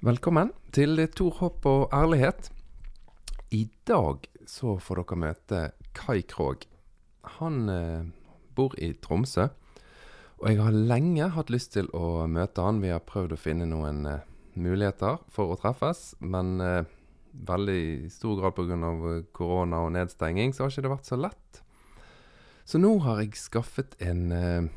Velkommen 0.00 0.48
til 0.72 0.96
Tor 1.12 1.34
Hopp 1.42 1.66
og 1.68 1.90
ærlighet. 1.92 2.46
I 3.52 3.66
dag 3.84 4.22
så 4.48 4.78
får 4.80 5.02
dere 5.02 5.18
møte 5.20 5.58
Kai 5.92 6.22
Krog. 6.24 6.62
Han 7.36 7.68
eh, 7.68 8.06
bor 8.56 8.72
i 8.80 8.94
Tromsø. 9.04 9.50
Og 10.40 10.46
jeg 10.48 10.56
har 10.62 10.72
lenge 10.72 11.28
hatt 11.34 11.52
lyst 11.52 11.74
til 11.76 11.92
å 11.92 12.24
møte 12.32 12.64
han. 12.64 12.80
Vi 12.80 12.94
har 12.94 13.04
prøvd 13.04 13.36
å 13.36 13.40
finne 13.42 13.68
noen 13.68 14.06
eh, 14.08 14.24
muligheter 14.56 15.20
for 15.28 15.52
å 15.52 15.60
treffes, 15.60 16.14
men 16.24 16.56
eh, 16.64 16.88
veldig 17.52 18.08
stor 18.16 18.40
grad 18.40 18.56
pga. 18.56 19.20
korona 19.36 19.84
og 19.84 19.92
nedstenging, 19.98 20.56
så 20.56 20.64
har 20.64 20.72
ikke 20.72 20.88
det 20.88 20.94
vært 20.96 21.12
så 21.12 21.20
lett. 21.20 21.60
Så 22.64 22.80
nå 22.80 22.96
har 23.04 23.20
jeg 23.20 23.36
skaffet 23.36 24.00
en 24.00 24.32
eh, 24.32 24.72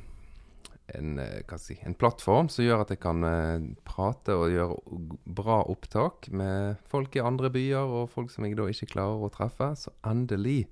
en, 0.88 1.20
eh, 1.20 1.57
si, 1.57 1.77
en, 1.81 1.95
plattform 1.95 2.49
som 2.52 2.66
gjør 2.66 2.84
at 2.84 2.93
jeg 2.93 3.02
kan 3.04 3.23
eh, 3.27 3.66
prate 3.88 4.36
og 4.36 4.52
gjøre 4.52 4.77
bra 5.23 5.62
opptak 5.71 6.30
med 6.31 6.80
folk 6.90 7.16
i 7.16 7.23
andre 7.23 7.52
byer, 7.53 7.84
og 7.84 8.09
folk 8.12 8.31
som 8.31 8.45
jeg 8.45 8.57
da 8.59 8.67
ikke 8.70 8.91
klarer 8.95 9.23
å 9.23 9.31
treffe. 9.34 9.73
Så 9.80 9.93
endelig 10.07 10.67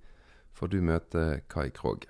får 0.57 0.73
du 0.73 0.81
møte 0.83 1.27
Kai 1.51 1.69
Krogh. 1.75 2.09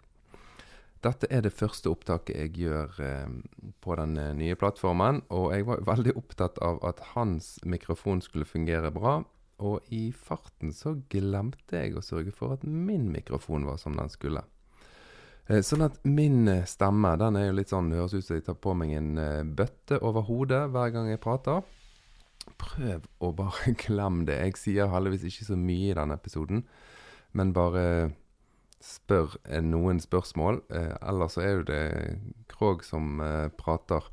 Dette 1.02 1.26
er 1.34 1.42
det 1.42 1.54
første 1.58 1.90
opptaket 1.90 2.38
jeg 2.38 2.56
gjør 2.62 2.98
eh, 3.02 3.36
på 3.82 3.98
den 3.98 4.18
nye 4.38 4.58
plattformen. 4.58 5.24
Og 5.34 5.52
jeg 5.56 5.68
var 5.70 5.86
veldig 5.86 6.16
opptatt 6.18 6.62
av 6.62 6.82
at 6.86 7.02
hans 7.16 7.56
mikrofon 7.66 8.22
skulle 8.22 8.50
fungere 8.50 8.94
bra. 8.94 9.22
Og 9.62 9.94
i 9.94 10.10
farten 10.10 10.74
så 10.74 10.96
glemte 11.10 11.78
jeg 11.78 11.94
å 11.94 12.06
sørge 12.06 12.34
for 12.34 12.56
at 12.56 12.66
min 12.66 13.12
mikrofon 13.14 13.68
var 13.70 13.78
som 13.82 13.94
den 13.98 14.10
skulle. 14.10 14.42
Eh, 15.50 15.62
sånn 15.66 15.86
at 15.86 15.98
min 16.06 16.46
eh, 16.50 16.68
stemme 16.70 17.16
den 17.20 17.38
er 17.40 17.48
jo 17.50 17.58
litt 17.58 17.72
sånn, 17.74 17.92
høres 17.96 18.14
ut 18.14 18.26
som 18.26 18.38
jeg 18.38 18.46
tar 18.46 18.58
på 18.62 18.76
meg 18.78 18.94
en 18.98 19.12
eh, 19.20 19.44
bøtte 19.44 19.98
over 20.06 20.28
hodet 20.30 20.68
hver 20.74 20.94
gang 20.94 21.10
jeg 21.10 21.22
prater. 21.24 21.64
Prøv 22.62 23.08
å 23.20 23.32
bare 23.38 23.74
glemme 23.84 24.28
det. 24.30 24.40
Jeg 24.46 24.62
sier 24.62 24.92
heldigvis 24.94 25.28
ikke 25.32 25.52
så 25.52 25.60
mye 25.60 25.92
i 25.92 25.98
denne 25.98 26.18
episoden, 26.20 26.66
men 27.38 27.56
bare 27.58 27.86
spør 28.82 29.36
noen 29.62 30.00
spørsmål. 30.02 30.64
ellers 31.06 31.36
så 31.36 31.42
er 31.46 31.52
jo 31.52 31.66
det 31.68 31.84
Krog 32.50 32.82
som 32.82 33.22
prater. 33.54 34.08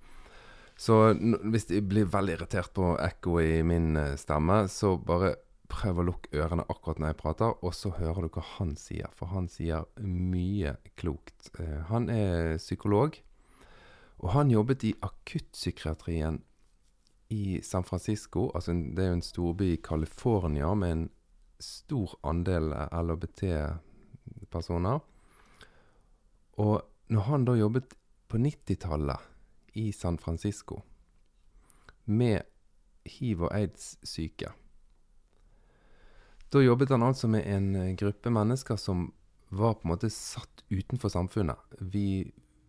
Så 0.76 0.98
hvis 1.16 1.70
jeg 1.72 1.86
blir 1.88 2.10
veldig 2.12 2.34
irritert 2.36 2.74
på 2.76 2.90
ekko 3.00 3.38
i 3.40 3.62
min 3.64 3.96
stemme, 4.20 4.66
så 4.68 4.98
bare 5.00 5.32
prøv 5.68 5.98
å 6.00 6.06
lukke 6.08 6.32
ørene 6.40 6.64
akkurat 6.68 6.98
når 7.00 7.08
jeg 7.12 7.20
prater, 7.20 7.50
og 7.64 7.72
så 7.76 7.88
hører 7.98 8.20
du 8.24 8.28
hva 8.32 8.44
han 8.56 8.70
sier. 8.80 9.08
For 9.16 9.26
han 9.34 9.46
sier 9.52 9.80
mye 10.00 10.70
klokt. 11.00 11.40
Uh, 11.58 11.80
han 11.90 12.04
er 12.12 12.56
psykolog, 12.60 13.10
og 14.18 14.28
han 14.34 14.50
jobbet 14.50 14.84
i 14.88 14.96
akuttpsykiatrien 15.04 16.36
i 17.34 17.60
San 17.62 17.84
Francisco. 17.84 18.50
Altså, 18.54 18.72
det 18.72 19.04
er 19.04 19.08
jo 19.12 19.18
en 19.20 19.22
storby 19.22 19.74
i 19.74 19.82
California 19.84 20.74
med 20.74 20.90
en 20.94 21.10
stor 21.62 22.18
andel 22.26 22.72
LHBT-personer. 22.72 24.98
Og 26.58 26.82
når 27.12 27.20
han 27.28 27.44
da 27.46 27.52
jobbet 27.58 27.94
på 28.28 28.36
90-tallet 28.42 29.18
i 29.78 29.92
San 29.92 30.18
Francisco 30.18 30.82
med 32.04 32.40
hiv- 33.08 33.42
og 33.46 33.54
aids-syke 33.54 34.52
da 36.52 36.62
jobbet 36.64 36.92
han 36.94 37.04
altså 37.04 37.28
med 37.30 37.46
en 37.46 37.74
eh, 37.76 37.94
gruppe 37.98 38.32
mennesker 38.32 38.78
som 38.80 39.10
var 39.48 39.78
på 39.78 39.86
en 39.86 39.94
måte 39.94 40.10
satt 40.12 40.64
utenfor 40.68 41.12
samfunnet. 41.12 41.78
Vi 41.80 42.28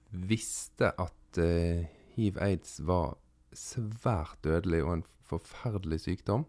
visste 0.10 0.94
at 0.96 1.40
uh, 1.40 1.84
hiv-aids 2.16 2.78
var 2.88 3.18
svært 3.52 4.40
dødelig 4.48 4.80
og 4.86 4.94
en 4.94 5.04
forferdelig 5.28 6.00
sykdom. 6.06 6.46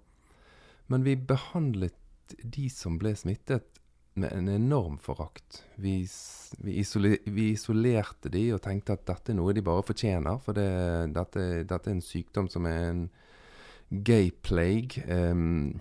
Men 0.87 1.03
vi 1.03 1.17
behandlet 1.19 1.99
de 2.47 2.69
som 2.71 2.99
ble 3.03 3.17
smittet, 3.19 3.67
med 4.15 4.33
en 4.33 4.49
enorm 4.49 4.99
forakt. 4.99 5.65
Vi, 5.75 6.09
vi, 6.59 6.73
isoler, 6.81 7.17
vi, 7.25 7.53
isolerte 7.55 8.31
de 8.33 8.49
og 8.55 8.63
tenkte 8.65 8.97
at 8.97 9.07
dette 9.09 9.33
er 9.33 9.39
noe 9.39 9.55
de 9.55 9.63
bare 9.65 9.85
fortjener. 9.87 10.41
For 10.45 10.57
det, 10.57 10.67
dette, 11.15 11.45
dette, 11.63 11.87
er 11.87 11.95
en 11.95 12.05
sykdom 12.05 12.51
som 12.51 12.67
er 12.69 12.89
en 12.89 13.05
gay 13.91 14.33
plague. 14.43 15.05
Um, 15.07 15.79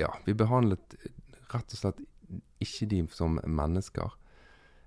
ja, 0.00 0.10
vi 0.24 0.34
behandlet 0.36 0.96
rett 1.50 1.76
og 1.76 1.78
slett 1.78 2.00
ikke 2.62 2.88
de 2.90 3.04
som 3.14 3.38
mennesker. 3.44 4.16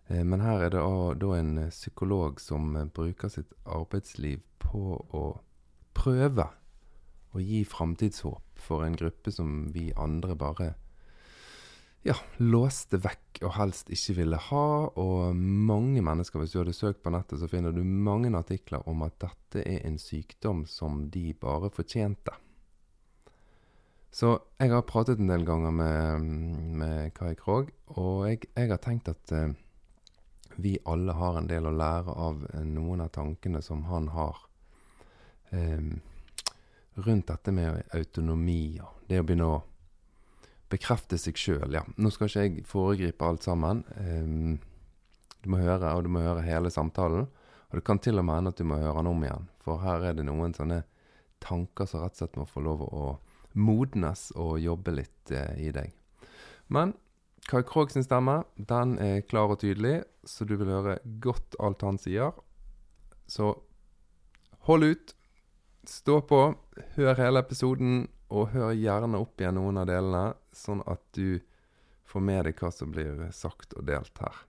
Eh, 0.07 0.23
men 0.25 0.43
her 0.43 0.65
er 0.65 0.73
det 0.73 0.83
da 1.21 1.31
en 1.37 1.55
psykolog 1.69 2.41
som 2.41 2.73
bruker 2.95 3.31
sitt 3.31 3.53
arbeidsliv 3.63 4.43
på 4.63 4.97
å 5.13 5.25
prøve 5.93 6.47
å 7.33 7.41
gi 7.41 7.63
framtidshåp 7.65 8.61
for 8.61 8.85
en 8.85 8.95
gruppe 8.97 9.33
som 9.33 9.67
vi 9.73 9.89
andre 9.97 10.35
bare 10.37 10.73
ja, 12.03 12.15
låste 12.43 12.99
vekk 12.99 13.39
og 13.47 13.55
helst 13.57 13.91
ikke 13.93 14.17
ville 14.19 14.39
ha. 14.49 14.67
Og 14.99 15.35
mange 15.35 16.03
mennesker, 16.03 16.41
hvis 16.41 16.53
du 16.53 16.59
hadde 16.59 16.75
søkt 16.75 17.03
på 17.03 17.13
nettet, 17.15 17.39
så 17.39 17.49
finner 17.51 17.71
du 17.71 17.83
mange 17.83 18.31
artikler 18.37 18.83
om 18.91 19.05
at 19.07 19.15
dette 19.23 19.63
er 19.63 19.85
en 19.87 19.99
sykdom 20.01 20.65
som 20.69 21.05
de 21.13 21.31
bare 21.39 21.71
fortjente. 21.73 22.35
Så 24.13 24.35
jeg 24.61 24.69
har 24.69 24.85
pratet 24.85 25.17
en 25.17 25.31
del 25.31 25.41
ganger 25.45 25.71
med, 25.73 26.25
med 26.77 27.13
Kai 27.17 27.33
Krogh, 27.33 27.71
og 27.97 28.27
jeg, 28.29 28.43
jeg, 28.53 28.69
har 28.69 28.81
tenkt 28.83 29.09
at 29.09 29.33
eh, 29.33 29.55
vi 30.61 30.75
alle 30.85 31.15
har 31.17 31.39
en 31.39 31.49
del 31.49 31.65
å 31.65 31.73
lære 31.73 32.13
av 32.13 32.43
eh, 32.51 32.61
noen 32.61 33.01
av 33.01 33.09
tankene 33.15 33.63
som 33.65 33.81
han 33.89 34.11
har 34.13 34.43
eh, 35.49 35.81
rundt 36.93 37.31
dette 37.31 37.55
med 37.57 37.81
autonomi 37.97 38.77
og 38.85 39.01
det 39.09 39.23
å 39.23 39.25
begynne 39.25 39.49
å 39.49 39.57
bekrefte 40.69 41.17
seg 41.17 41.37
sjøl. 41.37 41.73
Ja, 41.73 41.81
nå 41.97 42.13
skal 42.13 42.29
ikke 42.29 42.45
jeg 42.45 42.69
foregripe 42.69 43.25
alt 43.25 43.49
sammen. 43.49 43.81
Eh, 43.97 44.61
du 45.41 45.49
må 45.49 45.65
høre, 45.65 45.89
og 45.89 46.05
du 46.05 46.13
må 46.13 46.21
høre 46.21 46.45
hele 46.45 46.69
samtalen. 46.69 47.25
Og 47.71 47.79
det 47.79 47.85
kan 47.89 47.97
til 47.97 48.21
og 48.21 48.29
med 48.29 48.43
hende 48.43 48.53
at 48.53 48.61
du 48.61 48.69
må 48.69 48.77
høre 48.77 49.01
den 49.01 49.09
om 49.09 49.25
igjen, 49.25 49.49
for 49.65 49.81
her 49.81 50.05
er 50.05 50.21
det 50.21 50.29
noen 50.29 50.53
sånne 50.53 50.83
tanker 51.41 51.89
som 51.89 52.05
rett 52.05 52.13
og 52.13 52.21
slett 52.21 52.37
må 52.37 52.45
få 52.45 52.61
lov 52.61 52.85
å 52.85 53.13
modnes 53.53 54.29
og 54.39 54.59
jobbe 54.61 54.95
litt 54.97 55.31
eh, 55.33 55.67
i 55.67 55.71
deg. 55.75 55.91
Men 56.73 56.95
Kai 57.49 57.61
Krog 57.67 57.91
sin 57.91 58.05
stemme 58.05 58.43
den 58.55 58.95
er 59.03 59.25
klar 59.27 59.51
og 59.51 59.59
tydelig, 59.63 60.03
så 60.23 60.47
du 60.47 60.55
vil 60.55 60.71
høre 60.71 60.97
godt 61.23 61.57
alt 61.59 61.83
han 61.83 61.99
sier. 61.99 62.31
Så 63.27 63.51
hold 64.67 64.87
ut, 64.87 65.15
stå 65.89 66.21
på, 66.27 66.41
hør 66.95 67.19
hele 67.19 67.43
episoden, 67.43 68.07
og 68.33 68.53
hør 68.55 68.71
gjerne 68.73 69.19
opp 69.19 69.41
igjen 69.41 69.59
noen 69.59 69.81
av 69.81 69.89
delene, 69.91 70.23
sånn 70.55 70.81
at 70.89 71.03
du 71.13 71.43
får 72.09 72.23
med 72.23 72.47
deg 72.47 72.57
hva 72.61 72.71
som 72.73 72.93
blir 72.93 73.27
sagt 73.35 73.75
og 73.77 73.85
delt 73.89 74.23
her. 74.23 74.39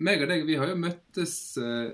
Meg 0.00 0.22
og 0.24 0.30
deg, 0.30 0.46
vi 0.48 0.58
har 0.60 0.70
jo 0.70 0.76
møttes 0.80 1.34
uh, 1.60 1.90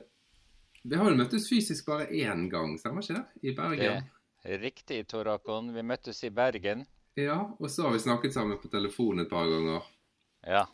Vi 0.87 0.99
har 0.99 1.11
jo 1.11 1.19
møttes 1.19 1.49
fysisk 1.51 1.89
bare 1.91 2.07
én 2.11 2.47
gang, 2.53 2.77
stemmer 2.79 3.03
ikke 3.03 3.19
det? 3.19 3.25
I 3.43 3.55
Bergen. 3.57 4.11
Det 4.47 4.61
riktig, 4.63 5.01
Tor 5.11 5.27
Akon. 5.33 5.73
Vi 5.75 5.83
møttes 5.83 6.23
i 6.23 6.31
Bergen. 6.31 6.85
Ja, 7.19 7.41
og 7.59 7.71
så 7.73 7.87
har 7.87 7.97
vi 7.97 8.05
snakket 8.05 8.35
sammen 8.37 8.61
på 8.63 8.71
telefon 8.71 9.25
et 9.25 9.31
par 9.31 9.49
ganger. 9.51 9.89
Ja. 10.47 10.67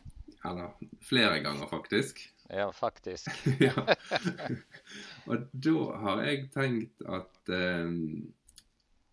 Eller 0.45 0.75
flere 1.01 1.39
ganger, 1.41 1.65
faktisk. 1.71 2.19
Ja, 2.49 2.71
faktisk. 2.71 3.31
ja. 3.59 3.73
Og 5.29 5.47
da 5.51 5.77
har 6.03 6.23
jeg 6.27 6.49
tenkt 6.53 7.01
at 7.07 7.53
eh, 7.55 7.87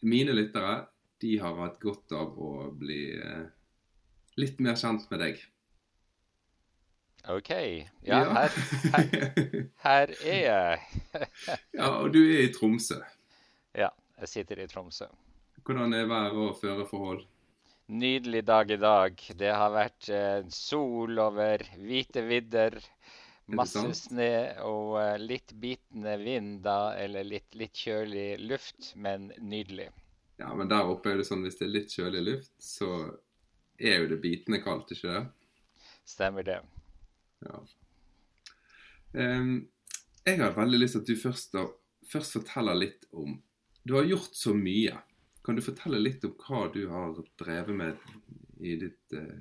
mine 0.02 0.34
lyttere, 0.34 0.74
de 1.22 1.36
har 1.38 1.56
hatt 1.62 1.78
godt 1.80 2.12
av 2.16 2.34
å 2.34 2.52
bli 2.76 3.04
eh, 3.14 3.46
litt 4.40 4.60
mer 4.60 4.76
kjent 4.80 5.06
med 5.12 5.22
deg. 5.22 5.40
OK. 7.28 7.50
Ja, 7.50 7.86
ja. 8.02 8.24
Her, 8.34 8.50
her, 8.94 9.64
her, 9.84 10.14
er 10.24 10.40
jeg. 10.44 10.78
ja, 11.78 11.88
og 11.88 12.14
du 12.14 12.20
er 12.22 12.46
i 12.46 12.52
Tromsø. 12.54 13.00
Ja, 13.76 13.90
jeg 14.20 14.28
sitter 14.28 14.62
i 14.64 14.68
Tromsø. 14.70 15.10
Hvordan 15.66 15.92
er 15.94 16.08
vær 16.08 16.36
og 16.36 16.56
føreforhold? 16.60 17.26
Nydelig 17.90 18.44
dag 18.46 18.70
i 18.70 18.78
dag. 18.80 19.22
Det 19.38 19.50
har 19.50 19.72
vært 19.74 20.08
eh, 20.14 20.46
sol 20.54 21.18
over 21.18 21.64
hvite 21.76 22.22
vidder. 22.26 22.78
Masse 23.50 23.82
snø 23.98 24.30
og 24.62 24.92
uh, 24.94 25.16
litt 25.18 25.50
bitende 25.58 26.12
vind, 26.20 26.60
da, 26.62 26.94
eller 26.94 27.26
litt, 27.26 27.48
litt, 27.58 27.74
kjølig 27.74 28.38
luft, 28.46 28.92
men 28.94 29.32
nydelig. 29.42 29.88
Ja, 30.38 30.52
men 30.54 30.70
der 30.70 30.86
oppe 30.86 31.10
er 31.10 31.18
det 31.18 31.26
sånn 31.26 31.42
hvis 31.42 31.58
det 31.58 31.66
er 31.66 31.72
litt 31.74 31.96
kjølig 31.96 32.22
luft, 32.28 32.52
så 32.62 32.90
er 33.80 34.04
jo 34.04 34.12
det 34.12 34.20
bitende 34.22 34.60
kaldt, 34.62 34.92
ikke 34.94 35.16
det? 35.16 35.24
Stemmer 36.06 36.46
det. 36.46 36.60
Ja. 37.46 37.60
Um, 39.12 39.68
jeg 40.24 40.38
har 40.42 40.56
veldig 40.56 40.80
lyst 40.82 40.96
til 40.96 41.02
at 41.02 41.10
du 41.10 41.16
først, 41.18 41.54
da, 41.56 41.64
først 42.12 42.36
forteller 42.36 42.76
litt 42.78 43.06
om 43.16 43.38
Du 43.82 43.94
har 43.96 44.04
gjort 44.04 44.36
så 44.36 44.52
mye. 44.54 44.98
Kan 45.44 45.56
du 45.56 45.64
fortelle 45.64 45.98
litt 46.02 46.24
om 46.28 46.34
hva 46.36 46.66
du 46.72 46.82
har 46.90 47.16
drevet 47.40 47.76
med 47.76 48.10
i 48.60 48.74
ditt 48.76 49.14
eh, 49.16 49.38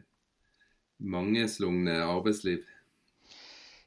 mangeslungne 1.03 1.97
arbeidsliv? 2.05 2.63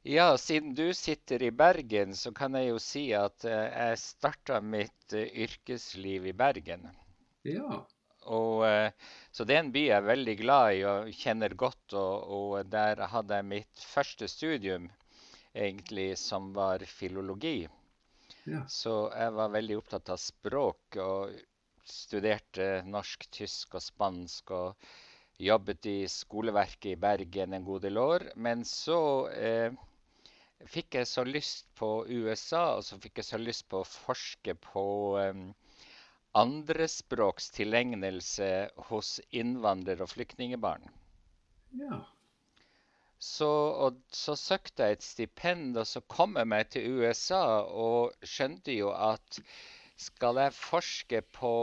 Ja, 0.04 0.36
siden 0.38 0.74
du 0.76 0.92
sitter 0.94 1.42
i 1.42 1.50
Bergen, 1.50 2.12
så 2.16 2.34
kan 2.36 2.58
jeg 2.58 2.68
jo 2.68 2.78
si 2.82 3.06
at 3.16 3.46
uh, 3.48 3.64
jeg 3.70 4.00
starta 4.02 4.60
mitt 4.60 5.14
uh, 5.14 5.24
yrkesliv 5.24 6.26
i 6.26 6.36
Bergen. 6.36 6.88
Ja. 7.46 7.84
Og, 8.30 8.64
uh, 8.66 9.12
så 9.32 9.46
det 9.48 9.56
er 9.56 9.62
en 9.64 9.72
by 9.74 9.84
jeg 9.86 9.96
er 9.98 10.08
veldig 10.08 10.34
glad 10.40 10.78
i 10.78 10.82
og 10.88 11.12
kjenner 11.18 11.54
godt. 11.58 11.96
Og, 11.98 12.34
og, 12.38 12.56
der 12.72 13.04
hadde 13.12 13.38
jeg 13.40 13.50
mitt 13.50 13.86
første 13.94 14.28
studium, 14.30 14.90
egentlig, 15.54 16.12
som 16.20 16.52
var 16.56 16.84
filologi. 16.88 17.68
Ja. 18.44 18.64
Så 18.70 19.06
jeg 19.14 19.38
var 19.38 19.54
veldig 19.54 19.78
opptatt 19.78 20.10
av 20.10 20.18
språk 20.18 20.98
og 21.02 21.32
studerte 21.86 22.82
norsk, 22.86 23.26
tysk 23.34 23.78
og 23.78 23.84
spansk. 23.84 24.50
og 24.50 24.92
jobbet 25.42 25.86
i 25.86 25.96
skoleverket 26.08 26.92
i 26.92 27.00
Bergen 27.00 27.56
en 27.56 27.64
god 27.64 27.82
del 27.86 27.98
år. 27.98 28.26
Men 28.36 28.64
så 28.68 29.28
eh, 29.32 29.74
fikk 30.70 30.98
jeg 31.00 31.08
så 31.10 31.24
lyst 31.26 31.66
på 31.78 32.04
USA, 32.08 32.78
og 32.78 32.86
så 32.86 32.98
fikk 33.02 33.20
jeg 33.20 33.30
så 33.30 33.40
lyst 33.40 33.68
på 33.70 33.82
å 33.82 33.88
forske 33.88 34.54
på 34.68 34.84
um, 35.18 35.48
andrespråkstilegnelse 36.38 38.70
hos 38.88 39.20
innvandrer- 39.30 40.02
og 40.02 40.08
flyktningebarn. 40.14 40.82
Ja. 41.80 41.96
Så, 43.18 43.50
og, 43.86 43.92
så 44.10 44.36
søkte 44.36 44.82
jeg 44.82 44.92
et 44.98 45.02
stipend, 45.06 45.76
og 45.78 45.86
så 45.86 46.00
kom 46.00 46.36
jeg 46.40 46.46
meg 46.50 46.70
til 46.74 46.98
USA 46.98 47.62
og 47.62 48.12
skjønte 48.26 48.72
jo 48.74 48.90
at 48.92 49.40
skal 50.00 50.36
jeg 50.42 50.52
forske 50.58 51.22
på 51.36 51.54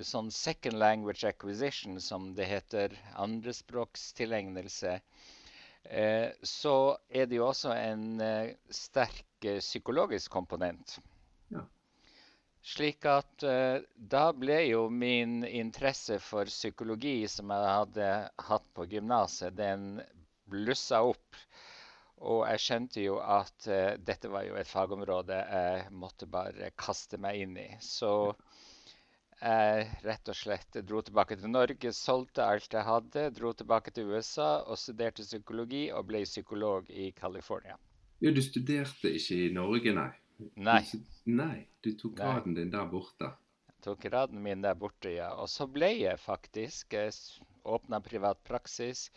sånn 0.00 0.30
second 0.32 0.78
language 0.80 1.24
acquisition, 1.28 2.00
som 2.00 2.34
det 2.38 2.46
heter, 2.50 2.96
andrespråkstilegnelse, 3.20 5.00
Eh, 5.84 6.30
så 6.42 6.96
er 7.08 7.26
det 7.28 7.36
jo 7.36 7.48
også 7.50 7.74
en 7.76 8.20
eh, 8.24 8.54
sterk 8.72 9.44
eh, 9.44 9.60
psykologisk 9.60 10.32
komponent. 10.32 10.96
Slik 12.64 13.04
at 13.04 13.44
da 14.14 14.24
ble 14.32 14.56
jo 14.70 14.86
min 14.88 15.42
interesse 15.44 16.16
for 16.22 16.48
psykologi 16.48 17.28
som 17.28 17.52
jeg 17.52 17.74
hadde 17.76 18.06
hatt 18.48 18.68
på 18.72 18.86
gymnaset, 18.88 19.52
den 19.58 20.00
blussa 20.48 21.02
opp. 21.04 21.36
Og 22.24 22.46
jeg 22.48 22.62
skjønte 22.64 23.04
jo 23.04 23.18
at 23.20 23.68
dette 24.00 24.30
var 24.32 24.46
jo 24.48 24.56
et 24.56 24.70
fagområde 24.70 25.36
jeg 25.44 25.84
måtte 25.92 26.24
bare 26.30 26.72
kaste 26.80 27.20
meg 27.20 27.42
inn 27.44 27.58
i. 27.60 27.68
Så 27.84 28.32
jeg 29.44 29.86
rett 30.06 30.28
og 30.32 30.36
slett 30.38 30.80
dro 30.88 31.02
tilbake 31.04 31.36
til 31.36 31.50
Norge, 31.52 31.92
solgte 31.92 32.46
alt 32.48 32.72
jeg 32.72 32.86
hadde, 32.86 33.28
dro 33.36 33.52
tilbake 33.52 33.92
til 33.92 34.14
USA 34.14 34.62
og 34.62 34.78
studerte 34.80 35.26
psykologi 35.26 35.90
og 35.92 36.06
ble 36.08 36.22
psykolog 36.24 36.88
i 36.88 37.10
California. 37.12 37.76
Ja, 38.24 38.30
Du 38.32 38.40
studerte 38.40 39.10
ikke 39.12 39.36
i 39.50 39.52
Norge, 39.52 39.92
nei? 39.92 40.08
Nei. 40.56 40.82
Nei, 41.24 41.66
du 41.80 41.92
tok 41.98 42.16
graden 42.18 42.54
din 42.56 42.70
der 42.72 42.86
borte? 42.90 43.30
Jeg 43.68 43.80
tok 43.86 44.04
graden 44.06 44.42
min 44.44 44.62
der 44.64 44.76
borte, 44.78 45.12
ja. 45.12 45.32
Og 45.40 45.48
så 45.52 45.66
ble 45.70 45.90
jeg 45.98 46.20
faktisk 46.20 46.96
Åpna 47.64 48.00
privat 48.04 48.42
praksis. 48.44 49.08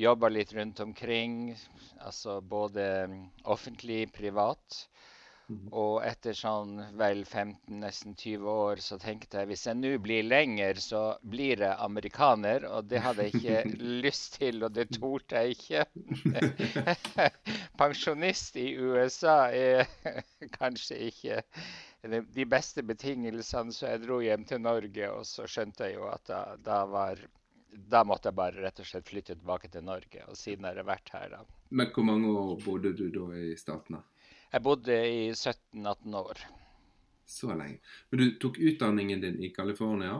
Jobba 0.00 0.30
litt 0.32 0.54
rundt 0.56 0.80
omkring, 0.80 1.52
altså 2.00 2.38
både 2.40 2.84
offentlig, 3.44 4.06
privat. 4.16 4.86
Og 5.72 5.94
etter 6.06 6.36
sånn 6.36 6.78
vel 7.00 7.22
15, 7.24 7.80
nesten 7.82 8.16
20 8.18 8.48
år, 8.52 8.82
så 8.84 8.98
tenkte 9.00 9.40
jeg 9.40 9.50
hvis 9.50 9.66
jeg 9.68 9.78
nå 9.80 9.92
blir 10.04 10.26
lenger, 10.26 10.80
så 10.82 11.02
blir 11.22 11.64
jeg 11.64 11.76
amerikaner. 11.86 12.66
Og 12.70 12.88
det 12.90 13.02
hadde 13.04 13.28
jeg 13.28 13.40
ikke 13.40 13.78
lyst 14.06 14.38
til, 14.40 14.62
og 14.64 14.74
det 14.76 14.88
torde 14.96 15.42
jeg 15.42 15.56
ikke. 15.56 15.84
Pensjonist 17.80 18.58
i 18.60 18.72
USA 18.78 19.38
er 19.50 19.86
kanskje 20.60 21.00
ikke 21.10 21.42
de 22.02 22.44
beste 22.50 22.82
betingelsene, 22.82 23.72
så 23.72 23.92
jeg 23.92 24.02
dro 24.06 24.18
hjem 24.24 24.44
til 24.48 24.62
Norge. 24.62 25.12
Og 25.12 25.26
så 25.28 25.46
skjønte 25.46 25.88
jeg 25.88 26.00
jo 26.00 26.08
at 26.10 26.26
da, 26.28 26.42
da 26.58 26.82
var 26.90 27.22
da 27.72 28.02
måtte 28.04 28.28
jeg 28.28 28.36
bare 28.36 28.62
rett 28.64 28.80
og 28.82 28.88
slett 28.88 29.08
flytte 29.08 29.36
tilbake 29.38 29.70
til 29.72 29.84
Norge. 29.86 30.24
Og 30.28 30.36
siden 30.36 30.66
har 30.68 30.76
jeg 30.76 30.88
vært 30.88 31.12
her, 31.14 31.28
da. 31.32 31.44
Men 31.72 31.92
hvor 31.94 32.04
mange 32.04 32.28
år 32.28 32.58
bodde 32.64 32.92
du 32.96 33.06
da 33.14 33.28
i 33.38 33.54
Statene? 33.56 34.02
Jeg 34.52 34.60
bodde 34.60 34.96
i 35.08 35.30
17-18 35.32 36.16
år. 36.18 36.40
Så 37.24 37.54
lenge. 37.56 37.78
Men 38.10 38.20
du 38.20 38.24
tok 38.40 38.58
utdanningen 38.60 39.20
din 39.20 39.38
i 39.40 39.48
California? 39.54 40.18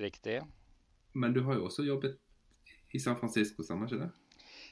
Riktig. 0.00 0.40
Men 1.12 1.34
du 1.34 1.42
har 1.44 1.58
jo 1.58 1.66
også 1.68 1.84
jobbet 1.84 2.16
i 2.96 3.00
San 3.00 3.18
Francisco, 3.20 3.64
stemmer 3.64 3.90
ikke 3.90 4.06
det? 4.06 4.08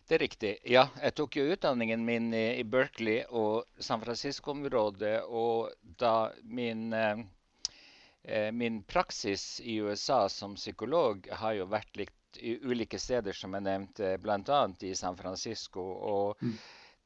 Det 0.09 0.17
er 0.17 0.23
riktig. 0.23 0.53
Ja, 0.69 0.87
jeg 1.03 1.17
tok 1.19 1.37
jo 1.37 1.45
utdanningen 1.53 2.05
min 2.05 2.31
i 2.33 2.65
Berkeley 2.65 3.27
og 3.29 3.69
San 3.77 4.01
Francisco-området. 4.01 5.19
Og 5.29 5.73
da 6.01 6.33
min, 6.45 6.93
eh, 6.93 8.49
min 8.53 8.83
praksis 8.89 9.61
i 9.61 9.83
USA 9.85 10.31
som 10.33 10.57
psykolog 10.57 11.29
har 11.29 11.59
jo 11.61 11.69
vært 11.69 11.93
litt 12.01 12.41
i 12.41 12.57
ulike 12.65 12.99
steder, 12.99 13.37
som 13.37 13.53
jeg 13.53 13.69
nevnte, 13.69 14.17
bl.a. 14.21 14.63
i 14.81 14.95
San 14.97 15.17
Francisco. 15.21 15.85
og 16.15 16.41
mm 16.41 16.57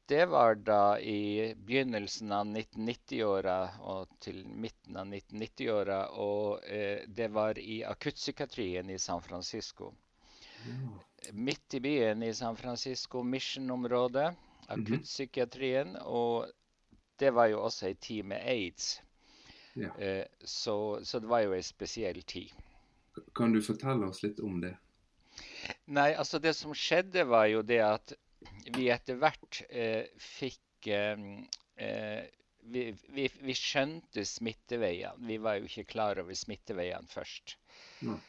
det 0.09 0.25
var 0.25 0.55
da 0.55 0.99
i 0.99 1.53
begynnelsen 1.55 2.31
av 2.33 2.47
1990-åra 2.47 3.57
og 3.85 4.15
til 4.19 4.39
midten 4.47 4.97
av 4.97 5.05
1990-åra. 5.05 5.97
Og 6.17 6.63
eh, 6.65 7.03
det 7.05 7.27
var 7.29 7.59
i 7.61 7.83
akuttpsykiatrien 7.85 8.89
i 8.89 8.97
San 8.99 9.21
Francisco. 9.21 9.91
Mm. 10.65 10.95
Midt 11.45 11.77
i 11.77 11.81
byen 11.85 12.23
i 12.25 12.33
San 12.33 12.57
Francisco, 12.57 13.21
Mission-området. 13.23 14.31
Mhm. 14.33 14.79
Akuttpsykiatrien. 14.79 15.93
Og 16.01 16.49
det 17.21 17.29
var 17.37 17.51
jo 17.53 17.61
også 17.67 17.91
ei 17.91 17.93
tid 17.93 18.25
med 18.31 18.41
aids. 18.41 18.95
Ja. 19.77 19.93
Eh, 19.93 20.25
så, 20.41 20.99
så, 21.03 21.19
det 21.19 21.29
var 21.29 21.43
jo 21.45 21.53
ei 21.53 21.61
spesiell 21.63 22.23
tid. 22.23 22.49
Kan 23.35 23.53
du 23.53 23.61
fortelle 23.61 24.09
oss 24.09 24.23
litt 24.25 24.41
om 24.41 24.57
det? 24.63 24.73
Nei, 25.85 26.15
altså 26.17 26.41
det 26.41 26.55
som 26.57 26.73
skjedde, 26.73 27.27
var 27.29 27.45
jo 27.51 27.61
det 27.61 27.79
at 27.85 28.15
vi 28.75 28.89
etter 28.93 29.19
hvert 29.19 29.61
eh, 29.69 30.05
fikk 30.21 30.89
eh, 30.93 31.23
eh, 31.75 32.21
vi, 32.69 32.83
vi, 33.15 33.27
vi, 33.41 33.55
skjønte 33.55 34.25
smitteveiene. 34.27 35.15
Vi 35.27 35.39
var 35.41 35.59
jo 35.59 35.69
ikke 35.69 35.87
klar 35.93 36.19
over 36.21 36.37
smitteveiene 36.37 37.09
først. 37.09 37.55
Mm. 38.03 38.19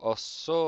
Og 0.00 0.16
så 0.16 0.60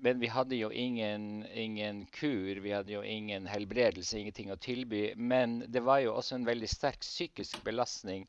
Men 0.00 0.20
vi 0.20 0.28
hadde 0.30 0.56
jo 0.56 0.68
ingen, 0.70 1.42
ingen, 1.52 2.04
kur, 2.14 2.60
vi 2.62 2.70
hadde 2.72 2.92
jo 2.94 3.02
ingen 3.02 3.48
helbredelse, 3.50 4.20
ingenting 4.20 4.52
å 4.52 4.60
tilby. 4.60 5.10
Men 5.16 5.58
det 5.68 5.82
var 5.84 6.04
jo 6.04 6.14
også 6.14 6.38
en 6.38 6.46
veldig 6.46 6.68
sterk 6.70 7.02
psykisk 7.02 7.64
belastning 7.66 8.28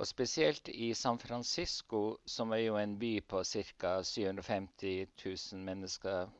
og 0.00 0.08
spesielt 0.08 0.68
i 0.72 0.94
San 0.96 1.18
Francisco, 1.20 2.16
som 2.24 2.54
er 2.56 2.62
jo 2.64 2.76
en 2.80 2.94
by 2.98 3.18
på 3.28 3.42
ca. 3.44 3.90
750 4.02 5.06
000 5.52 5.60
mennesker. 5.66 6.30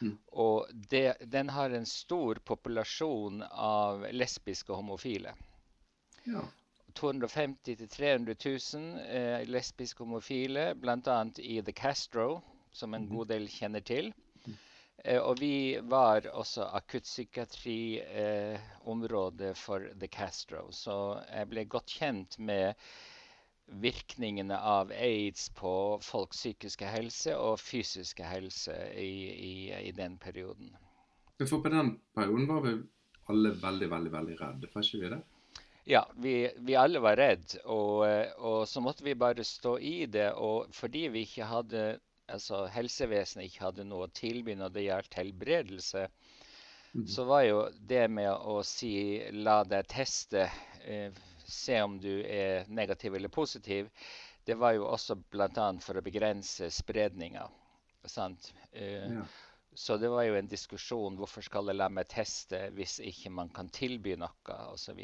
Mm. 0.00 0.12
Og 0.30 0.70
det, 0.90 1.16
den 1.26 1.50
har 1.50 1.74
en 1.74 1.86
stor 1.86 2.38
populasjon 2.46 3.42
av 3.50 4.06
lesbiske 4.14 4.70
og 4.70 4.84
homofile. 4.84 5.34
Ja. 6.28 6.44
250 6.94 7.74
000-300 7.74 8.38
000 8.76 9.02
eh, 9.02 9.42
lesbiske 9.50 10.04
homofile, 10.04 10.70
bl.a. 10.78 11.18
i 11.38 11.58
The 11.62 11.74
Castro, 11.74 12.40
som 12.70 12.94
en 12.94 13.08
mm. 13.08 13.16
god 13.16 13.34
del 13.34 13.50
kjenner 13.50 13.82
til. 13.82 14.12
Eh, 15.04 15.22
og 15.22 15.38
vi 15.40 15.80
var 15.82 16.26
også 16.32 16.62
akuttpsykiatriområdet 16.78 19.50
eh, 19.50 19.54
for 19.54 19.80
The 20.00 20.08
Castro. 20.08 20.72
Så 20.72 21.22
jeg 21.30 21.48
ble 21.52 21.64
godt 21.70 21.90
kjent 22.00 22.38
med 22.38 22.74
virkningene 23.68 24.58
av 24.58 24.90
aids 24.96 25.50
på 25.54 25.98
folks 26.02 26.36
psykiske 26.40 26.86
helse 26.88 27.36
og 27.36 27.60
fysiske 27.60 28.24
helse 28.24 28.72
i, 28.96 29.28
i, 29.28 29.72
i 29.88 29.92
den 29.92 30.18
perioden. 30.18 30.76
For 31.44 31.60
på 31.62 31.68
den 31.70 32.00
perioden 32.16 32.48
var 32.48 32.60
vi 32.64 32.82
alle 33.28 33.50
veldig, 33.60 33.90
veldig 33.90 34.12
veldig 34.12 34.40
redde, 34.40 34.68
var 34.72 34.82
ikke 34.82 35.00
vi 35.02 35.08
det? 35.12 35.20
Ja, 35.88 36.02
vi, 36.20 36.50
vi 36.64 36.74
alle 36.76 37.00
var 37.00 37.16
redde, 37.16 37.60
og, 37.64 38.04
og, 38.36 38.68
så 38.68 38.80
måtte 38.84 39.04
vi 39.04 39.14
bare 39.16 39.44
stå 39.44 39.78
i 39.78 40.06
det. 40.06 40.32
Og 40.36 40.68
fordi 40.74 41.06
vi 41.12 41.20
ikke 41.24 41.48
hadde 41.48 41.98
altså 42.28 42.66
helsevesenet 42.72 43.48
ikke 43.48 43.64
hadde 43.66 43.86
noe 43.88 44.08
å 44.08 44.14
tilby 44.14 44.56
når 44.58 44.74
det 44.74 44.86
gjaldt 44.86 45.18
helbredelse, 45.20 46.06
mm. 46.92 47.06
så 47.08 47.26
var 47.28 47.44
jo 47.46 47.64
det 47.90 48.06
med 48.12 48.30
å 48.32 48.60
si 48.66 48.94
'la 49.32 49.62
deg 49.64 49.88
teste', 49.90 50.48
eh, 50.84 51.12
se 51.48 51.82
om 51.82 51.98
du 52.00 52.20
er 52.22 52.68
negativ 52.68 53.14
eller 53.14 53.32
positiv, 53.32 53.88
det 54.44 54.56
var 54.56 54.72
jo 54.76 54.86
også 54.88 55.16
bl.a. 55.32 55.68
for 55.80 55.98
å 55.98 56.04
begrense 56.04 56.70
spredninga. 56.72 57.48
Eh, 58.72 59.12
ja. 59.12 59.24
Så 59.74 59.96
det 59.96 60.08
var 60.08 60.24
jo 60.24 60.34
en 60.34 60.48
diskusjon 60.48 61.16
hvorfor 61.20 61.44
skal 61.44 61.68
jeg 61.70 61.78
la 61.78 61.88
meg 61.92 62.08
teste 62.10 62.64
hvis 62.74 62.96
ikke 63.04 63.30
man 63.30 63.50
kan 63.54 63.68
tilby 63.70 64.16
noe 64.18 64.56
osv. 64.72 64.98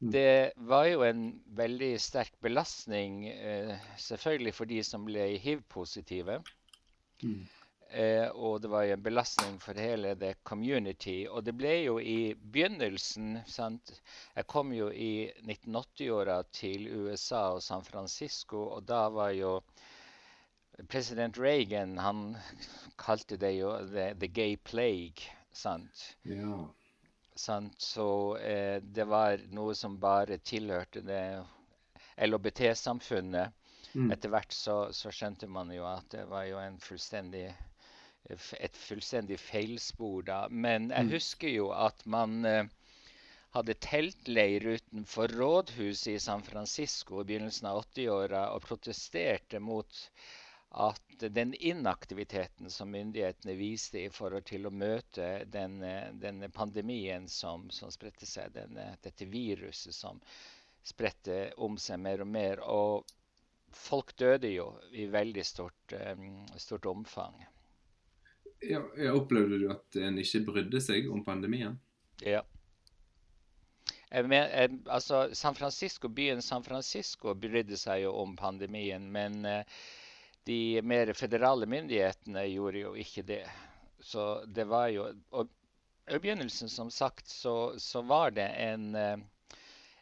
Mm. 0.00 0.10
Det 0.14 0.52
var 0.56 0.86
jo 0.86 1.02
en 1.02 1.22
veldig 1.58 1.92
sterk 2.00 2.34
belastning, 2.40 3.26
eh, 3.28 3.78
selvfølgelig 3.98 4.54
for 4.54 4.70
de 4.70 4.82
som 4.86 5.06
ble 5.08 5.32
hiv-positive. 5.42 6.38
Mm. 7.22 7.48
Eh, 7.90 8.28
og 8.36 8.60
det 8.62 8.70
var 8.70 8.84
jo 8.84 8.94
en 8.94 9.02
belastning 9.02 9.56
for 9.64 9.80
hele 9.80 10.12
det 10.14 10.34
community. 10.44 11.24
Og 11.26 11.44
det 11.44 11.56
ble 11.56 11.72
jo 11.86 11.96
i 11.98 12.34
begynnelsen 12.36 13.40
sant? 13.48 13.94
Jeg 14.36 14.46
kom 14.46 14.72
jo 14.76 14.90
i 14.92 15.30
1980-åra 15.40 16.42
til 16.52 16.86
USA 16.92 17.48
og 17.56 17.62
San 17.64 17.84
Francisco, 17.84 18.68
og 18.76 18.84
da 18.86 19.06
var 19.08 19.32
jo 19.34 19.56
president 20.88 21.38
Reagan 21.38 21.96
Han 21.98 22.36
kalte 22.98 23.36
det 23.36 23.56
jo 23.56 23.72
the, 23.88 24.12
the 24.14 24.28
gay 24.28 24.56
plague. 24.56 25.32
sant? 25.50 26.16
Ja. 26.28 26.68
Sant? 27.38 27.80
Så 27.80 28.08
eh, 28.42 28.82
det 28.82 29.06
var 29.06 29.42
noe 29.54 29.76
som 29.78 29.98
bare 30.02 30.40
tilhørte 30.42 31.04
det 31.06 31.22
LHBT-samfunnet. 32.26 33.54
Mm. 33.94 34.10
Etter 34.12 34.32
hvert 34.32 34.52
så, 34.52 34.78
så, 34.92 35.12
skjønte 35.14 35.48
man 35.50 35.70
jo 35.72 35.86
at 35.88 36.10
det 36.12 36.26
var 36.28 36.44
jo 36.48 36.58
en 36.60 36.76
fullstendig 36.82 37.46
et 38.28 38.76
fullstendig 38.76 39.38
feilspor 39.40 40.26
da. 40.26 40.40
Men 40.50 40.90
jeg 40.90 41.06
mm. 41.06 41.12
husker 41.14 41.52
jo 41.54 41.70
at 41.72 42.02
man 42.04 42.42
eh, 42.44 42.66
hadde 43.56 43.78
teltleir 43.80 44.66
utenfor 44.74 45.32
rådhuset 45.38 46.12
i 46.16 46.20
San 46.20 46.44
Francisco 46.44 47.22
i 47.22 47.28
begynnelsen 47.30 47.70
av 47.70 47.80
80-åra 47.86 48.42
og 48.56 48.66
protesterte 48.66 49.62
mot 49.64 50.02
at 50.70 51.02
den 51.18 51.54
inaktiviteten 51.54 52.70
som 52.70 52.90
myndighetene 52.90 53.54
viste 53.54 54.02
i 54.04 54.10
forhold 54.12 54.44
til 54.44 54.68
å 54.68 54.72
møte 54.74 55.44
denne, 55.48 56.10
denne 56.20 56.50
pandemien 56.52 57.28
som, 57.28 57.70
som 57.72 57.90
spredte 57.90 58.28
seg, 58.28 58.52
denne, 58.52 58.90
dette 59.02 59.26
viruset 59.26 59.96
som 59.96 60.20
spredte 60.84 61.52
om 61.56 61.78
seg 61.80 62.00
mer 62.04 62.20
og 62.24 62.28
mer. 62.28 62.60
Og 62.60 63.08
folk 63.72 64.12
døde 64.20 64.52
jo 64.52 64.70
i 64.92 65.08
veldig 65.08 65.44
stort, 65.44 65.96
um, 65.96 66.44
stort 66.60 66.86
omfang. 66.86 67.40
Ja, 68.60 68.82
opplevde 69.14 69.58
du 69.62 69.68
at 69.72 69.96
en 70.02 70.18
ikke 70.20 70.44
brydde 70.50 70.82
seg 70.84 71.08
om 71.12 71.24
pandemien? 71.24 71.78
Ja. 72.20 72.42
Men, 74.10 74.32
eh, 74.32 74.70
altså, 74.86 75.28
San 75.36 75.54
Francisco, 75.54 76.08
Byen 76.08 76.42
San 76.42 76.64
Francisco 76.64 77.34
brydde 77.36 77.76
seg 77.76 78.02
jo 78.06 78.14
om 78.18 78.34
pandemien, 78.36 79.04
men 79.12 79.44
uh, 79.44 79.80
de 80.48 80.82
mer 80.82 81.12
federale 81.16 81.68
myndighetene 81.68 82.46
gjorde 82.48 82.84
jo 82.86 82.94
ikke 82.98 83.24
det. 83.28 83.44
Så 84.00 84.44
det 84.46 84.64
var 84.70 84.88
jo 84.94 85.10
Og 85.36 85.50
i 86.08 86.16
begynnelsen, 86.16 86.70
som 86.72 86.90
sagt, 86.90 87.28
så, 87.28 87.74
så 87.76 88.00
var 88.00 88.30
det 88.32 88.46
en 88.64 88.94
uh, 88.96 89.18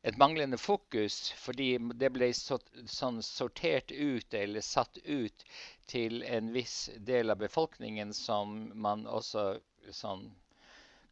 et 0.06 0.18
manglende 0.18 0.58
fokus 0.58 1.32
fordi 1.34 1.72
det 1.98 2.12
ble 2.14 2.28
så, 2.34 2.60
sånn 2.86 3.18
sortert 3.26 3.90
ut 3.90 4.34
eller 4.38 4.62
satt 4.62 5.00
ut 5.02 5.46
til 5.90 6.22
en 6.22 6.52
viss 6.54 6.76
del 7.08 7.34
av 7.34 7.40
befolkningen 7.40 8.12
som 8.14 8.54
man 8.74 9.02
også 9.10 9.56
sånn 9.90 10.28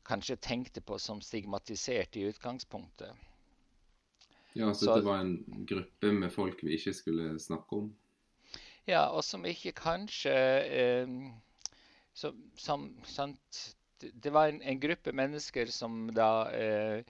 kanskje 0.07 0.37
tenkte 0.37 0.85
på 0.85 0.99
som 1.03 1.23
stigmatisert 1.25 2.15
i 2.21 2.29
utgangspunktet. 2.29 3.11
Ja, 4.55 4.71
så, 4.75 4.85
så 4.85 4.97
det 5.01 5.09
var 5.09 5.25
en 5.25 5.67
gruppe 5.67 6.13
med 6.15 6.31
folk 6.31 6.63
vi 6.63 6.77
ikke 6.79 6.95
skulle 6.95 7.33
snakke 7.43 7.81
om? 7.81 7.91
Ja, 8.89 9.07
og 9.09 9.25
som 9.25 9.47
ikke 9.49 9.73
kanskje 9.77 10.35
eh, 10.35 11.15
som, 12.15 12.43
som, 12.57 12.91
sant, 13.05 13.63
Det 14.01 14.33
var 14.33 14.49
en, 14.49 14.61
en, 14.63 14.81
gruppe 14.81 15.13
mennesker 15.13 15.71
som 15.73 16.11
da 16.13 16.51
eh, 16.53 17.01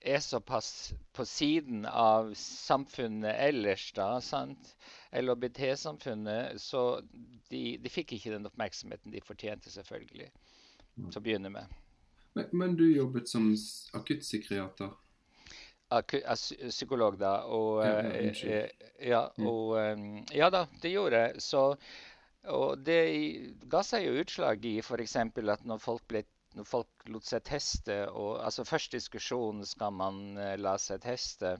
er 0.00 0.20
såpass 0.20 0.94
på 1.12 1.24
siden 1.24 1.86
av 1.86 2.32
samfunnet 2.38 3.34
ellers, 3.38 3.92
da, 3.94 4.20
sant? 4.20 4.74
LHBT-samfunnet, 5.12 6.60
så 6.60 7.00
de, 7.50 7.78
de, 7.78 7.90
fikk 7.90 8.16
ikke 8.16 8.34
den 8.34 8.46
oppmerksomheten 8.46 9.14
de 9.14 9.22
fortjente, 9.24 9.70
selvfølgelig, 9.72 10.28
mm. 10.96 11.08
til 11.08 11.20
å 11.20 11.24
begynne 11.24 11.50
med. 11.54 11.74
Men, 12.36 12.50
men 12.52 12.76
du 12.78 12.84
jobbet 12.90 13.30
som 13.30 13.48
akuttpsykiater? 13.96 14.92
Aku, 15.94 16.18
psykolog, 16.70 17.18
da. 17.18 17.32
Og, 17.46 17.84
ja, 17.86 18.00
eh, 18.02 18.70
ja, 19.06 19.22
mm. 19.36 19.46
og, 19.46 20.32
ja 20.34 20.50
da, 20.50 20.64
det 20.82 20.90
gjorde 20.94 21.20
jeg. 21.26 21.42
Så 21.44 21.66
og 22.46 22.78
det 22.86 23.00
ga 23.70 23.82
seg 23.82 24.04
jo 24.06 24.20
utslag 24.22 24.66
i 24.66 24.76
f.eks. 24.78 25.16
at 25.18 25.64
når 25.66 25.80
folk 25.82 26.04
ble 26.10 26.22
når 26.56 26.64
folk 26.64 27.08
lot 27.12 27.26
seg 27.26 27.42
teste 27.44 27.96
og, 28.06 28.38
altså 28.40 28.64
Først 28.64 28.94
diskusjon 28.94 29.64
skal 29.66 29.90
man 29.92 30.38
la 30.56 30.76
seg 30.80 31.02
teste. 31.04 31.56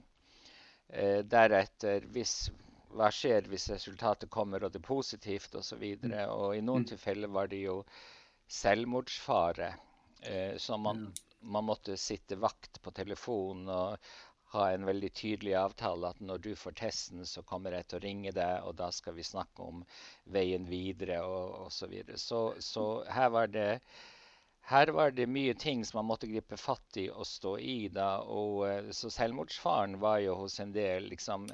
Deretter 0.89 2.07
hvis, 2.15 2.47
hva 2.95 3.11
skjer 3.13 3.45
hvis 3.51 3.67
resultatet 3.75 4.31
kommer 4.33 4.63
og 4.63 4.73
det 4.73 4.81
er 4.81 4.87
positivt 4.87 5.53
osv. 5.59 5.83
Og, 5.83 5.99
så 6.01 6.07
mm. 6.07 6.15
og 6.33 6.55
i 6.55 6.63
noen 6.63 6.87
mm. 6.87 6.89
tilfeller 6.95 7.35
var 7.35 7.51
det 7.51 7.61
jo 7.67 7.83
selvmordsfare. 8.47 9.75
Eh, 10.21 10.57
som 10.57 10.81
man, 10.81 11.13
man, 11.41 11.65
måtte 11.65 11.97
sitte 11.97 12.35
vakt 12.35 12.81
på 12.81 12.91
telefonen 12.91 13.69
og 13.69 14.11
ha 14.53 14.67
en 14.71 14.85
veldig 14.87 15.09
tydelig 15.13 15.55
avtale 15.59 16.11
at 16.13 16.19
når 16.23 16.43
du 16.43 16.51
får 16.55 16.77
testen, 16.79 17.25
så 17.25 17.43
kommer 17.43 17.75
jeg 17.75 17.87
til 17.87 17.99
å 17.99 18.03
ringe 18.05 18.31
deg, 18.35 18.63
og 18.63 18.77
da 18.79 18.91
skal 18.95 19.17
vi 19.17 19.25
snakke 19.27 19.65
om 19.65 19.81
veien 20.31 20.67
videre 20.69 21.19
og 21.27 21.65
osv. 21.67 21.79
Så, 21.79 21.89
videre. 21.91 22.17
så 22.17 22.43
Så 22.59 22.85
her 23.11 23.33
var 23.35 23.51
det 23.51 23.81
her 24.67 24.91
var 24.91 25.11
det 25.15 25.29
mye 25.31 25.53
ting 25.55 25.83
som 25.85 26.01
man 26.01 26.09
måtte 26.09 26.27
gripe 26.27 26.57
fatt 26.59 26.97
i 26.99 27.09
og 27.09 27.27
stå 27.27 27.57
i. 27.57 27.87
da, 27.87 28.19
og 28.19 28.67
eh, 28.67 28.89
Så 28.91 29.09
selvmordsfaren 29.09 29.99
var 29.99 30.19
jo 30.19 30.35
hos 30.35 30.59
en 30.59 30.73
del 30.75 31.07
liksom 31.07 31.47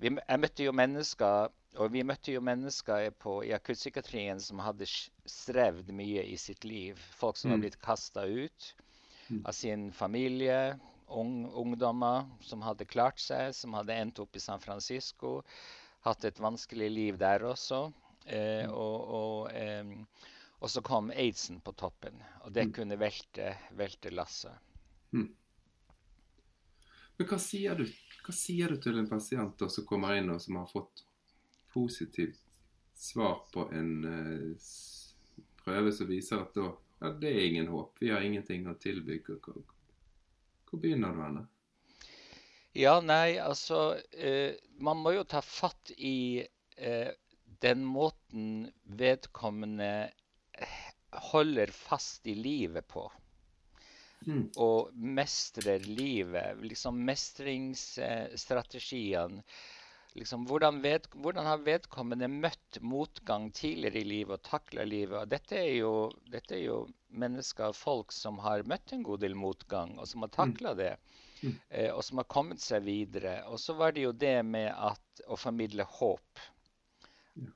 vi, 0.00 0.08
Jeg 0.16 0.40
møtte 0.40 0.64
jo 0.64 0.72
mennesker 0.72 1.50
og 1.78 1.92
vi 1.94 2.02
møtte 2.02 2.32
jo 2.34 2.40
mennesker 2.42 3.12
på, 3.22 3.36
i 3.46 3.52
akuttpsykiatrien 3.54 4.40
som 4.42 4.62
hadde 4.64 4.88
strevd 4.88 5.92
mye 5.94 6.24
i 6.26 6.36
sitt 6.40 6.64
liv. 6.66 6.98
Folk 7.20 7.38
som 7.38 7.50
mm. 7.50 7.54
var 7.54 7.62
blitt 7.62 7.80
kasta 7.84 8.24
ut. 8.26 8.70
Av 9.44 9.52
sin 9.56 9.90
familie. 9.92 10.78
Ung, 11.10 11.46
ungdommer 11.58 12.28
som 12.46 12.62
hadde 12.62 12.86
klart 12.86 13.18
seg, 13.18 13.54
som 13.54 13.74
hadde 13.74 13.96
endt 13.98 14.20
opp 14.22 14.36
i 14.36 14.42
San 14.42 14.60
Francisco. 14.62 15.40
Hatt 16.06 16.24
et 16.24 16.38
vanskelig 16.38 16.90
liv 16.90 17.18
der 17.18 17.44
også. 17.50 17.88
Eh, 18.26 18.66
mm. 18.68 18.74
og, 18.74 18.98
og 19.20 19.50
eh, 19.56 19.96
og 20.60 20.70
så 20.70 20.82
kom 20.84 21.08
aidsen 21.10 21.60
på 21.64 21.72
toppen, 21.72 22.20
og 22.44 22.52
det 22.52 22.66
mm. 22.68 22.72
kunne 22.76 22.96
velte, 23.00 23.54
velte 23.76 24.10
lasset. 24.12 24.52
Mm. 25.16 25.30
Men 27.16 27.28
hva 27.30 27.38
sier, 27.40 27.80
du, 27.80 27.86
hva 28.26 28.34
sier, 28.36 28.68
du, 28.68 28.76
til 28.84 29.00
en 29.00 29.08
pasient 29.08 29.64
som 29.72 29.86
kommer 29.88 30.18
inn 30.18 30.28
og 30.32 30.40
som 30.44 30.58
har 30.60 30.68
fått 30.68 31.06
positivt 31.72 32.44
svar 32.92 33.38
på 33.54 33.70
en 33.72 33.90
uh, 34.04 34.68
prøve 35.64 35.94
som 35.96 36.10
viser 36.12 36.44
at 36.44 36.52
da, 36.56 36.74
ja, 37.00 37.12
det 37.20 37.30
er 37.30 37.46
ingen 37.46 37.70
håp, 37.72 37.96
vi 38.00 38.12
har 38.12 38.24
ingenting 38.24 38.68
å 38.68 38.76
tilby. 38.80 39.20
Hvor, 39.24 39.62
hvor 40.68 40.82
begynner 40.82 41.16
du 41.16 41.24
henne? 41.24 41.46
Ja, 42.76 43.00
nei, 43.02 43.40
altså 43.42 43.98
eh, 44.14 44.54
Man 44.78 45.00
må 45.02 45.16
jo 45.16 45.24
ta 45.26 45.40
fatt 45.42 45.90
i 45.96 46.44
eh, 46.76 47.10
den 47.60 47.84
måten 47.84 48.70
vedkommende 48.84 50.10
holder 51.10 51.66
fast 51.74 52.26
i 52.26 52.34
livet 52.34 52.88
på. 52.88 53.12
Mm. 54.26 54.50
Og 54.56 54.90
mestrer 54.94 55.78
livet. 55.84 56.56
Liksom 56.62 57.04
mestringsstrategien. 57.04 59.42
Liksom, 60.18 60.46
hvordan, 60.46 60.80
ved, 60.82 61.06
hvordan, 61.22 61.46
har 61.46 61.62
vedkommende 61.62 62.26
møtt 62.28 62.80
motgang 62.82 63.50
tidligere 63.54 64.00
i 64.00 64.08
livet 64.08 64.40
og 64.40 64.48
takla 64.48 64.84
livet? 64.84 65.16
Og 65.20 65.30
dette 65.30 65.58
er, 65.60 65.74
jo, 65.78 65.92
dette 66.32 66.56
er, 66.56 66.64
jo, 66.64 66.78
mennesker, 67.10 67.74
folk 67.76 68.14
som 68.14 68.40
har 68.42 68.66
møtt 68.66 68.94
en 68.94 69.04
god 69.06 69.22
del 69.22 69.36
motgang, 69.38 69.96
og 69.98 70.08
som 70.10 70.26
har 70.26 70.32
takla 70.34 70.74
mm. 70.74 70.78
det. 70.82 70.92
Mm. 71.40 71.54
Eh, 71.68 71.90
og 71.94 72.02
som 72.04 72.20
har 72.20 72.28
kommet 72.32 72.62
seg 72.62 72.84
videre. 72.86 73.36
Og 73.50 73.62
så 73.62 73.76
var 73.78 73.94
det 73.94 74.06
jo 74.08 74.12
det 74.12 74.36
med 74.46 74.70
at, 74.74 75.24
å 75.30 75.38
formidle 75.38 75.86
håp. 75.98 76.44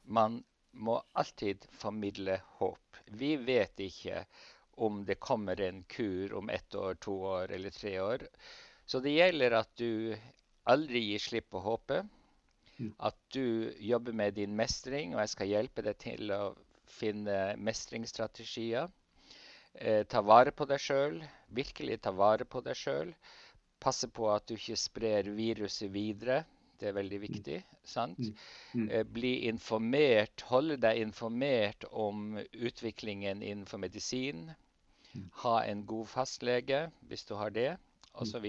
Man 0.06 0.40
må 0.78 1.00
alltid 1.12 1.66
formidle 1.78 2.38
håp. 2.58 3.02
Vi 3.06 3.34
vet 3.36 3.80
ikke 3.82 4.24
om 4.82 5.04
det 5.06 5.20
kommer 5.22 5.60
en 5.60 5.82
kur 5.84 6.34
om 6.34 6.48
ett 6.50 6.74
år, 6.74 6.94
to 6.94 7.14
år 7.34 7.52
eller 7.52 7.70
tre 7.70 7.98
år. 8.00 8.26
Så 8.86 9.00
det 9.00 9.14
gjelder 9.14 9.58
at 9.58 9.70
du 9.78 10.14
aldri 10.70 11.02
gir 11.10 11.22
slipp 11.22 11.50
på 11.50 11.62
håpet. 11.62 12.06
Mm. 12.78 12.92
At 12.98 13.16
du 13.34 13.72
jobber 13.78 14.12
med 14.12 14.34
din 14.34 14.56
mestring, 14.56 15.14
og 15.14 15.22
jeg 15.22 15.32
skal 15.34 15.52
hjelpe 15.52 15.84
deg 15.86 15.98
til 16.02 16.32
å 16.34 16.42
finne 16.90 17.38
mestringsstrategier. 17.56 18.90
Eh, 19.74 20.02
ta 20.06 20.22
vare 20.22 20.52
på 20.54 20.66
deg 20.70 20.82
sjøl. 20.82 21.20
Virkelig 21.54 22.00
ta 22.02 22.12
vare 22.14 22.46
på 22.46 22.62
deg 22.64 22.78
sjøl. 22.78 23.14
Passe 23.82 24.08
på 24.08 24.28
at 24.32 24.46
du 24.48 24.54
ikke 24.56 24.78
sprer 24.78 25.30
viruset 25.34 25.90
videre. 25.92 26.44
Det 26.78 26.90
er 26.90 26.96
veldig 26.96 27.20
viktig. 27.22 27.62
sant? 27.84 28.18
Mm. 28.18 28.34
Mm. 28.74 28.90
Eh, 28.90 29.02
bli 29.04 29.32
informert, 29.48 30.44
holde 30.50 30.76
deg 30.80 31.00
informert 31.02 31.84
om 31.90 32.38
utviklingen 32.52 33.42
innenfor 33.42 33.78
medisin. 33.78 34.48
Mm. 35.14 35.26
Ha 35.44 35.58
en 35.64 35.84
god 35.86 36.08
fastlege 36.10 36.86
hvis 37.08 37.26
du 37.28 37.34
har 37.38 37.50
det. 37.54 37.74
Osv. 38.14 38.46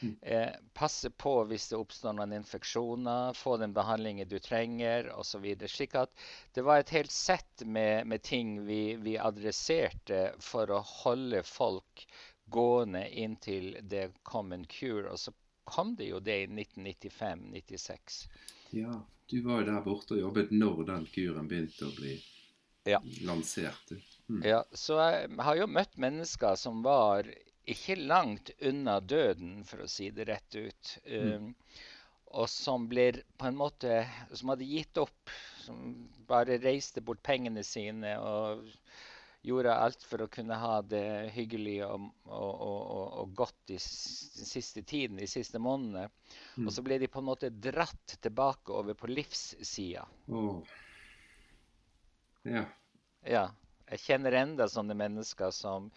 Mm. 0.00 0.16
Eh, 0.22 0.50
passe 0.72 1.10
på 1.10 1.34
hvis 1.50 1.68
det 1.70 1.78
oppstår 1.78 2.14
noen 2.16 2.34
infeksjoner, 2.38 3.34
få 3.34 3.56
den 3.60 3.74
behandlingen 3.74 4.28
du 4.28 4.38
trenger 4.38 5.10
osv. 5.18 5.46
Slik 5.66 5.96
at 5.98 6.12
det 6.54 6.64
var 6.66 6.82
et 6.82 6.94
helt 6.94 7.14
sett 7.14 7.64
med, 7.66 8.06
med 8.06 8.22
ting 8.22 8.60
vi, 8.66 8.96
vi 9.02 9.16
adresserte 9.18 10.34
for 10.42 10.70
å 10.70 10.82
holde 11.04 11.42
folk 11.46 12.06
gående 12.54 13.08
inntil 13.08 13.76
det 13.82 14.10
kom 14.22 14.52
en 14.52 14.66
cure. 14.66 15.10
Og 15.10 15.18
så 15.18 15.34
kom 15.64 15.96
det 15.96 16.10
jo 16.12 16.20
det 16.20 16.42
i 16.44 16.46
1995-96. 16.46 18.24
Ja, 18.70 19.00
du 19.30 19.40
var 19.42 19.62
jo 19.62 19.70
der 19.72 19.82
borte 19.84 20.16
og 20.16 20.20
jobbet 20.20 20.52
når 20.52 20.84
den 20.90 21.06
kuren 21.10 21.48
begynte 21.48 21.88
å 21.88 21.94
bli 21.96 22.18
ja. 22.84 23.00
lansert. 23.24 23.94
Mm. 24.28 24.42
Ja, 24.44 24.64
så 24.72 25.00
jeg 25.00 25.32
har 25.46 25.58
jo 25.58 25.68
møtt 25.70 25.96
mennesker 26.00 26.56
som 26.60 26.82
var 26.84 27.28
ikke 27.70 27.96
langt 27.96 28.50
unna 28.60 28.98
døden, 29.00 29.62
for 29.64 29.84
å 29.84 29.90
si 29.90 30.10
det 30.14 30.28
rett 30.28 30.56
ut. 30.56 30.94
Mm. 31.08 31.32
Um, 31.32 31.82
og 32.34 32.48
som 32.50 32.88
blir 32.90 33.20
på 33.38 33.46
en 33.46 33.54
måte 33.54 34.00
Som 34.34 34.50
hadde 34.50 34.66
gitt 34.66 34.98
opp. 34.98 35.30
Som 35.62 36.08
bare 36.26 36.58
reiste 36.58 37.00
bort 37.04 37.22
pengene 37.22 37.62
sine 37.64 38.16
og 38.18 38.64
gjorde 39.44 39.74
alt 39.76 40.04
for 40.08 40.24
å 40.24 40.28
kunne 40.32 40.56
ha 40.56 40.78
det 40.88 41.30
hyggelig 41.34 41.76
og, 41.84 42.06
og, 42.24 42.62
og, 42.64 43.02
og 43.20 43.34
godt 43.36 43.74
i 43.74 43.76
siste 43.76 44.80
tiden, 44.88 45.18
de 45.20 45.28
siste 45.28 45.60
månedene. 45.60 46.08
Mm. 46.56 46.64
Og 46.64 46.72
så 46.72 46.84
ble 46.86 46.96
de 47.02 47.10
på 47.12 47.20
en 47.20 47.28
måte 47.28 47.52
dratt 47.52 48.16
tilbake 48.24 48.72
over 48.72 48.96
på 48.96 49.10
livssida. 49.12 50.06
Oh. 50.32 50.64
Ja. 52.48 52.64
Ja. 53.28 53.44
Jeg 53.92 54.00
kjenner 54.00 54.38
enda 54.40 54.64
sånne 54.72 54.96
mennesker 54.96 55.52
som 55.52 55.90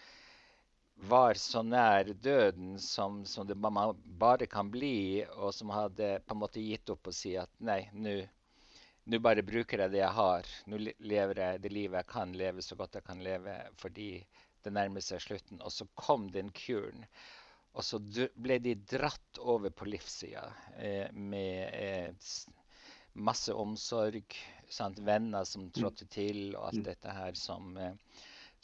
var 0.97 1.33
så 1.37 1.61
nær 1.61 2.09
døden 2.13 2.79
som, 2.79 3.25
som 3.25 3.47
det 3.47 3.55
bare 3.57 4.47
kan 4.49 4.71
bli, 4.71 5.25
og 5.37 5.53
som 5.53 5.69
hadde 5.69 6.17
på 6.25 6.35
en 6.35 6.41
måte 6.41 6.63
gitt 6.63 6.89
opp 6.89 7.07
og 7.07 7.15
si 7.15 7.35
at 7.37 7.51
nei, 7.59 7.83
nå 7.93 9.19
bare 9.23 9.45
bruker 9.45 9.83
jeg 9.83 9.93
det 9.93 10.01
jeg 10.01 10.15
har. 10.17 10.51
Nå 10.67 10.81
lever 10.81 11.41
jeg 11.43 11.63
det 11.63 11.71
livet 11.71 12.01
jeg 12.01 12.11
kan 12.11 12.33
leve, 12.37 12.65
så 12.65 12.75
godt 12.75 12.97
jeg 12.97 13.07
kan 13.07 13.23
leve, 13.23 13.55
fordi 13.79 14.11
det 14.65 14.73
nærmer 14.75 15.03
seg 15.03 15.21
slutten. 15.23 15.61
Og 15.61 15.71
så 15.71 15.87
kom 15.95 16.27
den 16.33 16.49
kuren. 16.55 17.05
Og 17.77 17.85
så 17.85 17.99
ble 18.33 18.57
de 18.63 18.73
dratt 18.89 19.39
over 19.39 19.69
på 19.69 19.85
livssida 19.85 20.47
eh, 20.81 21.11
med 21.13 21.75
eh, 21.77 22.31
masse 23.13 23.53
omsorg, 23.53 24.33
sant? 24.69 24.99
venner 25.05 25.45
som 25.45 25.67
mm. 25.67 25.73
trådte 25.77 26.07
til, 26.09 26.55
og 26.55 26.71
alt 26.71 26.81
mm. 26.81 26.87
dette 26.89 27.13
her 27.19 27.37
som, 27.37 27.77
eh, 27.77 27.93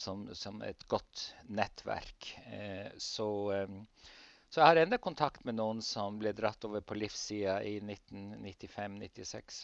som, 0.02 0.26
som 0.34 0.62
et 0.62 0.86
godt 0.88 1.34
nettverk. 1.46 2.30
Eh, 2.46 2.90
så, 2.98 3.28
eh, 3.52 3.68
så, 4.48 4.60
jeg 4.60 4.66
har 4.66 4.82
ennå 4.82 4.98
kontakt 5.02 5.44
med 5.44 5.58
noen 5.58 5.82
som 5.82 6.18
ble 6.20 6.34
dratt 6.36 6.64
over 6.68 6.84
på 6.84 6.98
livssida 6.98 7.60
i 7.64 7.78
1995-96. 7.80 9.62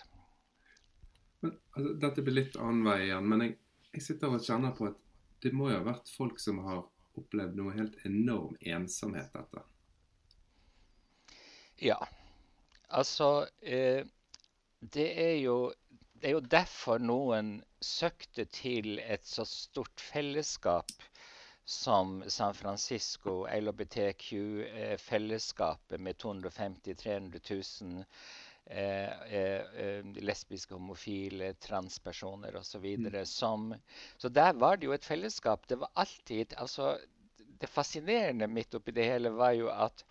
Altså, 1.40 1.92
dette 2.02 2.22
blir 2.22 2.42
litt 2.42 2.56
annen 2.60 2.84
vei 2.84 2.98
igjen, 3.08 3.28
men 3.32 3.46
jeg, 3.46 3.58
jeg 3.94 4.06
sitter 4.06 4.36
og 4.36 4.44
kjenner 4.44 4.76
på 4.76 4.90
at 4.90 5.04
det 5.40 5.54
må 5.56 5.70
jo 5.70 5.80
ha 5.80 5.86
vært 5.86 6.10
folk 6.12 6.40
som 6.42 6.60
har 6.66 6.84
opplevd 7.18 7.56
noe 7.58 7.74
helt 7.74 7.96
enorm 8.06 8.56
ensomhet 8.60 9.32
dette. 9.34 9.62
Ja. 11.80 11.98
Altså 12.90 13.46
eh, 13.62 14.04
det 14.80 15.08
er 15.22 15.36
jo 15.40 15.70
det 16.20 16.28
er 16.28 16.34
jo 16.36 16.44
derfor 16.52 17.00
noen 17.00 17.62
søkte 17.80 18.44
til 18.52 18.98
et 19.00 19.24
så 19.24 19.40
stort 19.48 19.96
fellesskap 20.04 20.84
som 21.64 22.20
San 22.28 22.52
Francisco, 22.54 23.46
LHBTQ-fellesskapet 23.48 26.00
med 26.00 26.18
250 26.18 26.94
300 26.98 27.40
000 27.50 28.04
eh, 28.66 29.10
eh, 29.38 30.04
lesbiske, 30.20 30.74
homofile, 30.74 31.54
transpersoner 31.62 32.56
osv. 32.58 32.98
Mm. 32.98 33.24
Så 34.18 34.28
der 34.28 34.52
var 34.52 34.76
det 34.76 34.86
jo 34.90 34.92
et 34.98 35.04
fellesskap. 35.04 35.68
Det 35.68 35.78
var 35.80 35.88
alltid 35.94 36.54
altså, 36.56 36.98
Det 37.60 37.68
fascinerende 37.68 38.46
midt 38.48 38.74
oppi 38.74 38.90
det 38.96 39.04
hele 39.04 39.30
var 39.36 39.52
jo 39.52 39.68
at, 39.68 40.04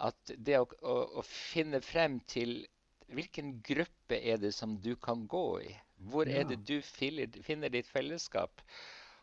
at 0.00 0.30
det 0.36 0.58
å, 0.58 0.66
å, 0.80 1.04
å 1.20 1.22
finne 1.28 1.80
frem 1.84 2.20
til 2.24 2.66
hvilken 3.10 3.56
gruppe 3.66 4.18
er 4.18 4.40
det 4.42 4.52
som 4.56 4.76
du 4.82 4.94
kan 4.96 5.26
gå 5.26 5.46
i? 5.66 5.72
Hvor 6.12 6.28
ja. 6.28 6.40
er 6.40 6.50
det 6.50 6.62
du 6.66 6.80
finner, 6.82 7.68
ditt 7.72 7.88
fellesskap? 7.88 8.62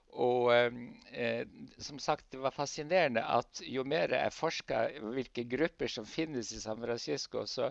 Og 0.10 0.50
eh, 0.54 1.44
som 1.78 2.00
sagt, 2.02 2.32
det 2.34 2.42
var 2.42 2.56
fascinerende 2.56 3.22
at 3.22 3.62
jo 3.62 3.84
mer 3.86 4.16
jeg 4.16 4.34
forska 4.34 4.86
hvilke 5.14 5.46
grupper 5.52 5.92
som 5.92 6.08
finnes 6.08 6.54
i 6.56 6.62
San 6.64 6.82
Francisco, 6.82 7.46
så, 7.46 7.70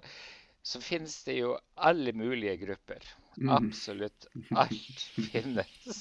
så 0.63 0.83
finnes 0.85 1.17
det 1.27 1.41
jo 1.41 1.57
alle 1.75 2.15
mulige 2.15 2.57
grupper. 2.63 3.03
Mm. 3.41 3.51
Absolutt 3.55 4.27
alt 4.51 5.01
finnes. 5.15 6.01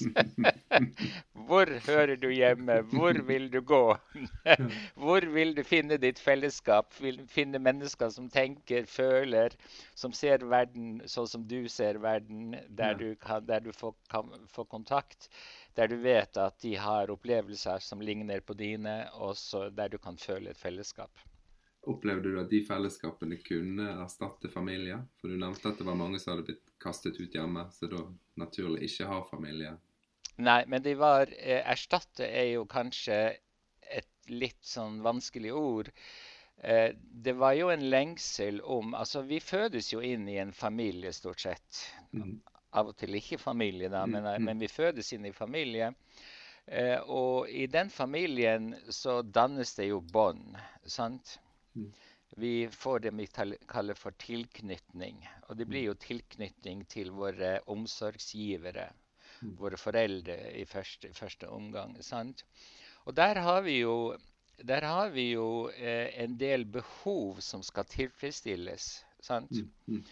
Hvor 1.46 1.70
hører 1.86 2.16
du 2.18 2.26
hjemme? 2.34 2.80
Hvor 2.90 3.20
vil 3.28 3.46
du 3.52 3.60
gå? 3.62 3.96
Hvor 5.02 5.26
vil 5.34 5.54
du 5.54 5.62
finne 5.62 6.00
ditt 6.02 6.18
fellesskap? 6.18 6.96
Vil 6.98 7.20
Finne 7.30 7.60
mennesker 7.62 8.10
som 8.10 8.26
tenker, 8.32 8.88
føler, 8.90 9.54
som 9.94 10.12
ser 10.16 10.42
verden 10.50 10.98
sånn 11.06 11.30
som 11.30 11.46
du 11.46 11.68
ser 11.70 12.00
verden, 12.02 12.56
der 12.68 12.98
du, 12.98 13.12
kan, 13.22 13.46
der 13.46 13.62
du 13.62 13.70
får, 13.72 13.94
kan 14.10 14.34
få 14.50 14.66
kontakt. 14.66 15.30
Der 15.78 15.86
du 15.86 15.94
vet 16.02 16.34
at 16.42 16.58
de 16.64 16.74
har 16.74 17.12
opplevelser 17.14 17.78
som 17.84 18.02
ligner 18.02 18.42
på 18.42 18.58
dine, 18.58 19.04
og 19.14 19.38
der 19.78 19.94
du 19.94 19.98
kan 20.02 20.18
føle 20.18 20.50
et 20.50 20.58
fellesskap. 20.58 21.22
Opplevde 21.88 22.32
du 22.34 22.40
at 22.42 22.50
de 22.50 22.64
fellesskapene 22.66 23.38
kunne 23.46 23.86
erstatte 24.02 24.50
familier? 24.50 25.06
For 25.20 25.30
du 25.30 25.38
nevnte 25.38 25.70
at 25.70 25.78
det 25.78 25.86
var 25.86 25.96
mange 25.96 26.18
som 26.18 26.34
hadde 26.34 26.48
blitt 26.50 26.67
kastet 26.82 27.18
ut 27.20 27.34
hjemme, 27.34 27.66
så 27.72 27.90
da 27.90 28.04
naturlig 28.40 28.88
ikke 28.88 29.10
har 29.10 29.28
familie. 29.30 29.74
Nei, 30.38 30.62
men 30.70 30.82
de 30.84 30.94
var 30.98 31.30
eh, 31.34 31.64
Erstatte 31.66 32.26
er 32.26 32.52
jo 32.52 32.64
kanskje 32.70 33.18
et 33.90 34.30
litt 34.30 34.60
sånn 34.62 35.00
vanskelig 35.02 35.54
ord. 35.58 35.90
Eh, 36.62 36.92
det 36.94 37.34
var 37.38 37.56
jo 37.58 37.72
en 37.74 37.88
lengsel 37.90 38.60
om 38.62 38.94
Altså, 38.94 39.22
vi 39.26 39.40
fødes 39.42 39.92
jo 39.92 40.02
inn 40.04 40.28
i 40.30 40.38
en 40.42 40.52
familie, 40.54 41.12
stort 41.12 41.42
sett. 41.42 41.82
Mm. 42.12 42.38
Av 42.78 42.90
og 42.92 42.98
til 43.00 43.18
ikke 43.18 43.40
familie, 43.40 43.90
da, 43.90 44.04
men, 44.06 44.26
mm. 44.26 44.44
men 44.44 44.62
vi 44.62 44.70
fødes 44.70 45.12
inn 45.16 45.26
i 45.26 45.34
familie. 45.34 45.92
Eh, 46.66 46.98
og 47.00 47.48
i 47.48 47.66
den 47.66 47.90
familien 47.90 48.74
så 48.92 49.22
dannes 49.22 49.74
det 49.78 49.88
jo 49.88 50.02
bånd, 50.12 50.58
sant? 50.84 51.38
Vi 52.38 52.68
får 52.70 53.00
det 53.00 53.10
vi 53.18 53.26
kaller 53.66 53.98
for 53.98 54.14
tilknytning. 54.22 55.20
Og 55.48 55.58
det 55.58 55.66
blir 55.66 55.88
jo 55.88 55.94
tilknytning 55.98 56.84
til 56.86 57.10
våre 57.10 57.58
omsorgsgivere, 57.66 58.86
mm. 59.40 59.56
våre 59.58 59.80
foreldre 59.80 60.36
i 60.54 60.64
første, 60.68 61.10
første 61.14 61.50
omgang. 61.50 61.96
sant? 62.02 62.44
Og 63.06 63.16
der 63.16 63.40
har 63.42 63.62
vi 63.66 63.80
jo, 63.80 64.14
har 64.68 65.10
vi 65.10 65.30
jo 65.32 65.68
eh, 65.70 66.14
en 66.22 66.38
del 66.38 66.64
behov 66.64 67.40
som 67.40 67.62
skal 67.62 67.88
tilfredsstilles. 67.90 68.90
sant? 69.20 69.50
Mm. 69.50 69.70
Mm. 69.86 70.04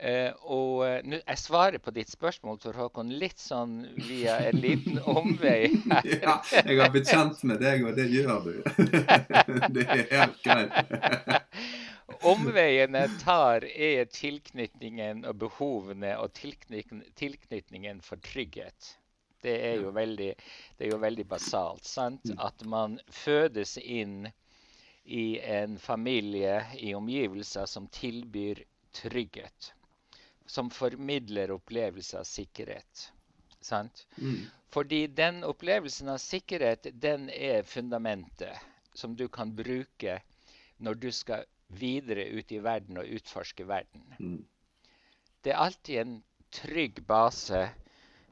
Uh, 0.00 0.32
og 0.48 0.76
uh, 0.78 0.98
nu, 1.04 1.18
Jeg 1.28 1.38
svarer 1.38 1.78
på 1.78 1.90
ditt 1.92 2.08
spørsmål 2.08 2.56
Tor 2.62 2.72
Håkon, 2.72 3.10
litt 3.20 3.36
sånn 3.36 3.82
via 4.06 4.38
en 4.48 4.56
liten 4.56 4.96
omvei. 5.18 5.68
Her. 5.90 6.08
ja, 6.08 6.36
jeg 6.56 6.78
har 6.80 6.94
blitt 6.94 7.10
kjent 7.10 7.42
med 7.44 7.60
deg, 7.60 7.84
og 7.84 7.98
det 7.98 8.06
gjør 8.08 8.46
du. 8.46 8.54
det 9.76 9.84
er 9.84 10.06
helt 10.14 10.40
greit. 10.46 11.49
Omveien 12.30 12.96
jeg 12.98 13.10
tar, 13.22 13.64
er 13.64 14.04
tilknytningen 14.12 15.24
og 15.28 15.38
behovene 15.44 16.16
og 16.20 16.34
tilknytningen 16.36 18.02
for 18.04 18.20
trygghet. 18.24 18.94
Det 19.40 19.56
er 19.70 19.80
jo 19.80 19.92
veldig, 19.96 20.30
det 20.76 20.86
er 20.86 20.92
jo 20.92 21.00
veldig 21.00 21.26
basalt. 21.28 21.86
sant? 21.88 22.24
Mm. 22.28 22.38
At 22.44 22.64
man 22.66 22.98
fødes 23.08 23.78
inn 23.80 24.28
i 25.04 25.40
en 25.40 25.78
familie, 25.78 26.60
i 26.76 26.94
omgivelser 26.94 27.66
som 27.66 27.88
tilbyr 27.88 28.64
trygghet 28.92 29.72
som 30.50 30.70
formidler 30.70 31.50
opplevelse 31.54 32.18
av 32.18 32.24
sikkerhet. 32.26 33.12
Sant? 33.60 34.06
Mm. 34.16 34.48
Fordi 34.70 35.06
den 35.06 35.44
opplevelsen 35.46 36.08
av 36.10 36.18
sikkerhet, 36.22 36.88
den 36.92 37.28
er 37.30 37.62
fundamentet 37.62 38.58
som 38.94 39.14
du 39.16 39.28
kan 39.28 39.52
bruke 39.54 40.18
når 40.78 40.98
du 40.98 41.10
skal 41.14 41.46
videre 41.70 42.26
ut 42.34 42.52
i 42.52 42.60
verden 42.62 42.98
og 43.00 43.08
utforske 43.18 43.66
verden. 43.68 44.04
Mm. 44.18 44.44
Det 45.44 45.52
er 45.52 45.62
alltid 45.62 46.00
en 46.00 46.16
trygg 46.52 47.00
base 47.06 47.62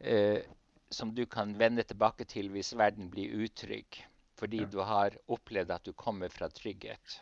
eh, 0.00 0.42
som 0.90 1.14
du 1.14 1.24
kan 1.26 1.54
vende 1.58 1.84
tilbake 1.86 2.26
til 2.28 2.50
hvis 2.52 2.74
verden 2.76 3.10
blir 3.10 3.34
utrygg. 3.44 4.02
Fordi 4.38 4.62
ja. 4.62 4.70
du 4.70 4.80
har 4.86 5.16
opplevd 5.26 5.70
at 5.74 5.86
du 5.86 5.92
kommer 5.92 6.30
fra 6.30 6.48
trygghet. 6.48 7.20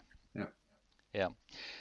Ja. 1.17 1.33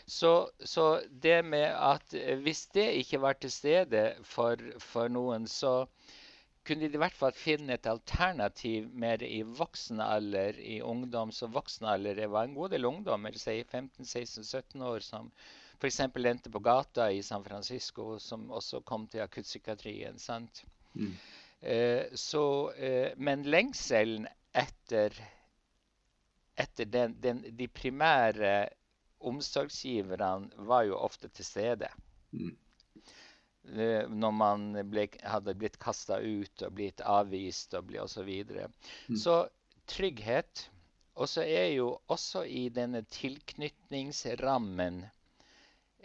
Så, 0.06 0.50
så, 0.60 1.02
det 1.10 1.41
med 1.45 1.67
at 1.67 2.13
eh, 2.15 2.39
hvis 2.39 2.67
det 2.71 2.86
ikke 3.02 3.19
var 3.21 3.34
til 3.34 3.52
stede 3.52 4.04
for, 4.24 4.62
for 4.80 5.12
noen, 5.12 5.48
så 5.48 5.86
kunne 6.65 6.89
de 6.89 6.97
i 6.97 7.01
hvert 7.01 7.15
fall 7.15 7.34
finne 7.38 7.75
et 7.75 7.88
alternativ 7.89 8.88
mer 8.93 9.21
i 9.23 9.41
voksen 9.45 10.01
alder, 10.01 10.58
i 10.60 10.80
ungdoms- 10.82 11.43
og 11.45 11.54
voksen 11.60 11.88
alder. 11.91 12.17
Det 12.17 12.30
var 12.32 12.47
en 12.47 12.56
god 12.58 12.73
del 12.73 12.88
ungdommer, 12.89 13.38
si 13.38 13.60
15-16-17 13.63 14.84
år, 14.84 15.06
som 15.06 15.32
f.eks. 15.80 15.99
endte 15.99 16.51
på 16.51 16.63
gata 16.63 17.10
i 17.12 17.21
San 17.23 17.43
Francisco, 17.45 18.17
som 18.19 18.49
også 18.51 18.82
kom 18.82 19.08
til 19.08 19.23
akuttpsykiatrien. 19.25 20.19
sant? 20.19 20.63
Mm. 20.93 21.13
Eh, 21.62 22.04
så, 22.13 22.71
eh, 22.71 23.13
men 23.17 23.43
lengselen 23.43 24.28
etter, 24.54 25.13
etter 26.56 26.86
den, 26.86 27.15
den, 27.21 27.43
de 27.58 27.67
primære 27.67 28.69
omsorgsgiverne 29.25 30.65
var 30.67 30.86
jo 30.89 30.97
ofte 30.97 31.30
til 31.30 31.45
stede. 31.45 31.89
Mm. 32.32 32.56
Eh, 33.73 34.06
når 34.10 34.32
man 34.32 34.65
ble, 34.91 35.08
hadde 35.25 35.56
blitt 35.58 35.80
kasta 35.82 36.19
ut 36.21 36.63
og 36.67 36.73
blitt 36.78 37.01
avvist 37.01 37.73
og 37.73 37.89
osv. 37.97 38.08
Så, 38.13 38.23
videre. 38.28 38.67
mm. 39.10 39.17
så 39.17 39.47
trygghet. 39.89 40.69
Og 41.15 41.30
så 41.32 41.41
er 41.47 41.71
jo 41.73 41.99
også 42.12 42.43
i 42.45 42.67
denne 42.69 43.01
tilknytningsrammen 43.10 45.06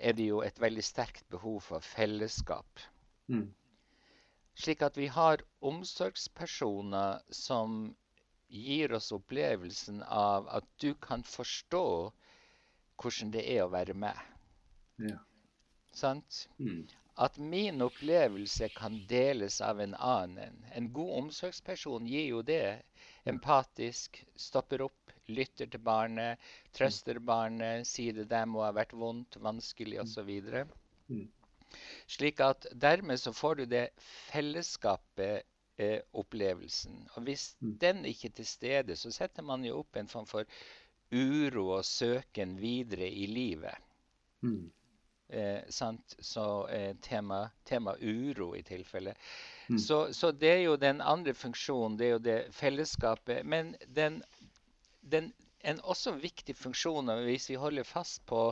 er 0.01 0.13
det 0.17 0.29
jo 0.31 0.41
et 0.41 0.61
veldig 0.63 0.85
sterkt 0.87 1.27
behov 1.29 1.61
for 1.67 1.85
fellesskap. 1.85 2.81
Mm. 3.29 3.51
Slik 4.55 4.83
at 4.87 4.97
vi 4.97 5.11
har 5.11 5.43
omsorgspersoner 5.61 7.21
som 7.35 7.95
gir 8.49 8.95
oss 8.97 9.11
opplevelsen 9.13 10.01
av 10.07 10.49
at 10.49 10.65
du 10.81 10.95
kan 10.95 11.27
forstå 11.27 11.85
hvordan 13.03 13.35
det 13.35 13.45
er 13.51 13.67
å 13.67 13.73
være 13.75 13.99
med. 13.99 14.17
Ja. 15.03 15.19
Sant? 15.93 16.47
Mm 16.63 16.87
at 17.15 17.39
min 17.39 17.83
opplevelse 17.83 18.69
kan 18.77 18.99
deles 19.09 19.61
av 19.61 19.81
en 19.81 19.95
annen. 19.95 20.65
En 20.75 20.93
god 20.93 21.13
omsorgsperson 21.25 22.07
gir 22.07 22.27
jo 22.31 22.43
det. 22.43 22.83
Empatisk, 23.29 24.23
stopper 24.37 24.83
opp, 24.87 25.13
lytter 25.29 25.69
til 25.71 25.83
barnet, 25.85 26.41
trøster 26.77 27.19
barnet, 27.19 27.87
sier 27.89 28.17
det 28.17 28.29
der 28.31 28.49
må 28.49 28.65
ha 28.65 28.73
vært 28.77 28.95
vondt, 28.97 29.37
vanskelig 29.43 30.01
osv. 30.03 30.31
Mm. 31.11 31.29
Slik 32.11 32.41
at 32.45 32.67
dermed 32.73 33.21
så 33.21 33.33
får 33.37 33.61
du 33.61 33.65
det 33.75 33.85
fellesskapet 34.31 35.45
eh, 35.81 36.01
opplevelsen. 36.13 37.05
Og 37.15 37.29
hvis 37.29 37.55
mm. 37.61 37.77
den 37.85 38.05
ikke 38.11 38.31
er 38.31 38.37
til 38.41 38.49
stede, 38.49 38.97
så 38.97 39.13
setter 39.15 39.47
man 39.47 39.65
jo 39.67 39.81
opp 39.83 39.97
en 39.97 40.11
form 40.11 40.27
for 40.31 40.49
uro 41.11 41.69
og 41.77 41.85
søken 41.87 42.57
videre 42.61 43.09
i 43.11 43.27
livet. 43.27 43.77
Mm. 44.43 44.71
Eh, 45.33 45.63
så 46.19 46.69
eh, 46.69 46.97
tema, 46.97 47.51
tema, 47.65 47.97
uro 48.01 48.57
i 48.57 48.63
tilfelle. 48.63 49.15
Mm. 49.69 49.79
Så, 49.79 50.13
så, 50.13 50.33
det 50.33 50.49
er 50.49 50.63
jo 50.65 50.77
den 50.77 51.01
andre 51.01 51.35
funksjonen, 51.35 51.97
det 51.99 52.07
er 52.07 52.11
jo 52.11 52.23
det 52.25 52.39
fellesskapet. 52.55 53.47
Men 53.47 53.77
den, 53.87 54.23
den, 55.01 55.33
en 55.63 55.81
også 55.81 56.17
viktig 56.19 56.57
funksjon, 56.57 57.13
hvis 57.29 57.51
vi 57.51 57.61
holder 57.63 57.87
fast 57.87 58.25
på 58.27 58.49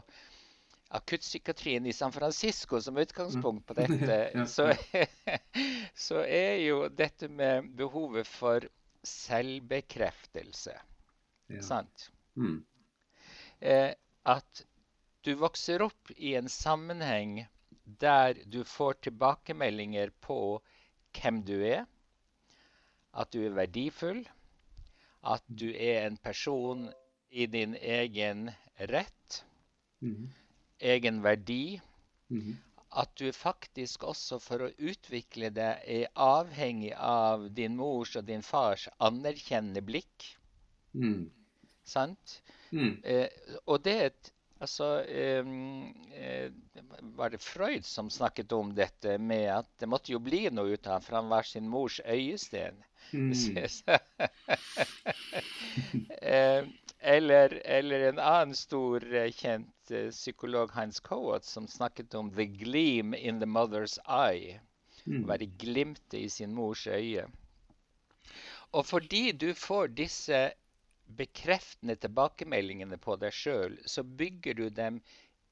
akuttpsykiatrien 0.88 1.86
i 1.86 1.92
San 1.92 2.12
Francisco 2.12 2.80
som 2.80 2.96
utgangspunkt 2.96 3.66
på 3.66 3.74
mm. 3.74 3.82
dette, 3.98 4.30
ja. 4.34 4.46
Så, 4.46 4.70
så, 6.06 6.22
er 6.22 6.62
jo 6.62 6.86
dette 6.88 7.28
med 7.28 7.74
behovet 7.76 8.26
for 8.26 8.70
selvbekreftelse. 9.02 10.78
Ja. 11.48 11.62
Sant? 11.62 12.10
Mm. 12.36 12.62
Eh, 13.60 13.92
at 14.28 14.67
du 15.28 15.34
vokser 15.36 15.82
opp 15.84 16.10
i 16.16 16.30
en 16.38 16.48
sammenheng 16.48 17.42
der 18.00 18.38
du 18.48 18.62
får 18.64 18.94
tilbakemeldinger 19.04 20.08
på 20.24 20.38
hvem 21.18 21.42
du 21.44 21.58
er, 21.68 21.82
at 23.12 23.32
du 23.34 23.42
er 23.44 23.56
verdifull, 23.58 24.22
at 25.28 25.44
du 25.48 25.66
er 25.68 26.06
en 26.06 26.16
person 26.16 26.86
i 27.28 27.44
din 27.50 27.74
egen 27.76 28.48
rett, 28.92 29.42
mm. 30.00 30.30
egen 30.94 31.20
verdi. 31.24 31.76
Mm. 32.32 32.56
At 32.88 33.12
du 33.20 33.28
faktisk 33.36 34.08
også 34.08 34.38
for 34.40 34.64
å 34.64 34.70
utvikle 34.78 35.52
deg 35.52 35.84
er 35.84 36.08
avhengig 36.24 36.94
av 36.96 37.50
din 37.52 37.76
mors 37.76 38.16
og 38.16 38.24
din 38.30 38.40
fars 38.40 38.88
anerkjennende 38.96 39.84
blikk. 39.84 40.30
Mm. 40.96 41.28
Sant? 41.84 42.40
Mm. 42.72 42.96
Eh, 43.04 43.28
og 43.66 43.84
det 43.84 43.96
er 43.98 44.12
et 44.14 44.32
Altså, 44.58 44.86
var 47.16 47.30
det 47.30 47.38
Freud 47.38 47.84
som 47.86 48.10
snakket 48.10 48.52
om 48.52 48.72
dette 48.74 49.18
med 49.22 49.46
at 49.54 49.68
det 49.78 49.86
måtte 49.86 50.12
jo 50.12 50.18
bli 50.18 50.48
noe 50.50 50.74
ut 50.74 50.86
av 50.90 51.04
for 51.06 51.20
han 51.20 51.30
var 51.30 51.46
sin 51.46 51.68
mors 51.70 52.00
øyesten. 52.04 52.82
Mm. 53.12 53.32
eh, 56.22 56.64
eller, 57.00 57.60
eller, 57.64 58.00
en 58.00 58.18
annen 58.18 58.54
stor 58.54 59.14
eh, 59.14 59.30
kjent 59.32 59.90
eh, 59.90 60.10
psykolog, 60.10 60.72
Heinz 60.74 61.00
Coat, 61.00 61.44
som 61.44 61.68
snakket 61.68 62.14
om 62.14 62.30
'the 62.30 62.46
gleam 62.46 63.14
in 63.14 63.40
the 63.40 63.46
mother's 63.46 63.98
eye'. 64.04 64.60
Mm. 65.06 65.28
Være 65.28 65.46
glimtet 65.46 66.18
i 66.18 66.28
sin 66.28 66.54
mors 66.54 66.86
øye. 66.86 67.26
Og 68.72 68.86
fordi 68.86 69.32
du 69.32 69.54
får 69.54 69.86
disse 69.86 70.50
bekreftende 71.16 71.96
tilbakemeldingene 71.96 72.98
på 73.00 73.16
deg 73.20 73.34
sjøl, 73.34 73.78
så 73.86 74.04
bygger 74.04 74.58
du 74.58 74.68
dem 74.70 75.00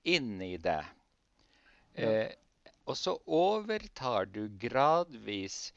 inn 0.05 0.37
i 0.43 0.57
deg. 0.61 0.85
Ja. 1.97 2.11
Eh, 2.11 2.35
og 2.87 2.95
så 2.99 3.17
overtar 3.27 4.29
du 4.31 4.47
gradvis 4.63 5.73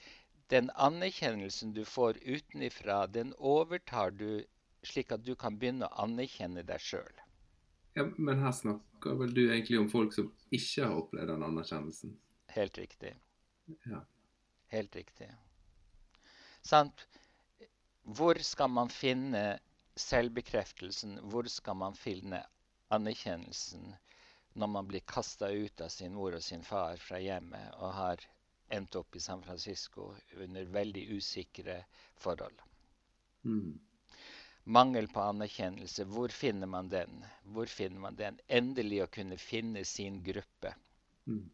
den 0.54 0.70
anerkjennelsen 0.76 1.74
du 1.74 1.84
får 1.86 2.20
utenifra, 2.26 3.06
den 3.08 3.34
overtar 3.38 4.12
du 4.12 4.44
slik 4.84 5.12
at 5.12 5.26
du 5.26 5.34
kan 5.36 5.58
begynne 5.60 5.88
å 5.90 6.06
anerkjenne 6.06 6.64
deg 6.66 6.82
sjøl. 6.82 7.24
Ja, 7.98 8.06
men 8.18 8.40
her 8.44 8.54
snakker 8.56 9.18
vel 9.20 9.34
du 9.34 9.42
egentlig 9.48 9.80
om 9.82 9.90
folk 9.92 10.14
som 10.16 10.30
ikke 10.54 10.86
har 10.86 11.02
opplevd 11.02 11.34
den 11.34 11.46
anerkjennelsen? 11.46 12.14
Helt 12.54 12.78
riktig. 12.78 13.16
Ja. 13.90 14.04
Helt 14.74 14.96
riktig. 14.96 15.30
Sant? 16.66 17.06
Hvor 18.06 18.38
skal 18.46 18.72
man 18.74 18.90
finne 18.94 19.60
selvbekreftelsen, 20.00 21.18
hvor 21.32 21.48
skal 21.52 21.78
man 21.80 21.98
finne 21.98 22.42
anerkjennelsen 22.96 23.92
når 24.60 24.72
man 24.74 24.88
blir 24.90 25.06
kasta 25.08 25.52
ut 25.52 25.82
av 25.82 25.92
sin 25.94 26.16
mor 26.16 26.36
og 26.38 26.44
sin 26.44 26.64
far 26.66 26.98
fra 27.04 27.20
hjemmet 27.22 27.76
og 27.78 27.94
har 27.98 28.24
endt 28.76 28.96
opp 29.00 29.16
i 29.16 29.22
San 29.24 29.44
Francisco 29.46 30.10
under 30.38 30.72
veldig 30.74 31.06
usikre 31.18 31.78
forhold? 32.24 32.66
Mm. 33.44 33.78
Mangel 34.70 35.08
på 35.10 35.22
anerkjennelse, 35.22 36.06
hvor 36.06 36.30
finner 36.34 36.68
man 36.70 36.90
den? 36.90 37.24
Hvor 37.54 37.66
finner 37.66 38.04
man 38.04 38.18
den? 38.18 38.40
Endelig 38.48 39.04
å 39.04 39.12
kunne 39.14 39.38
finne 39.42 39.86
sin 39.86 40.20
gruppe. 40.24 40.74
Mm. 41.26 41.48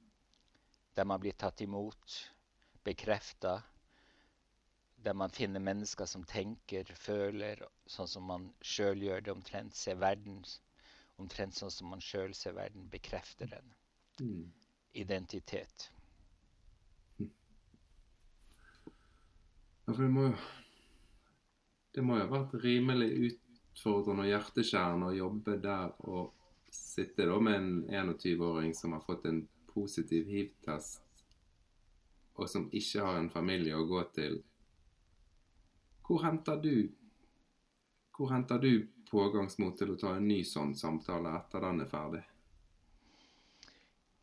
Der 0.95 1.07
man 1.07 1.21
blir 1.23 1.35
tatt 1.39 1.61
imot, 1.63 2.17
bekrefta, 2.83 3.61
der 5.05 5.13
man 5.13 5.33
finner 5.33 5.61
mennesker 5.61 6.09
som 6.09 6.23
tenker, 6.27 6.89
føler 6.97 7.61
sånn 7.87 8.09
som 8.09 8.25
man 8.27 8.49
sjøl 8.65 9.03
gjør 9.05 9.25
det, 9.25 9.35
omtrent 9.35 9.77
ser 9.77 9.99
verden 10.01 10.41
omtrent 11.21 11.55
sånn 11.55 11.71
som 11.71 11.91
man 11.93 12.03
sjøl 12.03 12.33
ser 12.35 12.55
verden, 12.57 12.89
bekrefter 12.91 13.49
den. 13.51 13.73
Mm. 14.19 14.51
Identitet. 14.95 15.89
Ja, 19.85 19.93
for 19.93 20.01
det 20.01 20.11
må 20.11 20.29
jo 20.29 20.37
Det 21.95 22.03
må 22.03 22.17
jo 22.17 22.25
ha 22.25 22.31
vært 22.31 22.53
rimelig 22.59 23.07
utfordrende 23.29 24.25
og 24.25 24.27
hjerteskjærende 24.27 25.07
å 25.07 25.15
jobbe 25.15 25.53
der 25.63 25.93
og 26.11 26.33
sitte 26.75 27.23
da 27.29 27.37
med 27.39 27.55
en 27.55 27.69
21-åring 27.87 28.73
som 28.75 28.97
har 28.97 29.03
fått 29.05 29.29
en 29.29 29.45
positiv 29.69 30.27
hiv-test, 30.27 31.23
og 32.35 32.49
som 32.51 32.67
ikke 32.67 33.05
har 33.05 33.21
en 33.21 33.31
familie 33.31 33.77
å 33.79 33.87
gå 33.87 34.01
til 34.17 34.41
hvor 36.05 36.23
henter 36.23 36.61
du 36.61 36.75
hvor 38.15 38.31
henter 38.31 38.61
du 38.63 38.87
pågangsmot 39.11 39.77
til 39.77 39.91
å 39.91 39.97
ta 39.99 40.15
en 40.15 40.27
ny 40.27 40.39
sånn 40.47 40.71
samtale 40.77 41.33
etter 41.35 41.65
den 41.65 41.83
er 41.83 41.89
ferdig? 41.89 42.21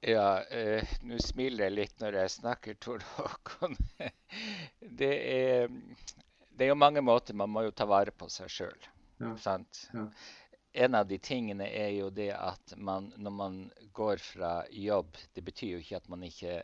Ja, 0.02 0.42
eh, 0.42 0.94
nå 1.06 1.18
smiler 1.22 1.68
jeg 1.68 1.74
litt 1.76 2.00
når 2.02 2.16
jeg 2.22 2.30
snakker, 2.34 2.78
Tor 2.82 3.04
Håkon. 3.14 3.76
det, 5.00 5.12
er, 5.12 5.68
det 6.50 6.66
er 6.66 6.72
jo 6.72 6.78
mange 6.80 7.04
måter 7.04 7.38
man 7.38 7.52
må 7.52 7.62
jo 7.68 7.74
ta 7.76 7.86
vare 7.86 8.10
på 8.10 8.26
seg 8.32 8.50
sjøl. 8.50 8.88
Ja. 9.22 9.36
Ja. 9.94 10.06
En 10.72 10.96
av 10.98 11.06
de 11.06 11.20
tingene 11.22 11.68
er 11.68 11.92
jo 11.94 12.08
det 12.10 12.32
at 12.34 12.74
man, 12.76 13.12
når 13.16 13.36
man 13.36 13.58
går 13.94 14.18
fra 14.24 14.64
jobb 14.72 15.18
Det 15.36 15.44
betyr 15.44 15.76
jo 15.76 15.82
ikke 15.84 16.00
at 16.00 16.08
man 16.10 16.24
ikke 16.26 16.62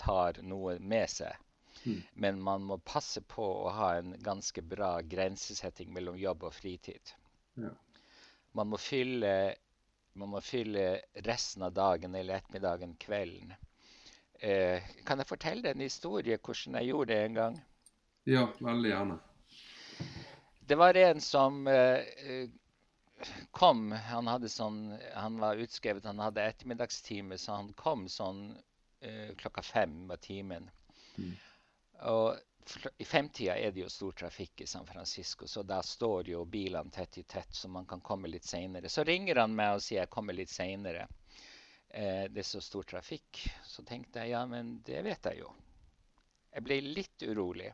tar 0.00 0.40
noe 0.42 0.78
med 0.80 1.10
seg. 1.12 1.36
Mm. 1.84 2.02
Men 2.14 2.40
man 2.40 2.68
må 2.68 2.78
passe 2.78 3.20
på 3.20 3.46
å 3.64 3.72
ha 3.74 3.94
en 3.98 4.14
ganske 4.22 4.62
bra 4.62 4.94
grensesetting 5.00 5.92
mellom 5.94 6.18
jobb 6.18 6.46
og 6.48 6.54
fritid. 6.54 7.14
Ja. 7.54 7.72
Man, 8.52 8.70
må 8.72 8.78
fylle, 8.80 9.54
man, 10.14 10.34
må 10.34 10.40
fylle, 10.44 11.00
resten 11.26 11.66
av 11.66 11.74
dagen 11.76 12.14
eller 12.14 12.38
ettermiddagen, 12.38 12.96
kvelden, 13.00 13.54
Eh, 14.42 14.82
kan 15.06 15.20
jeg 15.22 15.28
fortelle 15.30 15.70
en 15.70 15.84
historie 15.84 16.34
hvordan 16.34 16.80
jeg 16.80 16.88
gjorde 16.88 17.14
det 17.14 17.18
en 17.24 17.36
gang? 17.36 17.58
Ja, 18.26 18.48
veldig 18.58 18.90
gjerne. 18.90 19.18
Det 20.66 20.78
var 20.78 20.98
en 20.98 21.20
som 21.22 21.60
eh, 21.70 22.50
kom. 23.54 23.92
Han, 23.92 24.30
sånn, 24.50 24.80
han 25.14 25.38
var 25.38 25.62
utskrevet, 25.62 26.08
han 26.10 26.18
hadde 26.18 26.42
ettermiddagstime, 26.42 27.38
så 27.38 27.60
han 27.60 27.70
kom 27.78 28.08
sånn 28.10 28.48
eh, 28.98 29.30
klokka 29.38 29.62
fem 29.62 30.08
var 30.10 30.18
timen. 30.26 30.66
Mm. 31.14 31.36
Og 32.10 32.38
i 32.98 33.04
femtida 33.04 33.56
er 33.58 33.72
det 33.74 33.82
jo 33.82 33.90
stor 33.90 34.12
trafikk 34.12 34.60
i 34.62 34.66
San 34.70 34.86
Francisco, 34.86 35.46
så 35.50 35.64
da 35.66 35.80
står 35.82 36.30
jo 36.30 36.44
bilene 36.46 36.90
tett 36.94 37.18
i 37.18 37.22
tett, 37.22 37.54
så 37.54 37.68
man 37.68 37.86
kan 37.86 38.00
komme 38.00 38.30
litt 38.30 38.46
seinere. 38.46 38.88
Så 38.88 39.04
ringer 39.04 39.42
han 39.42 39.54
meg 39.54 39.76
og 39.76 39.82
sier 39.82 40.04
jeg 40.04 40.12
kommer 40.14 40.36
litt 40.36 40.50
seinere. 40.50 41.08
Eh, 41.88 42.24
det 42.30 42.44
er 42.44 42.48
så 42.48 42.62
stor 42.62 42.86
trafikk. 42.88 43.42
Så 43.66 43.84
tenkte 43.86 44.22
jeg 44.22 44.36
ja, 44.36 44.44
men 44.46 44.78
det 44.86 45.02
vet 45.04 45.30
jeg 45.32 45.42
jo. 45.42 45.50
Jeg 46.52 46.66
ble 46.66 46.80
litt 46.86 47.26
urolig. 47.26 47.72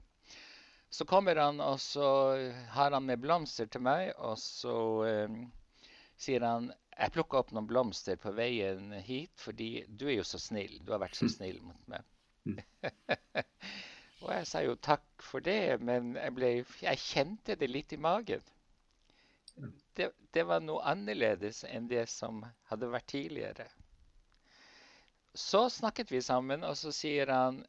Så 0.91 1.05
kommer 1.05 1.37
han, 1.37 1.61
og 1.61 1.77
så 1.81 2.09
har 2.73 2.95
han 2.97 3.05
med 3.05 3.21
blomster 3.21 3.69
til 3.69 3.85
meg, 3.85 4.15
og 4.17 4.39
så 4.41 4.77
eh, 5.05 5.41
sier 6.17 6.47
han 6.49 6.73
jeg 6.99 7.15
plukka 7.15 7.39
opp 7.39 7.53
noen 7.55 7.69
blomster 7.69 8.17
på 8.19 8.33
veien 8.35 8.91
hit 9.07 9.31
fordi 9.39 9.85
du 9.87 10.09
er 10.09 10.17
jo 10.17 10.25
så 10.27 10.41
snill. 10.43 10.81
Du 10.83 10.91
har 10.91 11.03
vært 11.05 11.19
så 11.19 11.29
mm. 11.29 11.35
snill 11.37 11.61
mot 11.63 11.93
meg. 11.93 12.03
Og 14.21 14.31
jeg 14.35 14.47
sa 14.51 14.63
jo 14.65 14.75
takk 14.83 15.05
for 15.23 15.45
det, 15.45 15.79
men 15.81 16.15
jeg, 16.17 16.35
ble, 16.35 16.49
jeg 16.83 17.03
kjente 17.05 17.55
det 17.59 17.69
litt 17.71 17.95
i 17.95 18.01
magen. 18.03 18.43
Det, 19.99 20.11
det, 20.35 20.45
var 20.47 20.63
noe 20.63 20.83
annerledes 20.87 21.65
enn 21.67 21.89
det 21.91 22.05
som 22.11 22.45
hadde 22.71 22.91
vært 22.91 23.09
tidligere. 23.11 23.67
Så 25.35 25.69
snakket 25.71 26.11
vi 26.11 26.23
sammen, 26.23 26.67
og 26.67 26.77
så 26.79 26.93
sier 26.95 27.31
han 27.31 27.65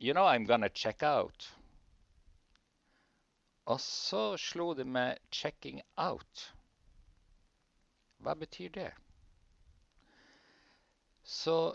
You 0.00 0.14
know 0.16 0.24
I'm 0.24 0.46
gonna 0.48 0.68
check 0.68 1.02
out. 1.02 1.50
Og 3.68 3.80
så 3.80 4.36
slo 4.40 4.72
det 4.74 4.86
meg 4.86 5.18
'checking 5.30 5.82
out'. 5.96 6.46
Hva 8.24 8.34
betyr 8.34 8.72
det? 8.72 8.90
Så 11.24 11.74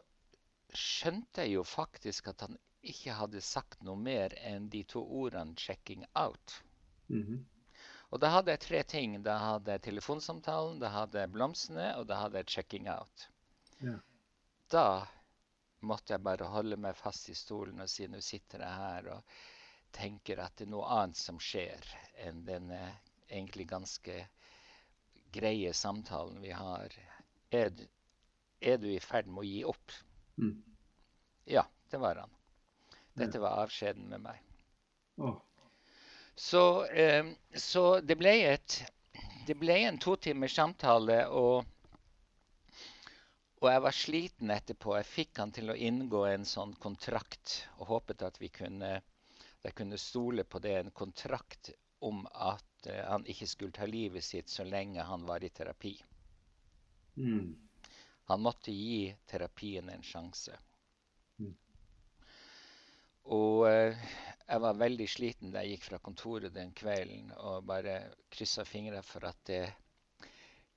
skjønte 0.74 1.46
jeg 1.46 1.54
jo 1.54 1.64
faktisk 1.64 2.28
at 2.28 2.42
han 2.42 2.58
ikke 2.92 3.16
hadde 3.18 3.42
sagt 3.42 3.84
noe 3.84 3.98
mer 3.98 4.34
enn 4.42 4.70
de 4.70 4.84
to 4.84 5.02
ordene 5.24 5.56
'checking 5.56 6.06
out'. 6.14 6.62
Mm 7.10 7.24
-hmm. 7.24 7.44
Og 8.12 8.22
da 8.22 8.30
hadde 8.30 8.52
jeg 8.52 8.60
tre 8.60 8.84
ting. 8.84 9.24
Da 9.24 9.38
hadde 9.38 9.72
jeg 9.72 9.82
telefonsamtalen, 9.82 10.80
da 10.80 10.90
hadde 10.90 11.20
jeg 11.20 11.32
blomstene, 11.32 11.96
og 11.98 12.08
da 12.08 12.16
hadde 12.16 12.38
jeg 12.38 12.46
'checking 12.46 12.88
out'. 12.88 13.28
Ja. 13.82 13.98
Da 14.72 15.08
måtte 15.82 16.14
jeg 16.14 16.24
bare 16.24 16.46
holde 16.50 16.78
meg 16.78 16.96
fast 16.96 17.30
i 17.30 17.36
stolen 17.36 17.82
og 17.82 17.90
si 17.90 18.08
nå 18.08 18.22
sitter 18.22 18.64
jeg 18.64 18.80
her 18.82 19.10
og 19.18 19.36
tenker 19.96 20.42
at 20.44 20.56
det 20.58 20.68
er 20.68 20.72
noe 20.72 20.88
annet 20.98 21.18
som 21.18 21.40
skjer 21.40 21.84
enn 22.26 22.46
denne 22.48 22.80
egentlig 23.30 23.68
ganske 23.70 24.16
greie 25.36 25.74
samtalen 25.74 26.42
vi 26.42 26.52
har. 26.56 26.96
Er, 27.52 27.72
er 28.62 28.78
du 28.78 28.88
i 28.92 29.00
ferd 29.00 29.28
med 29.28 29.44
å 29.44 29.48
gi 29.48 29.62
opp? 29.68 29.96
Mm. 30.42 30.58
Ja, 31.46 31.66
det 31.92 32.02
var 32.02 32.24
han. 32.24 32.36
Dette 33.16 33.40
var 33.40 33.64
avskjeden 33.64 34.10
med 34.12 34.24
meg. 34.26 34.42
Oh. 35.18 35.38
Så, 36.36 36.86
eh, 36.86 37.26
så, 37.56 37.86
det 38.04 38.18
ble 38.20 38.34
et 38.50 38.82
det 39.48 39.56
ble 39.62 39.76
en 39.86 39.98
to 40.02 40.16
timers 40.18 40.56
samtale, 40.58 41.20
og, 41.30 41.66
og, 43.62 43.68
jeg 43.70 43.84
var 43.86 43.96
sliten 43.96 44.52
etterpå. 44.52 44.96
Jeg 44.98 45.08
fikk 45.12 45.42
han 45.44 45.54
til 45.54 45.70
å 45.70 45.78
inngå 45.78 46.24
en 46.28 46.48
sånn 46.50 46.74
kontrakt 46.82 47.60
og 47.78 47.92
håpet 47.94 48.26
at 48.26 48.42
vi 48.42 48.50
kunne 48.50 48.98
jeg 49.66 49.74
kunne 49.74 49.98
stole 49.98 50.44
på 50.46 50.60
det, 50.62 50.76
en 50.78 50.92
kontrakt 50.94 51.72
om 52.06 52.26
at 52.30 52.88
uh, 52.90 53.06
han 53.10 53.26
ikke 53.26 53.48
skulle 53.50 53.74
ta 53.74 53.88
livet 53.90 54.24
sitt 54.24 54.52
så 54.54 54.64
lenge 54.64 55.02
han 55.02 55.26
var 55.26 55.44
i 55.44 55.50
terapi. 55.50 55.96
Mm. 57.18 57.56
Han 58.30 58.44
måtte 58.46 58.74
gi 58.74 59.10
terapien 59.26 59.90
en 59.90 60.06
sjanse. 60.06 60.58
Og 63.34 63.66
uh, 63.66 64.06
jeg 64.46 64.62
var 64.62 64.78
veldig 64.78 65.08
sliten 65.10 65.54
da 65.54 65.64
jeg 65.64 65.76
gikk 65.76 65.88
fra 65.90 66.02
kontoret 66.04 66.54
den 66.54 66.74
kvelden 66.78 67.32
og 67.40 67.66
bare 67.66 67.98
kryssa 68.34 68.66
fingra 68.68 69.02
for 69.06 69.26
at 69.30 69.40
det, 69.50 69.64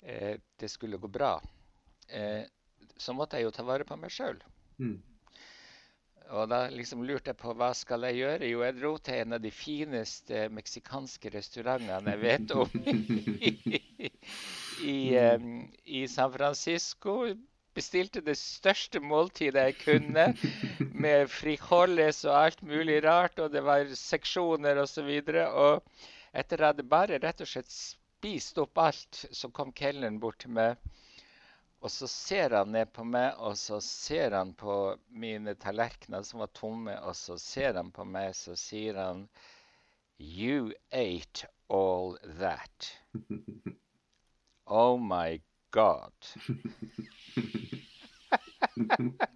uh, 0.07 0.35
det, 0.37 0.71
skulle 0.73 1.01
gå 1.01 1.09
bra. 1.09 1.37
så 2.97 3.13
måtte 3.13 3.37
jeg 3.37 3.45
jo 3.45 3.51
ta 3.53 3.63
vare 3.69 3.85
på 3.85 3.97
meg 4.01 4.11
sjøl. 4.11 4.39
Mm. 4.81 4.97
Og 6.29 6.49
da 6.49 6.67
liksom 6.73 7.05
lurte 7.09 7.33
jeg 7.33 7.41
på 7.41 7.53
hva 7.57 7.71
skal 7.77 8.05
jeg 8.09 8.19
gjøre. 8.21 8.49
Jo, 8.49 8.63
jeg 8.65 8.77
dro 8.79 8.91
til 9.01 9.21
en 9.23 9.37
av 9.37 9.45
de 9.45 9.53
fineste 9.53 10.49
meksikanske 10.53 11.33
restaurantene 11.33 12.15
jeg 12.15 12.23
vet 12.25 12.57
om 12.57 12.69
i, 14.93 15.17
um, 15.17 15.71
i, 15.85 16.07
San 16.09 16.33
Francisco. 16.33 17.23
Bestilte 17.79 18.23
det 18.27 18.37
største 18.41 19.01
måltidet 19.01 19.69
jeg 19.71 19.79
kunne, 19.85 20.27
med 21.05 21.31
frijoles 21.31 22.25
og 22.27 22.37
alt 22.43 22.62
mulig 22.67 23.01
rart. 23.07 23.38
Og 23.38 23.55
det 23.55 23.64
var 23.67 23.88
seksjoner 23.95 24.83
osv. 24.83 25.09
Og, 25.09 25.33
så 25.33 25.47
og 25.49 26.07
etter 26.33 26.59
at 26.59 26.61
jeg 26.61 26.73
hadde 26.73 26.91
bare 26.91 27.23
rett 27.23 27.45
og 27.45 27.51
slett 27.51 27.73
spist 27.73 28.59
opp 28.59 28.83
alt, 28.83 29.25
så 29.31 29.51
kom 29.55 29.71
kelneren 29.73 30.19
bort 30.23 30.43
til 30.45 30.57
meg 30.59 30.77
og 31.79 31.91
så 31.95 32.09
ser 32.11 32.57
han 32.59 32.73
ned 32.75 32.91
på 32.95 33.05
meg, 33.07 33.37
og 33.38 33.55
så 33.59 33.79
ser 33.85 34.35
han 34.35 34.51
på 34.59 34.97
mine 35.09 35.55
tallerkener 35.62 36.25
som 36.27 36.43
var 36.43 36.51
tomme, 36.55 36.97
og 37.07 37.14
så 37.17 37.38
ser 37.38 37.79
han 37.79 37.93
på 37.95 38.07
meg, 38.07 38.35
så 38.35 38.57
sier 38.59 38.99
han 38.99 39.29
You 40.19 40.73
ate 40.91 41.47
all 41.69 42.19
that. 42.41 42.93
Oh 44.71 44.99
my 44.99 45.41
God. 45.75 46.13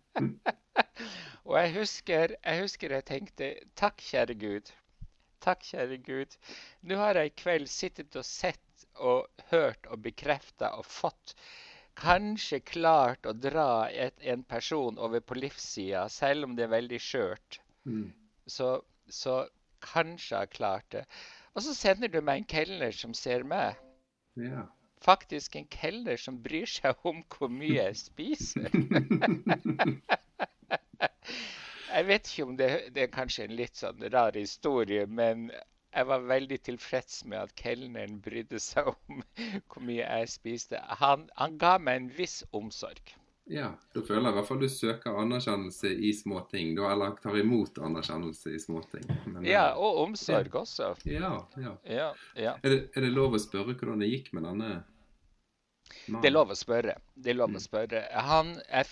og 1.45 1.55
jeg 1.59 1.75
husker, 1.77 2.37
jeg 2.45 2.61
husker 2.63 2.95
jeg 2.97 3.05
tenkte 3.09 3.55
Takk, 3.77 4.01
kjære 4.01 4.35
Gud. 4.41 4.67
Takk, 5.43 5.61
kjære 5.67 5.99
Gud. 6.07 6.37
Nå 6.87 6.97
har 7.01 7.19
jeg 7.19 7.27
i 7.33 7.39
kveld 7.43 7.69
sittet 7.71 8.17
og 8.17 8.25
sett 8.27 8.87
og 8.95 9.27
hørt 9.51 9.87
og 9.91 10.03
bekrefta 10.05 10.67
og 10.79 10.87
fått 10.87 11.35
kanskje 11.99 12.61
klart 12.65 13.27
å 13.29 13.33
dra 13.37 13.89
et, 13.91 14.15
en 14.23 14.43
person 14.49 14.99
over 14.99 15.21
på 15.21 15.35
livssida, 15.37 16.09
selv 16.09 16.45
om 16.47 16.57
det 16.57 16.65
er 16.67 16.77
veldig 16.77 17.01
skjørt. 17.03 17.61
Mm. 17.85 18.13
Så, 18.47 18.75
så, 19.09 19.43
kanskje 19.83 20.39
har 20.39 20.47
klart 20.47 20.87
det. 20.95 21.03
Og 21.57 21.65
så 21.67 21.75
sender 21.75 22.09
du 22.09 22.21
meg 22.23 22.39
en 22.39 22.51
kelner 22.53 22.95
som 22.95 23.15
ser 23.19 23.43
meg. 23.43 23.75
Ja. 24.39 24.69
Faktisk 25.03 25.57
en 25.59 25.67
kelner 25.73 26.21
som 26.21 26.39
bryr 26.43 26.69
seg 26.71 27.07
om 27.09 27.23
hvor 27.33 27.51
mye 27.51 27.89
jeg 27.89 27.99
spiser. 27.99 28.71
jeg 31.97 32.09
vet 32.09 32.31
ikke 32.31 32.47
om 32.47 32.57
det, 32.61 32.71
det, 32.95 33.07
er 33.07 33.15
kanskje 33.15 33.49
en 33.49 33.57
litt 33.59 33.83
sånn 33.83 34.05
rar 34.15 34.39
historie, 34.39 35.07
men 35.07 35.51
jeg 35.93 36.09
var 36.09 36.29
veldig 36.29 36.61
tilfreds 36.69 37.25
med 37.29 37.43
at 37.43 37.57
kelneren 37.59 38.21
brydde 38.25 38.61
seg 38.63 38.93
om 38.95 39.25
hvor 39.69 39.83
mye 39.85 40.07
jeg 40.07 40.31
spiste. 40.33 40.81
Han, 41.03 41.27
han 41.41 41.59
ga 41.61 41.75
meg 41.83 42.01
en 42.01 42.09
viss 42.17 42.41
omsorg. 42.57 43.17
Ja, 43.51 43.73
da 43.95 44.03
føler 44.07 44.29
jeg 44.29 44.31
i 44.31 44.37
hvert 44.37 44.49
fall 44.49 44.61
du 44.63 44.69
søker 44.71 45.17
anerkjennelse 45.19 45.91
i 45.91 46.13
småting. 46.15 46.77
Eller 46.79 47.17
tar 47.23 47.37
imot 47.41 47.81
anerkjennelse 47.83 48.55
i 48.55 48.61
småting. 48.63 49.09
Ja, 49.43 49.73
eh, 49.73 49.81
og 49.83 49.99
omsorg 50.05 50.55
også. 50.63 50.93
Ja, 51.11 51.35
ja. 51.59 51.75
ja, 51.85 52.09
ja. 52.39 52.55
Er, 52.63 52.69
det, 52.69 52.81
er, 52.95 53.05
det, 53.05 53.13
lov 53.13 53.35
å 53.35 53.43
spørre 53.43 53.75
hvordan 53.75 54.05
det 54.05 54.13
gikk 54.13 54.31
med 54.37 54.47
denne? 54.47 54.71
Det 56.07 56.29
er 56.29 56.35
lov 56.35 56.53
å 56.53 56.59
spørre. 56.59 56.97
Det 57.15 57.33
er 57.33 57.39
lov 57.39 57.53
å 57.53 57.59
mm. 57.59 57.65
spørre. 57.65 58.05
Han, 58.29 58.55
jeg, 58.69 58.89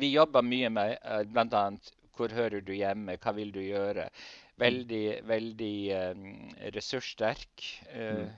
vi 0.00 0.10
jobber 0.12 0.44
mye 0.46 0.72
med 0.72 0.96
eh, 0.98 1.22
bl.a. 1.30 1.64
hvor 2.16 2.34
hører 2.34 2.64
du 2.64 2.74
hjemme, 2.76 3.18
hva 3.22 3.34
vil 3.36 3.52
du 3.54 3.62
gjøre? 3.62 4.08
Veldig, 4.56 5.06
veldig 5.28 5.76
um, 6.16 6.28
ressurssterk. 6.72 7.66
Uh, 7.92 8.22
mm. 8.24 8.30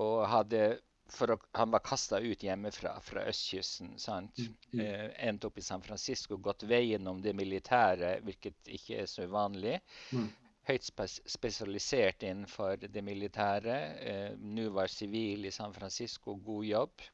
Og 0.00 0.26
hadde 0.28 0.66
å, 0.74 1.36
Han 1.52 1.70
var 1.70 1.82
kasta 1.84 2.18
ut 2.20 2.42
hjemmefra, 2.42 2.94
fra 3.04 3.24
østkysten. 3.30 3.94
sant? 3.98 4.38
Mm. 4.72 4.80
Eh, 4.80 5.10
endte 5.28 5.48
opp 5.48 5.58
i 5.58 5.62
San 5.62 5.82
Francisco, 5.82 6.36
gått 6.36 6.64
veien 6.68 7.06
om 7.06 7.20
det 7.22 7.34
militære, 7.36 8.18
hvilket 8.24 8.72
ikke 8.78 9.02
er 9.02 9.06
så 9.10 9.28
uvanlig. 9.28 9.78
Mm. 10.12 10.30
Høyt 10.64 10.86
spesialisert 11.28 12.22
innenfor 12.24 12.86
det 12.88 13.02
militære. 13.04 13.76
Eh, 14.00 14.36
Nå 14.38 14.70
var 14.72 14.88
sivil 14.88 15.44
i 15.44 15.52
San 15.52 15.74
Francisco, 15.76 16.38
god 16.40 16.64
jobb. 16.64 17.04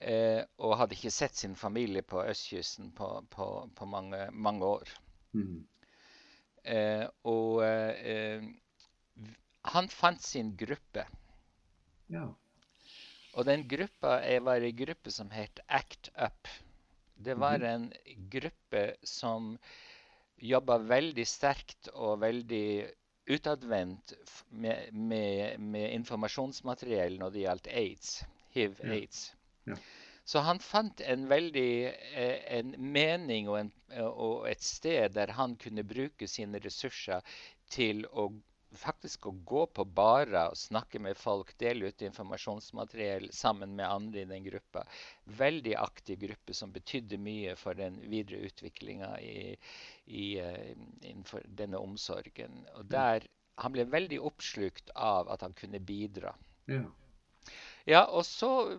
Eh, 0.00 0.42
og 0.62 0.76
hadde 0.78 0.94
ikke 0.94 1.10
sett 1.10 1.38
sin 1.38 1.56
familie 1.58 2.04
på 2.06 2.22
østkysten 2.22 2.92
på, 2.94 3.08
på, 3.34 3.46
på 3.74 3.86
mange, 3.90 4.28
mange, 4.30 4.66
år. 4.66 4.92
Mm. 5.34 5.64
Eh, 6.64 7.06
og 7.26 7.64
eh, 7.66 8.44
han 9.74 9.90
fant 9.90 10.22
sin 10.22 10.52
gruppe. 10.58 11.06
Ja. 12.14 12.28
Og 13.34 13.46
den 13.46 13.66
gruppa 13.70 14.20
var 14.42 14.62
i 14.62 14.72
gruppe 14.74 15.10
som 15.14 15.30
het 15.34 15.60
Act 15.66 16.10
Up. 16.14 16.48
Det 17.18 17.34
var 17.34 17.62
en 17.66 17.90
gruppe 18.30 18.92
som 19.02 19.56
jobba 20.40 20.78
veldig 20.78 21.26
sterkt 21.26 21.90
og 21.94 22.20
veldig 22.22 22.88
utadvendt 23.28 24.14
med, 24.50 24.92
med, 24.92 25.60
med, 25.60 25.90
informasjonsmateriell 25.98 27.18
når 27.20 27.34
det 27.34 27.44
gjaldt 27.44 27.72
aids, 27.72 28.12
hiv-aids. 28.56 29.24
Ja. 29.66 29.74
Ja. 29.74 29.80
Så 30.28 30.42
han 30.44 30.60
fant 30.60 31.00
en 31.00 31.24
veldig 31.28 31.70
eh, 31.88 32.40
en 32.58 32.74
mening 32.92 33.48
og, 33.48 33.58
en, 33.62 33.70
og, 34.04 34.44
et 34.50 34.64
sted 34.64 35.14
der 35.16 35.32
han 35.36 35.56
kunne 35.60 35.84
bruke 35.88 36.28
sine 36.28 36.60
ressurser 36.64 37.24
til 37.72 38.04
å 38.12 38.28
faktisk 38.76 39.26
å 39.26 39.32
gå 39.48 39.64
på 39.72 39.84
barer 39.84 40.50
og 40.50 40.58
snakke 40.58 41.00
med 41.00 41.16
folk, 41.16 41.54
dele 41.60 41.88
ut 41.88 42.02
informasjonsmateriell 42.04 43.28
sammen 43.32 43.74
med 43.78 43.88
andre 43.88 44.22
i 44.22 44.28
den 44.28 44.44
gruppa. 44.44 44.84
Veldig 45.38 45.74
aktiv 45.80 46.20
gruppe 46.26 46.54
som 46.54 46.72
betydde 46.74 47.20
mye 47.22 47.56
for 47.56 47.78
den 47.78 48.00
videre 48.10 48.50
utviklinga 48.50 49.14
i, 49.24 49.56
i, 50.06 50.26
uh, 50.40 50.72
innenfor 51.02 51.46
denne 51.48 51.80
omsorgen. 51.80 52.64
Og 52.76 52.86
der, 52.92 53.26
Han 53.58 53.72
ble 53.74 53.82
veldig 53.90 54.20
oppslukt 54.22 54.92
av 54.94 55.26
at 55.34 55.40
han 55.42 55.54
kunne 55.58 55.80
bidra. 55.82 56.30
Ja. 56.70 56.84
Ja, 57.88 58.04
og 58.04 58.22
så, 58.28 58.78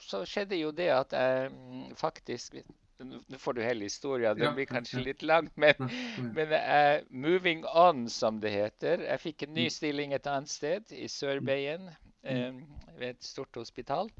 så, 0.00 0.24
skjedde 0.26 0.56
jo 0.58 0.72
det 0.74 0.88
at 0.90 1.12
jeg 1.14 1.52
mm, 1.52 1.94
faktisk 1.94 2.56
nå 3.04 3.38
får 3.38 3.56
du 3.56 3.62
hele 3.62 3.84
historien. 3.84 4.38
Det 4.38 4.52
blir 4.56 4.68
kanskje 4.70 5.02
litt 5.04 5.22
langt. 5.22 5.52
Men, 5.56 5.90
men 6.36 6.52
uh, 6.54 7.04
moving 7.10 7.64
on, 7.66 8.06
som 8.10 8.40
det 8.40 8.54
heter. 8.54 9.04
Jeg 9.04 9.22
fikk 9.24 9.46
en 9.46 9.54
ny 9.56 9.66
mm. 9.68 9.74
stilling 9.76 10.14
et 10.16 10.28
annet 10.30 10.52
sted, 10.52 10.92
i 10.92 11.08
Sørbeien, 11.12 11.90
um, 12.24 12.62
ved 12.96 13.16
et 13.16 13.24
stort 13.24 13.56
hospital. 13.60 14.10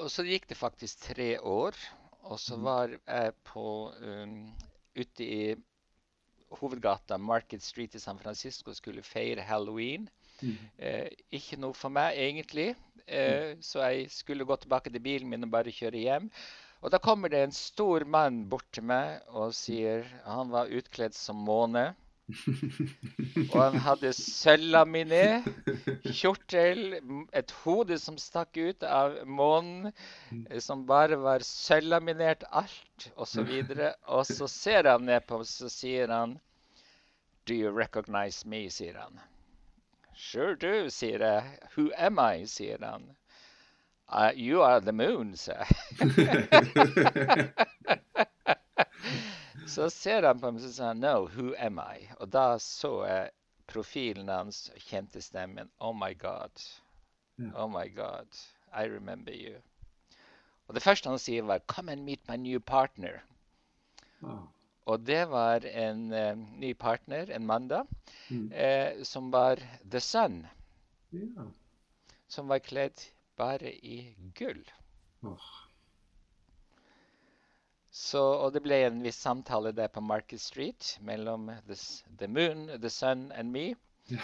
Og 0.00 0.08
så 0.08 0.24
gikk 0.24 0.48
det 0.48 0.56
faktisk 0.56 1.04
tre 1.10 1.34
år. 1.40 1.76
Og 2.30 2.40
så 2.40 2.56
var 2.60 2.92
jeg 2.94 3.34
på 3.48 3.66
um, 4.00 4.38
ute 4.96 5.24
i 5.24 5.42
hovedgata 6.50 7.18
Market 7.18 7.62
Street 7.62 7.94
i 7.94 8.00
San 8.02 8.18
Francisco 8.18 8.72
og 8.72 8.76
skulle 8.76 9.04
feire 9.06 9.44
halloween. 9.46 10.08
Mm. 10.40 10.56
Eh, 10.78 11.10
ikke 11.36 11.58
noe 11.60 11.76
for 11.76 11.92
meg, 11.94 12.16
egentlig. 12.18 12.72
Eh, 13.06 13.56
så 13.64 13.84
jeg 13.86 14.10
skulle 14.14 14.46
gå 14.48 14.56
tilbake 14.56 14.90
til 14.90 15.02
bilen 15.04 15.30
min 15.30 15.46
og 15.46 15.52
bare 15.52 15.74
kjøre 15.74 16.02
hjem. 16.02 16.30
Og 16.80 16.92
da 16.92 17.00
kommer 17.02 17.28
det 17.28 17.42
en 17.44 17.52
stor 17.52 18.04
mann 18.08 18.44
bort 18.48 18.68
til 18.72 18.86
meg 18.88 19.20
og 19.36 19.52
sier 19.56 20.06
Han 20.24 20.52
var 20.52 20.72
utkledd 20.72 21.16
som 21.16 21.42
måne. 21.44 21.90
og 23.50 23.56
han 23.58 23.76
hadde 23.82 24.12
sølvlaminé, 24.14 25.42
kjortel, 26.14 27.00
et 27.34 27.54
hode 27.64 27.98
som 27.98 28.18
stakk 28.22 28.54
ut 28.56 28.86
av 28.86 29.16
månen, 29.26 29.90
som 30.62 30.84
bare 30.86 31.18
var 31.20 31.44
sølvlaminert, 31.46 32.46
alt, 32.50 33.08
osv. 33.16 33.50
Og, 33.50 33.82
og 34.06 34.22
så 34.30 34.48
ser 34.50 34.90
han 34.92 35.08
ned 35.10 35.26
på 35.26 35.40
oss 35.42 35.56
og 35.66 35.74
sier 35.74 36.12
han 36.14 36.38
Do 37.48 37.56
you 37.56 37.72
recognize 37.74 38.46
me? 38.46 38.68
sier 38.70 38.94
han. 39.00 39.18
Sure 40.14 40.54
do, 40.54 40.88
sier 40.92 41.24
jeg. 41.24 41.58
Who 41.74 41.90
am 41.96 42.20
I? 42.22 42.44
sier 42.46 42.84
han. 42.84 43.10
Uh, 44.12 44.32
you 44.34 44.60
are 44.62 44.80
the 44.80 44.92
moon, 44.92 45.36
sa 45.36 45.64
Så 49.66 49.90
ser 49.90 50.22
han 50.26 50.40
på 50.40 50.50
meg 50.50 50.64
og 50.66 50.72
sier 50.74 50.94
no, 50.98 51.28
who 51.30 51.54
am 51.54 51.78
I? 51.78 52.08
Og 52.18 52.32
da 52.34 52.58
så 52.58 53.04
jeg 53.06 53.30
profilen 53.70 54.28
hans, 54.28 54.70
kjente 54.82 55.22
stemmen. 55.22 55.70
Oh 55.78 55.94
my 55.94 56.14
God. 56.18 56.50
Oh 57.54 57.68
my 57.70 57.86
God. 57.94 58.26
I 58.72 58.90
remember 58.90 59.32
you. 59.32 59.54
Og 60.66 60.74
det 60.74 60.82
første 60.82 61.08
han 61.08 61.18
sier, 61.18 61.42
var 61.42 61.58
'Come 61.58 61.92
and 61.92 62.02
meet 62.04 62.28
my 62.28 62.36
new 62.36 62.58
partner'. 62.58 63.20
Oh. 64.22 64.42
Og 64.86 65.06
det 65.06 65.30
var 65.30 65.62
en 65.66 66.12
uh, 66.12 66.38
ny 66.58 66.74
partner, 66.74 67.30
en 67.30 67.46
mann 67.46 67.68
da, 67.68 67.82
mm. 68.30 68.52
uh, 68.52 69.04
som 69.04 69.32
var 69.32 69.62
The 69.90 70.00
Sun. 70.00 70.46
Yeah. 71.14 71.46
Som 72.28 72.48
var 72.48 72.58
kledd 72.58 73.06
bare 73.40 73.72
i 73.72 73.96
gull. 74.36 74.62
Oh. 75.24 75.50
Så, 77.90 78.20
og 78.22 78.52
det 78.54 78.62
ble 78.64 78.78
en 78.86 79.00
viss 79.02 79.18
samtale 79.18 79.72
der 79.74 79.90
på 79.92 80.02
Market 80.04 80.40
Street 80.40 80.92
mellom 81.04 81.48
the, 81.66 81.76
the 82.20 82.28
Moon, 82.28 82.68
The 82.80 82.90
Sun 82.90 83.30
and 83.32 83.50
me. 83.50 83.74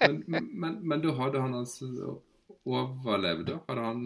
men, 0.00 0.24
men, 0.28 0.76
men, 0.82 1.00
da 1.02 1.14
hadde 1.16 1.40
han 1.40 1.56
altså 1.56 1.88
overlevd, 2.64 3.46
da? 3.48 3.56
Hadde 3.68 3.86
han 3.86 4.04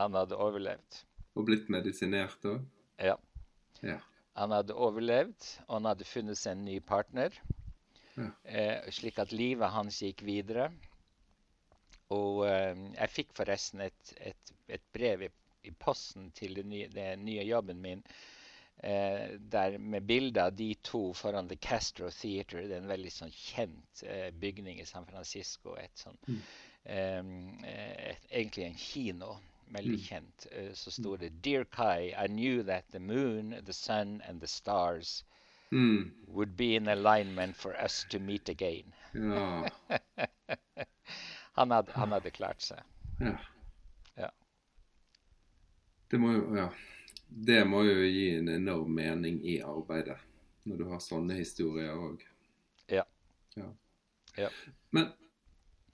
Han 0.00 0.14
hadde 0.16 0.36
overlevd. 0.36 1.00
Og 1.36 1.48
blitt 1.48 1.68
medisinert 1.72 2.38
da? 2.44 2.58
Ja. 3.00 3.16
ja. 3.84 3.98
Han 4.36 4.54
hadde 4.54 4.76
overlevd, 4.76 5.48
og 5.66 5.74
han 5.78 5.90
hadde 5.90 6.08
funnet 6.08 6.40
seg 6.40 6.56
en 6.56 6.64
ny 6.68 6.78
partner. 6.84 7.34
Ja. 8.16 8.30
Eh, 8.44 8.90
slik 8.92 9.20
at 9.22 9.32
livet 9.32 9.72
hans 9.72 10.00
gikk 10.04 10.24
videre. 10.28 10.70
Og 12.16 12.42
um, 12.42 12.86
jeg 12.96 13.14
fikk 13.14 13.34
forresten 13.38 13.84
et, 13.86 14.12
et, 14.32 14.52
et 14.68 14.86
brev 14.94 15.26
i, 15.26 15.30
i, 15.68 15.72
posten 15.78 16.30
til 16.34 16.56
den 16.58 16.70
nye, 16.72 16.88
den 16.90 17.24
nye 17.26 17.44
jobben 17.46 17.82
min 17.82 18.02
eh, 18.82 19.36
der 19.52 19.78
med 19.78 20.08
bilder 20.08 20.48
av 20.48 20.56
de 20.58 20.72
to 20.82 21.12
foran 21.14 21.48
The 21.48 21.56
Castro 21.56 22.10
Theater. 22.10 22.64
Det 22.64 22.74
er 22.78 22.82
en 22.82 22.90
veldig 22.90 23.12
sånn 23.14 23.34
kjent 23.34 24.02
eh, 24.06 24.30
bygning 24.42 24.80
i 24.80 24.88
San 24.88 25.06
Francisco. 25.06 25.76
Et 25.78 26.02
sånn, 26.02 26.18
mm. 26.26 26.42
eh, 26.84 27.30
et, 28.10 28.28
egentlig 28.30 28.66
en 28.66 28.82
kino. 28.88 29.36
Veldig 29.70 29.98
mm. 30.00 30.02
kjent. 30.02 30.46
Uh, 30.50 30.72
så 30.74 30.90
sto 30.90 31.12
det 31.14 31.28
Dear 31.46 31.62
Kai, 31.62 32.10
I 32.10 32.26
knew 32.26 32.64
that 32.66 32.90
the 32.90 32.98
moon, 32.98 33.54
the 33.64 33.72
sun 33.72 34.20
and 34.26 34.40
the 34.42 34.48
stars 34.50 35.22
mm. 35.70 36.10
would 36.26 36.56
be 36.56 36.74
in 36.74 36.88
alignment 36.88 37.54
for 37.56 37.76
us 37.84 38.04
to 38.10 38.18
meet 38.18 38.48
again. 38.48 38.90
Ja. 39.14 39.68
Han 41.58 41.70
hadde, 41.70 41.92
han 41.92 42.12
hadde 42.12 42.30
klart 42.30 42.62
seg. 42.62 42.82
Ja. 43.20 43.36
ja. 44.14 44.30
Det 46.10 46.18
må 46.18 46.32
jo 46.36 46.56
Ja. 46.56 46.70
Det 47.30 47.62
må 47.64 47.84
jo 47.86 48.02
gi 48.02 48.24
en 48.40 48.48
enorm 48.50 48.94
mening 48.94 49.36
i 49.46 49.60
arbeidet, 49.62 50.16
når 50.66 50.80
du 50.80 50.84
har 50.90 50.98
sånne 50.98 51.36
historier 51.38 51.94
òg. 51.94 52.24
Ja. 52.90 53.04
ja. 53.54 53.68
ja. 54.34 54.48
Men 54.90 55.12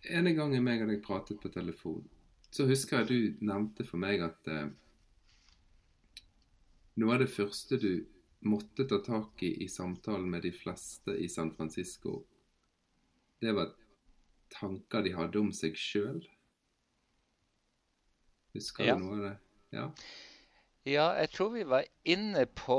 en 0.00 0.30
gang 0.36 0.54
jeg 0.56 0.82
og 0.82 0.88
deg 0.88 1.02
pratet 1.04 1.40
på 1.42 1.52
telefon, 1.52 2.06
så 2.48 2.64
husker 2.64 3.02
jeg 3.02 3.08
du 3.10 3.44
nevnte 3.44 3.84
for 3.84 4.00
meg 4.00 4.24
at 4.24 4.48
eh, 4.48 4.70
noe 6.96 7.14
av 7.14 7.20
det 7.20 7.32
første 7.34 7.76
du 7.82 7.90
måtte 8.48 8.86
ta 8.88 9.02
tak 9.04 9.42
i 9.44 9.52
i 9.64 9.68
samtalen 9.68 10.30
med 10.30 10.46
de 10.46 10.54
fleste 10.56 11.18
i 11.20 11.28
San 11.28 11.52
Francisco, 11.52 12.22
det 13.40 13.52
var 13.52 13.74
tanker 14.52 15.06
de 15.06 15.14
hadde 15.16 15.40
om 15.40 15.52
seg 15.54 15.78
sjøl? 15.78 16.20
Husker 18.56 18.88
ja. 18.88 18.94
du 18.96 19.04
noe 19.04 19.16
av 19.16 19.22
det? 19.26 19.34
Ja. 19.76 19.84
ja, 20.88 21.06
jeg 21.20 21.28
tror 21.34 21.50
vi 21.56 21.64
var 21.68 21.84
inne 22.08 22.46
på 22.46 22.78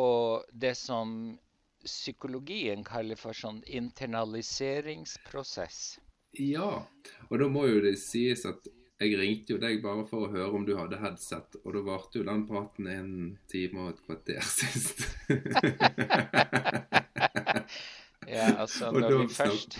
det 0.51 0.75
som 0.79 1.37
psykologien 1.85 2.83
kaller 2.87 3.15
for 3.19 3.33
sånn 3.37 3.63
internaliseringsprosess. 3.65 5.99
Ja, 6.37 6.87
og 7.29 7.39
da 7.39 7.47
må 7.49 7.67
jo 7.69 7.81
det 7.83 7.97
sies 8.01 8.45
at 8.49 8.67
jeg 8.97 9.19
ringte 9.19 9.53
jo 9.53 9.59
deg 9.61 9.83
bare 9.83 10.05
for 10.09 10.19
å 10.25 10.31
høre 10.33 10.51
om 10.57 10.65
du 10.65 10.77
hadde 10.77 11.01
headset, 11.01 11.55
og 11.63 11.73
da 11.75 11.79
varte 11.85 12.17
jo 12.19 12.23
den 12.25 12.47
praten 12.49 12.87
en 12.89 13.37
time 13.51 13.79
og 13.83 13.89
et 13.93 14.01
kvarter 14.07 14.41
sist. 14.57 14.97
Ja, 18.27 18.59
altså 18.59 18.91
når 18.91 19.21
vi 19.21 19.27
først 19.31 19.77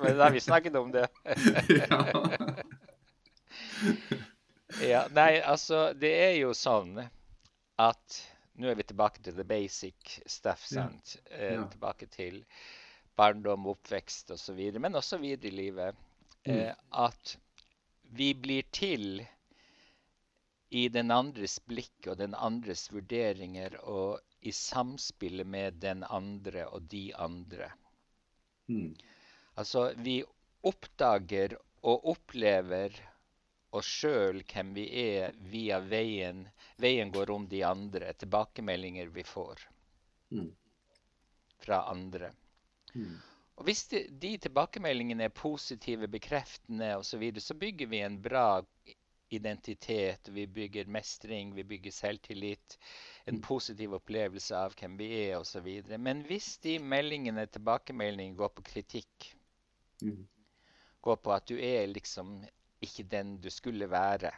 Men 0.00 0.16
da 0.16 0.30
vi 0.32 0.40
snakket 0.40 0.76
om 0.80 0.92
det. 0.92 1.04
ja. 4.92 5.02
Nei, 5.12 5.42
altså 5.44 5.92
det 5.92 6.12
er 6.22 6.32
jo 6.38 6.54
sånn 6.56 6.96
at 7.80 8.22
Nå 8.54 8.68
er 8.70 8.76
vi 8.78 8.84
tilbake 8.86 9.18
til 9.26 9.34
the 9.34 9.44
basic 9.44 10.20
stuff, 10.30 10.62
sant? 10.70 11.16
Ja. 11.26 11.36
Eh, 11.36 11.54
ja. 11.56 11.64
tilbake 11.72 12.06
til 12.06 12.44
barndom, 13.18 13.66
oppvekst 13.66 14.30
osv., 14.30 14.60
men 14.78 14.94
også 14.94 15.18
videre 15.18 15.50
i 15.50 15.56
livet. 15.56 15.96
Mm. 16.46 16.54
Eh, 16.54 16.74
at 17.02 17.34
vi 18.14 18.30
blir 18.38 18.62
til 18.70 19.26
i 20.70 20.86
den 20.88 21.10
andres 21.10 21.58
blikk 21.66 22.06
og 22.12 22.20
den 22.22 22.34
andres 22.38 22.86
vurderinger 22.94 23.74
og 23.82 24.22
i 24.44 24.52
samspillet 24.52 25.46
med 25.46 25.80
den 25.80 26.04
andre 26.04 26.66
og 26.66 26.82
de 26.92 27.08
andre. 27.16 27.70
Mm. 28.68 28.94
Altså, 29.54 29.92
vi 29.96 30.18
oppdager 30.64 31.56
og 31.84 32.08
opplever 32.14 32.96
oss 33.74 33.88
sjøl 34.00 34.42
hvem 34.48 34.72
vi 34.76 34.84
er 35.04 35.36
via 35.52 35.80
veien. 35.80 36.44
Veien 36.80 37.12
går 37.14 37.32
om 37.34 37.46
de 37.48 37.62
andre. 37.66 38.12
Tilbakemeldinger 38.20 39.12
vi 39.14 39.24
får 39.26 39.64
mm. 40.36 40.50
fra 41.64 41.84
andre. 41.90 42.32
Mm. 42.94 43.16
Og 43.54 43.68
Hvis 43.68 43.84
de, 43.90 44.04
de, 44.10 44.34
tilbakemeldingene 44.46 45.28
er 45.28 45.34
positive, 45.34 46.10
bekreftende 46.10 46.94
osv., 46.98 47.10
så, 47.10 47.22
videre, 47.22 47.44
så 47.48 47.54
bygger 47.58 47.90
vi 47.90 48.02
en 48.02 48.20
bra 48.22 48.46
identitet, 49.34 50.28
vi 50.28 50.46
bygger 50.46 50.86
mestring, 50.86 51.54
vi 51.56 51.64
bygger 51.64 51.90
selvtillit. 51.92 52.78
En 53.26 53.40
positiv 53.42 53.94
opplevelse 53.96 54.56
av 54.56 54.74
hvem 54.78 54.96
vi 55.00 55.08
er 55.24 55.36
osv. 55.38 55.68
Men 55.98 56.22
hvis 56.28 56.58
de 56.64 56.78
meldingene, 56.78 57.46
tilbakemeldingene 57.46 58.36
går 58.36 58.48
på 58.56 58.62
kritikk, 58.62 59.30
Mm. 60.02 60.26
går 61.02 61.16
på 61.16 61.32
at 61.32 61.46
du 61.48 61.54
er 61.58 61.86
liksom 61.86 62.44
ikke 62.82 63.02
den 63.10 63.36
du 63.40 63.50
skulle 63.50 63.86
være. 63.90 64.30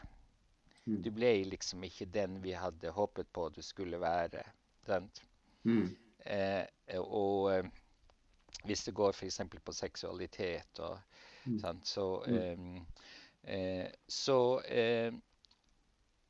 Mm. 0.87 1.03
Du 1.03 1.11
ble 1.11 1.33
liksom 1.45 1.83
ikke 1.85 2.05
den 2.05 2.43
vi 2.43 2.53
hadde 2.53 2.91
håpet 2.91 3.27
på 3.33 3.49
du 3.49 3.63
skulle 3.63 4.01
være. 4.01 4.43
Sant? 4.87 5.23
Mm. 5.65 5.97
Eh, 6.27 6.67
og 6.99 7.53
eh, 7.55 7.65
hvis 8.65 8.85
det 8.85 8.95
går 8.95 9.13
f.eks. 9.13 9.41
på 9.65 9.73
seksualitet 9.73 10.79
og 10.79 10.99
Mm. 11.47 11.59
sant, 11.61 11.87
så 11.87 12.25
Mm. 12.27 12.87
Eh, 13.47 13.87
Så 14.07 14.61
eh, 14.61 15.15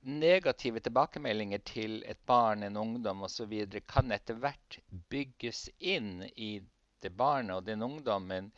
negative 0.06 0.80
tilbakemeldinger 0.80 1.58
til 1.66 2.02
et 2.06 2.20
barn, 2.26 2.62
en 2.62 2.76
ungdom 2.76 3.24
osv. 3.26 3.54
kan 3.86 4.12
etter 4.14 4.38
hvert 4.38 4.78
bygges 5.10 5.68
inn 5.78 6.22
i 6.36 6.60
det 7.02 7.10
barnet 7.10 7.56
og 7.56 7.64
den 7.66 7.82
ungdommen 7.82 8.52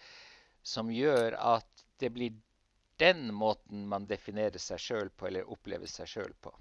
som 0.62 0.92
gjør 0.92 1.38
at 1.38 1.84
det 1.98 2.11
blir 2.14 2.36
den 2.98 3.30
måten 3.34 3.86
man 3.88 4.06
definerer 4.11 4.59
seg 4.59 4.82
sjøl 4.82 5.11
på, 5.11 5.28
eller 5.28 5.50
opplever 5.50 5.86
seg 5.86 6.11
sjøl 6.11 6.34
på. 6.42 6.52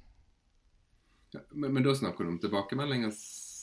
Ja, 1.33 1.41
men, 1.51 1.73
men 1.73 1.83
da 1.83 1.95
snakker 1.95 2.23
du 2.23 2.35
om 2.35 2.39
tilbakemeldinger 2.39 3.11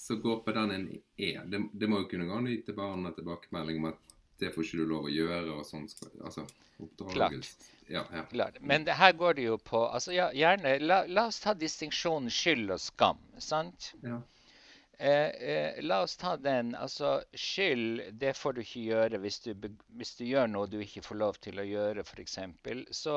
som 0.04 0.20
går 0.20 0.42
på 0.44 0.52
den 0.52 0.70
en 0.74 0.88
er. 1.16 1.44
Det, 1.48 1.62
det 1.72 1.88
må 1.88 2.02
jo 2.02 2.08
kunne 2.10 2.26
gå 2.28 2.36
an 2.36 2.50
å 2.50 2.52
gi 2.52 2.60
til 2.66 2.76
barna 2.76 3.14
tilbakemelding 3.16 3.80
om 3.80 3.92
at 3.94 4.13
det 4.44 4.52
får 4.54 4.66
ikke 4.66 4.82
du 4.82 4.90
lov 4.90 5.08
å 5.08 5.14
gjøre, 5.14 5.56
og 5.56 5.64
sånn 5.68 5.88
skal 5.90 6.12
Altså 6.24 6.46
Klart. 7.12 7.50
Ja, 7.86 8.02
ja. 8.12 8.24
Klart. 8.30 8.56
Men 8.60 8.84
det, 8.84 8.96
her 8.98 9.12
går 9.16 9.36
det 9.38 9.44
jo 9.46 9.58
på 9.62 9.84
altså 9.86 10.12
ja, 10.14 10.26
gjerne, 10.34 10.78
la, 10.82 11.04
la 11.06 11.28
oss 11.30 11.38
ta 11.44 11.54
distinksjonen 11.54 12.32
skyld 12.32 12.72
og 12.74 12.80
skam. 12.82 13.20
sant? 13.38 13.92
ja. 14.02 14.20
Eh, 14.98 15.28
eh, 15.28 15.82
la 15.82 16.02
oss 16.02 16.16
ta 16.16 16.36
den. 16.36 16.74
Altså, 16.74 17.22
skyld, 17.34 18.02
det 18.12 18.34
får 18.38 18.52
du 18.52 18.60
ikke 18.62 18.84
gjøre 18.88 19.18
hvis 19.24 19.40
du, 19.46 19.54
hvis 19.98 20.14
du 20.18 20.24
gjør 20.28 20.50
noe 20.50 20.70
du 20.70 20.78
ikke 20.82 21.02
får 21.02 21.20
lov 21.20 21.40
til 21.42 21.58
å 21.58 21.66
gjøre, 21.66 22.04
f.eks. 22.06 22.38
Så 22.94 23.16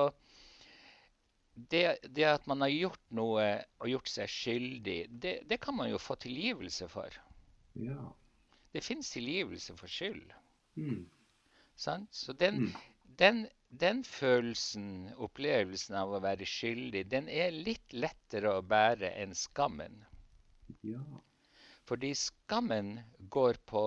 det, 1.53 1.83
det 2.09 2.25
at 2.29 2.47
man 2.49 2.65
har 2.65 2.73
gjort 2.73 3.03
noe 3.17 3.45
og 3.81 3.91
gjort 3.93 4.09
seg 4.09 4.29
skyldig, 4.29 4.99
det, 5.09 5.35
det 5.49 5.59
kan 5.61 5.77
man 5.77 5.91
jo 5.91 6.01
få 6.01 6.17
tilgivelse 6.21 6.89
for. 6.91 7.21
ja. 7.81 8.13
Det 8.75 8.81
fins 8.83 9.09
tilgivelse 9.09 9.73
for 9.79 9.89
skyld. 9.89 10.33
Mm. 10.77 11.07
Sant? 11.77 12.09
Så 12.15 12.33
den, 12.33 12.59
Mm. 12.63 12.73
den, 13.21 13.47
den 13.69 14.03
følelsen, 14.03 15.13
opplevelsen 15.17 15.95
av 15.95 16.13
å 16.17 16.21
være 16.23 16.45
skyldig, 16.49 17.05
den 17.11 17.29
er 17.29 17.51
litt 17.53 17.93
lettere 17.93 18.55
å 18.57 18.65
bære 18.65 19.11
enn 19.21 19.35
skammen. 19.37 19.99
Ja. 20.83 21.03
Fordi 21.87 22.13
skammen 22.17 22.97
går 23.29 23.61
på 23.65 23.85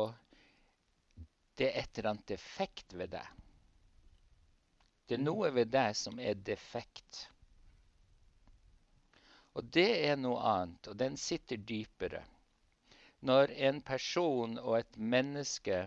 det 1.61 1.67
er 1.75 1.83
et 1.83 1.99
eller 1.99 2.15
annet 2.15 2.31
defekt 2.31 2.95
ved 2.97 3.11
deg. 3.13 3.27
Det 5.07 5.19
er 5.19 5.25
noe 5.25 5.51
ved 5.53 5.69
deg 5.75 5.97
som 5.99 6.19
er 6.23 6.39
defekt. 6.47 7.27
Og 9.59 9.67
det 9.75 9.89
er 10.07 10.17
noe 10.17 10.41
annet, 10.41 10.89
og 10.89 10.97
den 10.97 11.19
sitter 11.21 11.59
dypere. 11.59 12.23
Når 13.21 13.51
en 13.69 13.83
person 13.83 14.57
og 14.63 14.79
et 14.79 14.97
menneske 14.97 15.83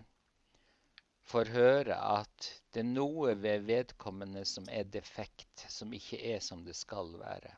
får 1.30 1.50
høre 1.54 1.96
at 1.96 2.48
det 2.74 2.82
er 2.84 2.90
noe 2.90 3.34
ved 3.40 3.66
vedkommende 3.68 4.44
som 4.46 4.66
er 4.72 4.84
defekt, 4.84 5.66
som 5.70 5.94
ikke 5.94 6.20
er 6.34 6.40
som 6.44 6.64
det 6.66 6.76
skal 6.76 7.14
være, 7.20 7.54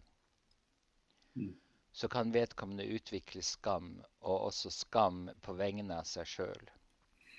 Mm. 1.36 1.55
så 1.91 2.07
kan 2.07 2.34
vedkommende 2.34 2.86
utvikle 2.95 3.41
skam, 3.43 4.01
og 4.22 4.41
også 4.47 4.70
skam 4.72 5.30
på 5.41 5.53
vegne 5.53 5.97
av 5.97 6.05
seg 6.07 6.26
sjøl. 6.28 6.70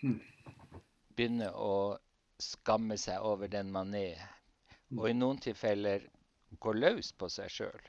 Mm. 0.02 0.20
Begynne 1.16 1.48
å 1.52 1.96
skamme 2.38 2.98
seg 3.00 3.20
over 3.24 3.48
den 3.48 3.72
man 3.72 3.94
er, 3.94 4.20
Mm. 4.90 4.98
og 4.98 5.08
i 5.10 5.12
noen 5.12 5.38
tilfeller 5.38 6.04
gå 6.60 6.72
løs 6.72 7.12
på 7.12 7.28
seg 7.30 7.48
sjøl. 7.50 7.88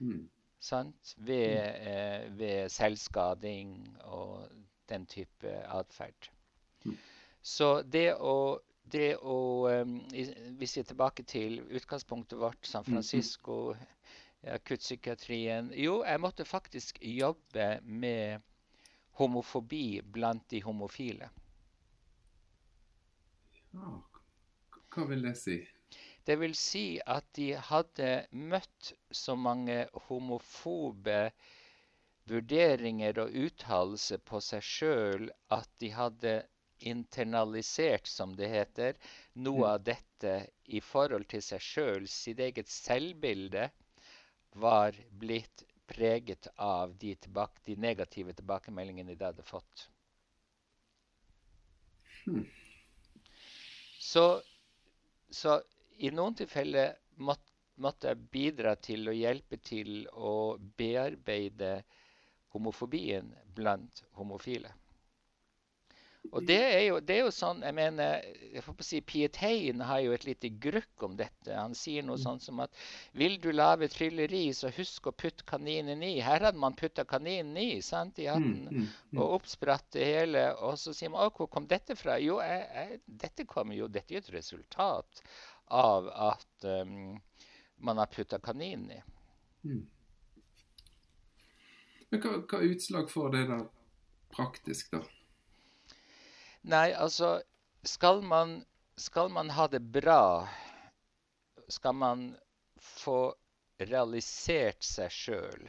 Mm. 0.00 0.28
Sant? 0.60 1.14
Ved, 1.18 1.58
eh, 1.86 2.28
ved 2.30 2.68
selvskading 2.70 3.98
og 4.04 4.48
den 4.88 5.06
type 5.06 5.50
atferd. 5.68 6.30
Mm. 6.84 6.96
Så 7.44 7.68
det 7.82 8.14
å, 8.16 8.58
det 8.88 9.16
å 9.20 9.36
um, 9.68 9.98
Hvis 10.56 10.76
vi 10.78 10.80
er 10.80 10.88
tilbake 10.88 11.24
til 11.28 11.58
utgangspunktet 11.76 12.40
vårt, 12.40 12.64
San 12.64 12.80
Mm, 12.86 12.86
mm. 12.86 12.94
Francisco, 12.94 13.58
akuttpsykiatrien 14.54 15.68
Jo, 15.76 15.98
jeg 16.04 16.20
måtte 16.24 16.44
faktisk 16.48 16.98
jobbe 17.04 17.68
med 17.84 18.40
homofobi 19.20 20.00
blant 20.16 20.48
de 20.50 20.62
homofile. 20.64 21.28
Hva 23.74 25.04
vil 25.10 25.22
det 25.28 25.36
si? 25.38 25.58
Det 26.24 26.38
vil 26.40 26.54
si 26.56 26.86
at 27.06 27.26
de 27.36 27.52
hadde 27.68 28.10
møtt 28.32 28.94
så 29.12 29.36
mange 29.36 29.84
homofobe 30.08 31.18
vurderinger 32.30 33.20
og 33.20 33.36
uttalelser 33.44 34.22
på 34.24 34.40
seg 34.40 34.64
sjøl 34.64 35.28
at 35.52 35.68
de 35.82 35.90
hadde 35.92 36.34
internalisert, 36.90 38.06
som 38.06 38.34
det 38.36 38.48
heter, 38.52 38.96
noe 39.34 39.62
Mm. 39.64 39.70
av 39.72 39.84
dette 39.84 40.34
i 40.66 40.80
forhold 40.80 41.26
til 41.28 41.42
seg 41.42 41.60
sjøl. 41.60 42.08
Sitt 42.08 42.38
eget 42.40 42.68
selvbilde 42.68 43.70
var 44.54 44.92
blitt 45.10 45.64
preget 45.86 46.48
av 46.56 46.94
de, 46.98 47.14
tilbake, 47.14 47.60
de 47.64 47.76
negative 47.76 48.32
tilbakemeldingene 48.32 49.14
de 49.14 49.24
hadde 49.24 49.42
fått. 49.42 49.88
Hmm. 52.24 52.46
Så, 54.00 54.42
så 55.30 55.58
i 55.98 56.10
noen 56.10 56.36
tilfeller 56.38 56.94
måtte, 57.16 57.50
måtte 57.76 58.12
jeg 58.12 58.28
bidra 58.32 58.76
til 58.76 59.08
å 59.10 59.16
hjelpe 59.16 59.58
til 59.64 60.06
å 60.12 60.56
bearbeide 60.78 61.82
homofobien 62.54 63.32
blant 63.56 64.04
homofile. 64.18 64.70
Og 66.34 66.46
det 66.48 66.58
er 66.58 66.80
jo, 66.88 66.96
det 66.98 67.14
er 67.14 67.20
jo 67.22 67.30
sånn 67.34 67.60
Jeg 67.62 67.74
mener, 67.76 68.24
jeg 68.50 68.62
får 68.64 68.74
på 68.74 68.82
å 68.82 68.86
si 68.88 69.00
Pietein 69.06 69.82
har 69.86 70.00
jo 70.02 70.14
et 70.16 70.26
lite 70.26 70.50
grukk 70.62 71.04
om 71.06 71.14
dette. 71.18 71.52
Han 71.54 71.76
sier 71.78 72.02
noe 72.02 72.18
sånn 72.18 72.40
som 72.42 72.62
at 72.64 72.74
vil 73.14 73.36
du 73.42 73.52
lage 73.54 73.86
trylleri, 73.92 74.48
så 74.56 74.72
husk 74.74 75.06
å 75.10 75.14
putte 75.14 75.46
kaninen 75.46 76.02
i. 76.02 76.16
Her 76.24 76.48
hadde 76.48 76.58
man 76.58 76.74
putta 76.78 77.06
kaninen 77.06 77.56
i 77.62 77.80
sant, 77.86 78.18
i 78.18 78.26
Mm. 78.26 78.34
hatten 78.34 78.68
Mm. 78.68 78.88
Mm. 79.12 79.18
og 79.20 79.38
oppspratt 79.38 79.86
det 79.94 80.04
hele. 80.10 80.44
Og 80.66 80.78
så 80.78 80.94
sier 80.94 81.10
man 81.14 81.26
å, 81.26 81.30
hvor 81.30 81.50
kom 81.50 81.68
dette 81.70 81.94
fra? 81.96 82.18
Jo, 82.18 82.40
jeg, 82.42 82.66
jeg, 82.74 83.00
dette 83.06 83.46
kommer 83.46 83.78
jo, 83.78 83.88
dette 83.88 84.14
er 84.14 84.18
jo 84.18 84.24
et 84.26 84.34
resultat 84.34 85.22
av 85.70 86.08
at 86.08 86.64
um, 86.64 87.20
man 87.78 87.98
har 87.98 88.10
putta 88.10 88.38
kaninen 88.38 88.90
i. 88.90 89.02
Mm. 89.64 89.86
Men 92.10 92.20
hva, 92.20 92.38
hva 92.46 92.60
utslag 92.62 93.10
får 93.10 93.30
det 93.34 93.44
da 93.48 93.60
praktisk, 94.34 94.90
da? 94.94 95.00
Nei, 96.64 96.92
altså 96.96 97.42
skal 97.84 98.22
man, 98.24 98.64
skal 98.96 99.28
man 99.28 99.50
ha 99.52 99.66
det 99.68 99.82
bra, 99.92 100.48
skal 101.68 101.92
man 101.94 102.22
få 102.80 103.34
realisert 103.80 104.84
seg 104.84 105.12
sjøl, 105.12 105.66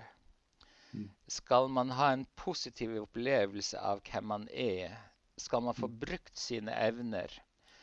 Mm. 0.96 1.10
skal 1.28 1.68
man 1.68 1.90
ha 1.92 2.14
en 2.14 2.24
positiv 2.40 2.94
opplevelse 3.02 3.80
av 3.80 4.00
hvem 4.08 4.30
man 4.32 4.46
er, 4.54 4.94
skal 5.38 5.66
man 5.66 5.76
få 5.76 5.90
brukt 5.92 6.38
sine 6.40 6.72
evner, 6.72 7.28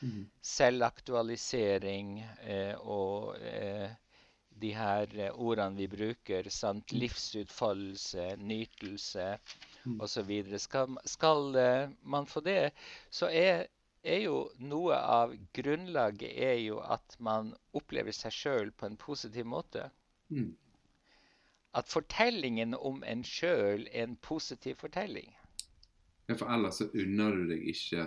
Mm. 0.03 0.31
selvaktualisering 0.41 2.15
eh, 2.41 2.75
og 2.81 3.37
eh, 3.37 3.91
de 4.65 4.73
her 4.75 5.07
eh, 5.19 5.31
ordene 5.37 5.77
vi 5.77 5.87
bruker, 5.87 6.49
sant? 6.51 6.93
livsutfoldelse, 6.93 8.37
nytelse 8.41 9.29
Mm. 9.37 9.72
Osv. 9.85 10.59
Skal, 10.59 10.99
skal 11.05 11.55
eh, 11.57 11.91
man 12.03 12.26
få 12.26 12.41
det, 12.41 12.72
så 13.11 13.28
er, 13.30 13.66
er 14.03 14.24
jo 14.24 14.51
noe 14.59 14.97
av 14.99 15.35
grunnlaget 15.55 16.33
er 16.33 16.59
jo 16.62 16.80
at 16.85 17.16
man 17.18 17.53
opplever 17.72 18.14
seg 18.16 18.35
sjøl 18.35 18.72
på 18.72 18.89
en 18.89 18.97
positiv 18.97 19.47
måte. 19.47 19.89
Mm. 20.28 20.53
At 21.72 21.89
fortellingen 21.89 22.74
om 22.74 23.03
en 23.09 23.24
sjøl 23.24 23.87
er 23.93 24.07
en 24.07 24.16
positiv 24.16 24.80
fortelling. 24.83 25.33
Ja, 26.28 26.37
for 26.37 26.53
ellers 26.55 26.78
så 26.80 26.89
unner 26.95 27.35
du 27.37 27.47
deg 27.51 27.64
ikke 27.72 28.07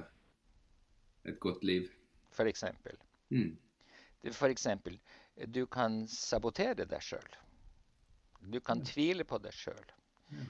et 1.26 1.40
godt 1.42 1.64
liv. 1.64 1.90
For 2.36 2.48
eksempel. 2.48 2.98
Mm. 3.34 3.56
For 4.34 4.50
eksempel, 4.50 4.98
du 5.48 5.66
kan 5.70 6.06
sabotere 6.10 6.86
deg 6.86 7.04
sjøl. 7.04 7.36
Du 8.54 8.60
kan 8.62 8.84
tvile 8.86 9.26
på 9.26 9.40
deg 9.42 9.54
sjøl. 9.54 9.86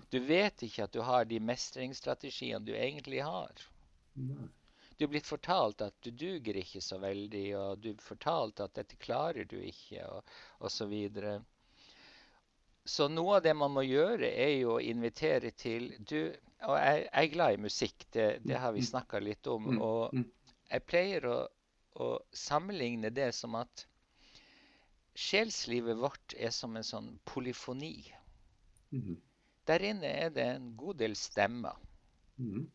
Du 0.09 0.19
vet 0.23 0.63
ikke 0.63 0.85
at 0.85 0.93
du 0.93 1.01
har 1.03 1.25
de 1.27 1.39
mestringsstrategiene 1.43 2.63
du 2.65 2.73
egentlig 2.75 3.23
har. 3.25 3.65
Du 4.95 5.03
er 5.03 5.11
blitt 5.11 5.27
fortalt 5.27 5.81
at 5.83 5.95
du 6.05 6.11
duger 6.15 6.55
ikke 6.61 6.81
så 6.81 6.97
veldig, 7.01 7.45
og 7.59 7.81
du 7.83 7.89
er 7.91 8.03
fortalt 8.03 8.61
at 8.63 8.77
dette 8.77 8.95
klarer 9.01 9.47
du 9.51 9.57
ikke, 9.59 10.05
og 10.07 10.67
osv. 10.69 10.93
Så, 11.17 11.33
så 12.95 13.09
noe 13.11 13.39
av 13.39 13.43
det 13.43 13.55
man 13.59 13.75
må 13.75 13.83
gjøre, 13.83 14.29
er 14.29 14.53
jo 14.61 14.77
å 14.77 14.83
invitere 14.83 15.51
til 15.51 15.91
du, 15.99 16.31
Og 16.65 16.77
jeg, 16.79 17.03
jeg 17.03 17.27
er 17.27 17.33
glad 17.33 17.57
i 17.57 17.63
musikk, 17.67 18.07
det, 18.15 18.29
det 18.47 18.61
har 18.61 18.71
vi 18.73 18.81
mm. 18.85 18.89
snakka 18.93 19.19
litt 19.19 19.47
om. 19.51 19.67
Mm. 19.75 19.81
Og 19.83 20.15
jeg 20.71 20.87
pleier 20.87 21.27
å, 21.27 21.37
å 21.99 22.07
sammenligne 22.31 23.11
det 23.11 23.33
som 23.35 23.59
at 23.59 23.85
sjelslivet 25.15 25.99
vårt 25.99 26.35
er 26.39 26.55
som 26.55 26.75
en 26.75 26.87
sånn 26.87 27.11
polyfoni. 27.27 27.97
Mm. 28.95 29.19
Der 29.65 29.81
inne 29.81 30.09
er 30.09 30.29
det 30.29 30.45
en 30.45 30.71
god 30.77 30.99
del 31.01 31.15
stemmer. 31.17 31.77
Mm. 32.37 32.67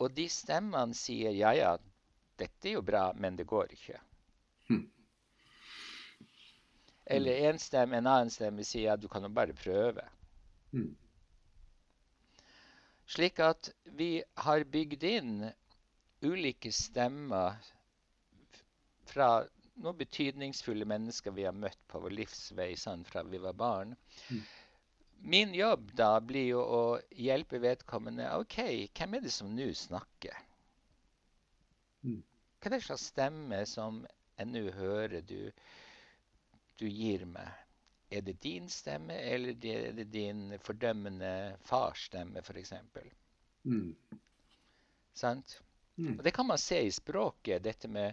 Og 0.00 0.10
de 0.16 0.26
stemmene 0.32 0.96
sier 0.96 1.34
ja, 1.36 1.52
ja, 1.54 1.76
dette 2.40 2.68
er 2.68 2.78
jo 2.78 2.82
bra, 2.82 3.06
men 3.14 3.36
det 3.38 3.46
går 3.46 3.72
ikke. 3.76 4.00
Mm. 4.70 4.84
Eller 7.04 7.50
en, 7.50 7.60
stemme, 7.60 7.98
en 7.98 8.08
annen 8.08 8.32
stemme 8.32 8.64
sier 8.64 8.94
at 8.94 9.02
du 9.02 9.08
kan 9.12 9.26
jo 9.26 9.32
bare 9.34 9.56
prøve. 9.56 10.06
Mm. 10.72 10.94
Slik 13.14 13.38
at 13.44 13.68
vi 13.98 14.16
har 14.46 14.64
bygd 14.64 15.04
inn 15.04 15.34
ulike 16.24 16.72
stemmer 16.72 17.60
fra 19.10 19.44
noen 19.74 19.98
betydningsfulle 19.98 20.86
mennesker 20.88 21.34
vi 21.36 21.44
har 21.44 21.54
møtt 21.54 21.80
på 21.90 22.00
vår 22.00 22.14
livsvei 22.16 22.72
sånn, 22.80 23.04
fra 23.04 23.22
vi 23.28 23.40
var 23.42 23.56
barn. 23.58 23.92
Mm. 24.30 24.42
Min 25.26 25.54
jobb 25.54 25.92
da 25.96 26.18
blir 26.20 26.50
jo 26.50 26.60
å 26.60 26.82
hjelpe 27.16 27.56
vedkommende. 27.62 28.26
OK, 28.36 28.58
hvem 28.92 29.16
er 29.16 29.24
det 29.24 29.32
som 29.32 29.54
nå 29.56 29.70
snakker? 29.72 30.36
Mm. 32.04 32.18
Hva 32.60 32.68
er 32.68 32.74
det 32.74 32.80
slags 32.84 33.06
stemme 33.08 33.62
som 33.68 34.02
jeg 34.36 34.50
nå 34.50 34.64
hører 34.76 35.24
du, 35.24 35.48
du 36.76 36.84
gir 36.88 37.24
meg? 37.30 37.48
Er 38.12 38.20
det 38.26 38.36
din 38.44 38.68
stemme, 38.68 39.16
eller 39.16 39.56
er 39.72 39.96
det 39.96 40.10
din 40.12 40.58
fordømmende 40.62 41.56
fars 41.64 42.04
stemme, 42.10 42.44
f.eks.? 42.44 42.74
Mm. 43.64 43.94
Sant? 45.16 45.56
Mm. 45.96 46.18
Og 46.18 46.22
det 46.26 46.34
kan 46.36 46.52
man 46.52 46.60
se 46.60 46.82
i 46.84 46.92
språket, 46.92 47.64
dette 47.64 47.88
med 47.88 48.12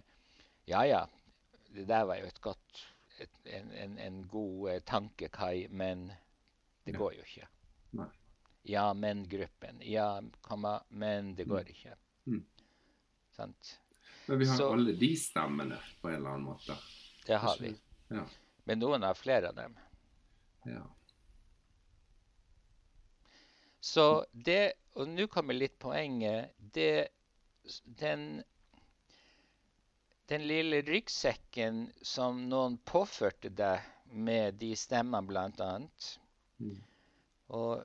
Ja, 0.64 0.84
ja, 0.86 1.04
det 1.74 1.84
der 1.90 2.08
var 2.08 2.22
jo 2.22 2.32
et 2.32 2.40
godt 2.40 2.82
et, 3.20 3.38
en, 3.44 3.72
en, 3.72 3.98
en, 3.98 4.20
god 4.28 4.80
tankekai, 4.80 4.84
tanke, 4.86 5.28
Kai, 5.28 5.68
men 5.68 6.12
det 6.84 6.92
går 6.98 7.14
jo 7.14 7.22
ikke. 7.26 7.48
Nei. 7.98 8.08
Ja, 8.62 8.92
men-gruppen. 8.94 9.80
Ja, 9.82 10.20
komma, 10.40 10.76
men 10.88 11.34
det 11.34 11.44
går 11.50 11.68
ikke. 11.72 11.94
Mm. 12.26 12.44
Sant? 13.36 13.78
Men 14.26 14.38
vi 14.38 14.46
har 14.46 14.56
Så- 14.56 14.72
alle 14.72 14.92
de 14.92 15.16
stemmene 15.16 15.78
på 16.00 16.08
en 16.08 16.14
eller 16.14 16.30
annen 16.30 16.44
måte. 16.46 16.76
Det 17.26 17.38
har 17.42 17.56
vi. 17.60 17.74
Ja. 18.08 18.24
Men 18.64 18.78
noen 18.78 19.02
har 19.02 19.14
flere 19.14 19.48
av 19.48 19.54
dem. 19.54 19.76
ja. 20.64 20.82
Så 23.80 24.24
det 24.32 24.72
Og 24.94 25.08
nå 25.08 25.26
kommer 25.26 25.54
litt 25.56 25.78
poenget. 25.78 26.52
Det 26.58 27.08
Den 27.84 28.44
den 30.28 30.46
lille 30.46 30.82
ryggsekken 30.82 31.92
som 32.02 32.48
noen 32.48 32.78
påførte 32.78 33.50
deg 33.54 33.80
med 34.12 34.54
de 34.60 34.70
stemmene, 34.76 35.26
blant 35.26 35.60
annet. 35.60 36.18
Mm. 36.62 36.78
Og 37.58 37.82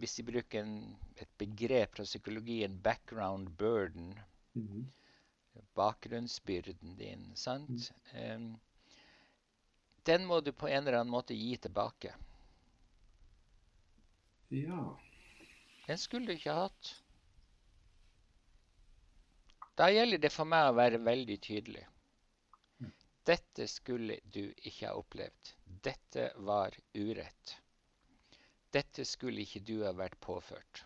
hvis 0.00 0.16
de 0.16 0.24
bruker 0.24 0.64
en, 0.64 0.96
et 1.20 1.28
begrep 1.38 1.94
fra 1.96 2.04
psykologien 2.08 2.78
'background 2.82 3.48
burden', 3.60 4.16
Mhm. 4.54 4.86
bakgrunnsbyrden 5.76 6.96
din, 6.98 7.30
sant? 7.36 7.92
um, 8.14 8.60
den 10.06 10.24
må 10.26 10.40
du 10.40 10.52
på 10.52 10.66
en 10.66 10.86
eller 10.86 11.00
annen 11.00 11.12
måte 11.12 11.34
gi 11.36 11.56
tilbake. 11.56 12.14
Ja. 14.50 14.96
Den 15.86 15.98
skulle 15.98 16.26
du 16.26 16.32
ikke 16.32 16.52
hatt. 16.56 16.94
Da 19.78 19.90
gjelder 19.92 20.18
det 20.18 20.32
for 20.32 20.44
meg 20.44 20.70
å 20.70 20.74
være 20.76 20.98
veldig 21.04 21.38
tydelig. 21.40 21.84
Dette 23.30 23.66
skulle 23.70 24.16
du 24.24 24.42
ikke 24.56 24.88
ha 24.88 24.94
opplevd. 24.98 25.50
Dette 25.86 26.30
var 26.50 26.74
urett. 26.98 27.56
Dette 28.74 29.04
skulle 29.06 29.44
ikke 29.44 29.60
du 29.68 29.76
ha 29.84 29.92
vært 29.94 30.16
påført. 30.24 30.84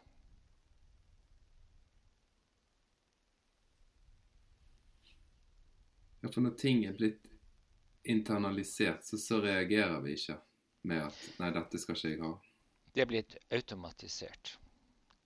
ja, 6.20 6.28
for 6.32 6.40
når 6.40 6.54
ting 6.60 6.84
er 6.88 6.92
blitt 6.96 7.26
internalisert, 8.08 9.04
så, 9.04 9.18
så 9.18 9.40
reagerer 9.44 10.00
vi 10.04 10.14
ikke 10.16 10.36
med 10.88 11.02
at 11.06 11.18
'nei, 11.38 11.50
dette 11.52 11.80
skal 11.80 11.96
ikke 11.96 12.12
jeg 12.12 12.20
ha'. 12.22 12.34
Det 12.94 13.02
er 13.02 13.10
blitt 13.10 13.36
automatisert 13.52 14.54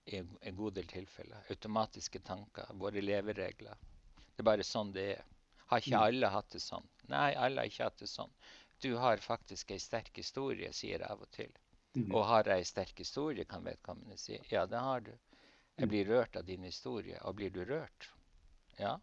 i 0.09 0.17
en 0.19 0.55
god 0.57 0.73
del 0.79 0.87
tilfeller. 0.89 1.43
Automatiske 1.53 2.19
tanker, 2.25 2.71
våre 2.73 3.01
leveregler. 3.03 3.75
Det 4.35 4.43
er 4.43 4.47
bare 4.51 4.65
sånn 4.65 4.91
det 4.95 5.05
er. 5.17 5.23
Har 5.69 5.79
ikke 5.83 5.97
Mm. 5.99 6.03
alle 6.07 6.27
hatt 6.33 6.49
det 6.49 6.61
sånn? 6.61 6.87
Nei, 7.09 7.33
alle 7.35 7.61
har 7.63 7.71
ikke 7.71 7.87
hatt 7.89 7.99
det 8.03 8.09
sånn. 8.11 8.31
Du 8.83 8.93
har 9.01 9.17
faktisk 9.23 9.71
ei 9.75 9.79
sterk 9.83 10.15
historie, 10.21 10.71
sier 10.73 10.99
jeg 11.01 11.09
av 11.09 11.21
og 11.25 11.31
til. 11.35 11.51
Mm. 11.97 12.11
Og 12.15 12.25
har 12.29 12.47
jeg 12.47 12.63
ei 12.63 12.67
sterk 12.69 13.01
historie, 13.01 13.45
kan 13.49 13.65
vedkommende 13.65 14.17
si. 14.21 14.37
Ja, 14.51 14.65
det 14.69 14.79
har 14.85 15.01
du. 15.01 15.11
Jeg 15.79 15.87
Mm. 15.87 15.89
blir 15.89 16.05
rørt 16.11 16.35
av 16.35 16.45
din 16.45 16.63
historie. 16.63 17.19
Og 17.23 17.35
blir 17.35 17.49
du 17.49 17.63
rørt? 17.65 18.09
Ja. 18.79 18.97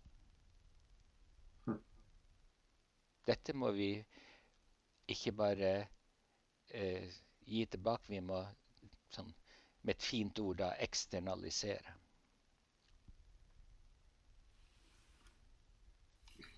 Hm. 1.67 1.81
Dette 3.27 3.53
må 3.55 3.71
vi 3.73 4.05
ikke 5.09 5.33
bare 5.33 5.89
eh, 6.71 7.11
gi 7.47 7.67
tilbake. 7.67 8.09
Vi 8.09 8.21
må 8.21 8.41
sånn, 9.15 9.35
med 9.83 9.97
et 9.97 10.03
fint 10.03 10.39
ord 10.39 10.59
da 10.59 10.73
eksternalisere. 10.87 11.95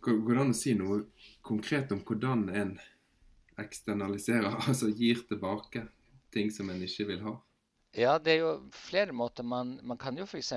Går 0.01 0.35
det 0.35 0.41
an 0.41 0.53
å 0.55 0.57
si 0.57 0.75
noe 0.79 1.01
konkret 1.43 1.91
om 1.93 2.01
hvordan 2.07 2.49
en 2.55 2.79
eksternaliserer, 3.59 4.55
altså 4.69 4.91
gir 4.95 5.21
tilbake 5.29 5.87
ting 6.35 6.51
som 6.55 6.71
en 6.71 6.83
ikke 6.85 7.07
vil 7.09 7.23
ha? 7.27 7.35
Ja, 7.97 8.19
det 8.21 8.35
er 8.37 8.43
jo 8.45 8.51
flere 8.77 9.15
måter. 9.17 9.43
Man, 9.49 9.79
man 9.83 9.99
kan 9.99 10.17
jo 10.21 10.27
f.eks. 10.29 10.53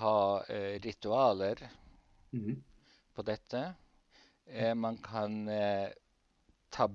ha 0.00 0.16
eh, 0.48 0.76
ritualer 0.84 1.62
Mhm. 2.32 2.62
på 3.16 3.22
dette. 3.24 3.74
Eh, 4.46 4.74
man 4.74 4.98
kan 5.02 5.48
eh, 5.48 5.88
ta 6.70 6.88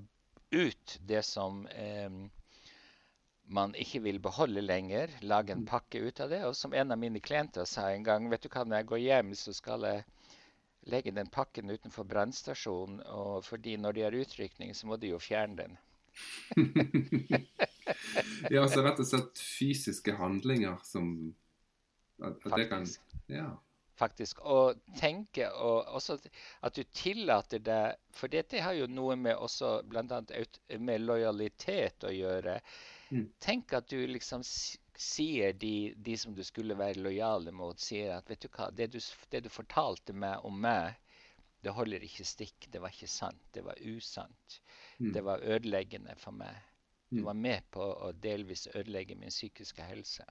ut 0.52 0.98
det 1.08 1.24
som 1.26 1.64
man 3.52 3.74
ikke 3.76 4.02
vil 4.04 4.20
beholde 4.20 4.62
lenger. 4.62 5.10
Lage 5.22 5.52
en 5.52 5.64
Mm. 5.64 5.68
pakke 5.68 6.00
ut 6.08 6.20
av 6.20 6.30
det. 6.30 6.44
Og 6.46 6.56
som 6.56 6.74
en 6.74 6.92
av 6.92 7.00
mine 7.00 7.20
klienter 7.20 7.66
sa 7.66 7.90
en 7.92 8.04
gang, 8.04 8.30
vet 8.30 8.42
du 8.44 8.50
hva, 8.50 8.64
når 8.66 8.78
jeg 8.78 8.86
går 8.88 9.00
hjem, 9.00 9.32
så 9.36 9.54
skal 9.54 9.82
jeg 9.82 10.06
legge 10.90 11.12
den 11.12 11.30
pakken 11.30 11.70
utenfor 11.70 12.04
brannstasjonen. 12.04 13.02
Fordi 13.46 13.78
når 13.78 13.98
de 13.98 14.06
har 14.08 14.18
utrykning, 14.18 14.76
så 14.76 14.88
må 14.88 14.98
de 14.98 15.14
jo 15.14 15.20
fjerne 15.22 15.64
den. 15.64 15.78
ja, 18.52 18.62
altså 18.62 18.82
rett 18.84 19.00
og 19.00 19.08
slett 19.08 19.40
fysiske 19.40 20.16
handlinger 20.20 20.82
som 20.84 21.12
at, 22.22 22.42
at 22.46 22.56
det 22.58 22.66
kan. 22.72 22.88
Ja. 23.32 23.50
faktisk. 24.02 24.42
Og 24.44 24.82
tenke 25.00 25.48
og 25.52 25.88
også 25.96 26.18
at 26.66 26.76
du 26.76 26.84
tillater 26.94 27.62
deg 27.64 28.00
For 28.18 28.32
dette 28.32 28.62
har 28.62 28.76
jo 28.76 28.90
noe 28.92 29.16
med 29.16 29.38
også 29.38 29.82
bl.a. 29.88 30.22
med 30.80 31.06
lojalitet 31.06 32.04
å 32.04 32.12
gjøre. 32.12 32.60
Mm. 33.12 33.28
Tenk 33.40 33.74
at 33.78 33.90
du 33.92 34.00
liksom 34.08 34.44
sier 35.02 35.54
de, 35.58 35.94
de 35.98 36.16
som 36.18 36.34
du 36.38 36.44
skulle 36.46 36.78
være 36.78 37.02
lojale 37.02 37.52
mot, 37.56 37.80
sier 37.82 38.16
at 38.20 38.30
vet 38.30 38.44
du 38.46 38.50
hva, 38.54 38.70
det 38.78 38.92
du, 38.94 39.00
det 39.34 39.42
du 39.46 39.50
fortalte 39.50 40.14
meg 40.14 40.46
om 40.48 40.60
meg, 40.62 40.98
det 41.62 41.74
holder 41.78 42.02
ikke 42.06 42.26
stikk. 42.26 42.68
Det 42.74 42.82
var 42.82 42.94
ikke 42.94 43.10
sant. 43.10 43.42
Det 43.54 43.62
var 43.66 43.78
usant. 43.86 44.60
Mm. 45.00 45.12
Det 45.14 45.22
var 45.26 45.44
ødeleggende 45.46 46.16
for 46.18 46.32
meg. 46.38 46.56
Du 47.12 47.20
Mm. 47.20 47.26
var 47.26 47.34
med 47.36 47.64
på 47.76 47.84
å 47.84 48.14
delvis 48.24 48.68
ødelegge 48.72 49.16
min 49.20 49.30
psykiske 49.34 49.84
helse. 49.84 50.24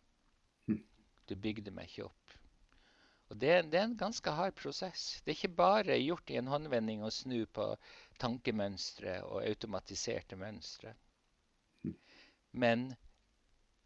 Mm. 0.66 0.78
Du 1.28 1.34
bygde 1.36 1.70
meg 1.76 1.90
ikke 1.90 2.06
opp. 2.06 2.36
Og 3.30 3.36
det, 3.38 3.50
det 3.70 3.78
er 3.78 3.84
en 3.84 3.96
ganske 4.00 4.32
hard 4.34 4.56
prosess. 4.58 5.20
Det 5.22 5.30
er 5.34 5.36
ikke 5.38 5.56
bare 5.60 5.98
gjort 6.00 6.30
i 6.32 6.38
en 6.40 6.48
håndvending 6.50 7.04
å 7.06 7.10
snu 7.14 7.44
på 7.46 7.66
tankemønstre 8.18 9.18
og 9.28 9.44
automatiserte 9.44 10.38
mønstre. 10.40 10.94
Mm. 11.84 11.94
Men 12.64 12.86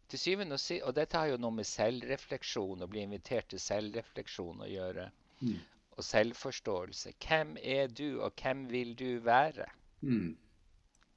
til 0.09 0.19
syvende 0.19 0.57
og 0.57 0.61
si, 0.61 0.79
og 0.83 0.95
dette 0.95 1.17
har 1.17 1.31
jo 1.31 1.37
noe 1.41 1.55
med 1.59 1.67
selvrefleksjon, 1.67 2.83
å 2.85 2.89
bli 2.89 3.01
invitert 3.05 3.49
til 3.53 3.59
selvrefleksjon 3.61 4.61
å 4.65 4.69
gjøre, 4.69 5.11
Mm. 5.41 5.57
og 5.97 6.03
selvforståelse. 6.03 7.13
Hvem 7.19 7.57
er 7.61 7.87
du, 7.87 8.21
og 8.21 8.33
hvem 8.41 8.69
vil 8.71 8.95
du 8.95 9.19
være? 9.19 9.65
Mm. 10.01 10.37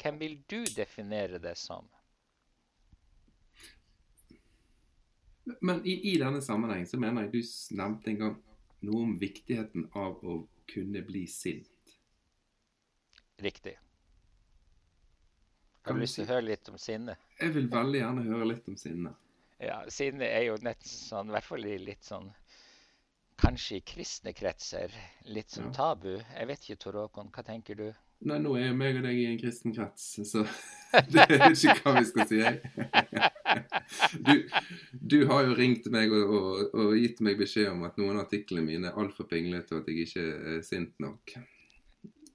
Hvem 0.02 0.18
vil 0.20 0.36
du 0.50 0.64
definere 0.76 1.38
det 1.38 1.56
som? 1.58 1.86
Men 5.60 5.80
i, 5.86 5.94
i 6.12 6.18
denne 6.20 6.42
sammenheng 6.44 6.84
så 6.86 6.98
mener 7.00 7.24
jeg 7.24 7.32
du 7.32 7.42
nevnte 7.78 8.10
en 8.10 8.18
gang 8.20 8.36
noe 8.84 9.02
om 9.06 9.14
viktigheten 9.20 9.88
av 9.96 10.20
å 10.22 10.42
kunne 10.68 11.02
bli 11.02 11.24
sint. 11.26 11.94
Riktig. 13.42 13.78
Har 15.88 15.96
du 15.96 16.02
lyst 16.04 16.18
til 16.18 16.26
å 16.26 16.32
høre 16.32 16.44
litt 16.48 16.68
om 16.70 16.78
sinne? 16.80 17.16
Jeg 17.40 17.54
vil 17.54 17.68
veldig 17.72 18.02
gjerne 18.02 18.26
høre 18.28 18.48
litt 18.52 18.68
om 18.68 18.76
sinne. 18.80 19.14
Ja, 19.58 19.78
sinne 19.90 20.26
er 20.28 20.44
jo 20.46 20.58
nett 20.62 20.84
sånn, 20.86 21.30
i 21.30 21.34
hvert 21.34 21.48
fall 21.48 21.64
i 21.66 21.78
litt 21.82 22.04
sånn 22.06 22.28
Kanskje 23.38 23.76
i 23.78 23.82
kristne 23.86 24.32
kretser 24.34 24.90
litt 25.30 25.50
som 25.54 25.68
Ja. 25.68 25.70
tabu. 25.76 26.16
Jeg 26.18 26.46
vet 26.48 26.64
ikke, 26.64 26.76
Tor 26.82 26.96
Håkon, 26.98 27.28
hva 27.30 27.44
tenker 27.46 27.76
du? 27.78 27.92
Nei, 28.26 28.38
nå 28.42 28.56
er 28.58 28.64
jo 28.66 28.74
meg 28.74 28.96
og 28.98 29.04
deg 29.06 29.14
i 29.14 29.26
en 29.30 29.38
kristen 29.38 29.72
krets, 29.76 30.08
så 30.26 30.42
det 31.12 31.22
er 31.30 31.52
ikke 31.52 31.76
hva 31.84 31.92
vi 32.00 32.04
skal 32.08 32.26
si. 32.26 32.40
Du, 34.26 34.34
du 34.92 35.26
har 35.30 35.46
jo 35.46 35.54
ringt 35.56 35.86
meg 35.92 36.10
og, 36.12 36.32
og, 36.34 36.74
og 36.74 36.96
gitt 36.98 37.22
meg 37.24 37.38
beskjed 37.40 37.70
om 37.70 37.86
at 37.86 37.96
noen 37.96 38.18
av 38.18 38.26
artiklene 38.26 38.66
mine 38.66 38.90
er 38.90 38.98
altfor 39.00 39.24
pinglete, 39.30 39.74
og 39.78 39.80
at 39.86 39.88
jeg 39.88 40.08
ikke 40.08 40.24
er 40.56 40.58
sint 40.66 40.98
nok. 41.00 41.32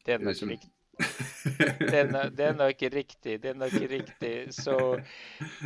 Det 0.05 0.15
Er 0.15 0.23
nok 0.23 0.41
riktig. 0.49 0.71
Det 1.43 1.99
er, 1.99 2.31
er 2.37 2.53
nok 2.55 2.83
riktig. 2.93 3.43
Det 3.43 3.49
er 3.51 3.57
nok 3.59 3.73
riktig. 3.91 4.53
Så 4.55 4.77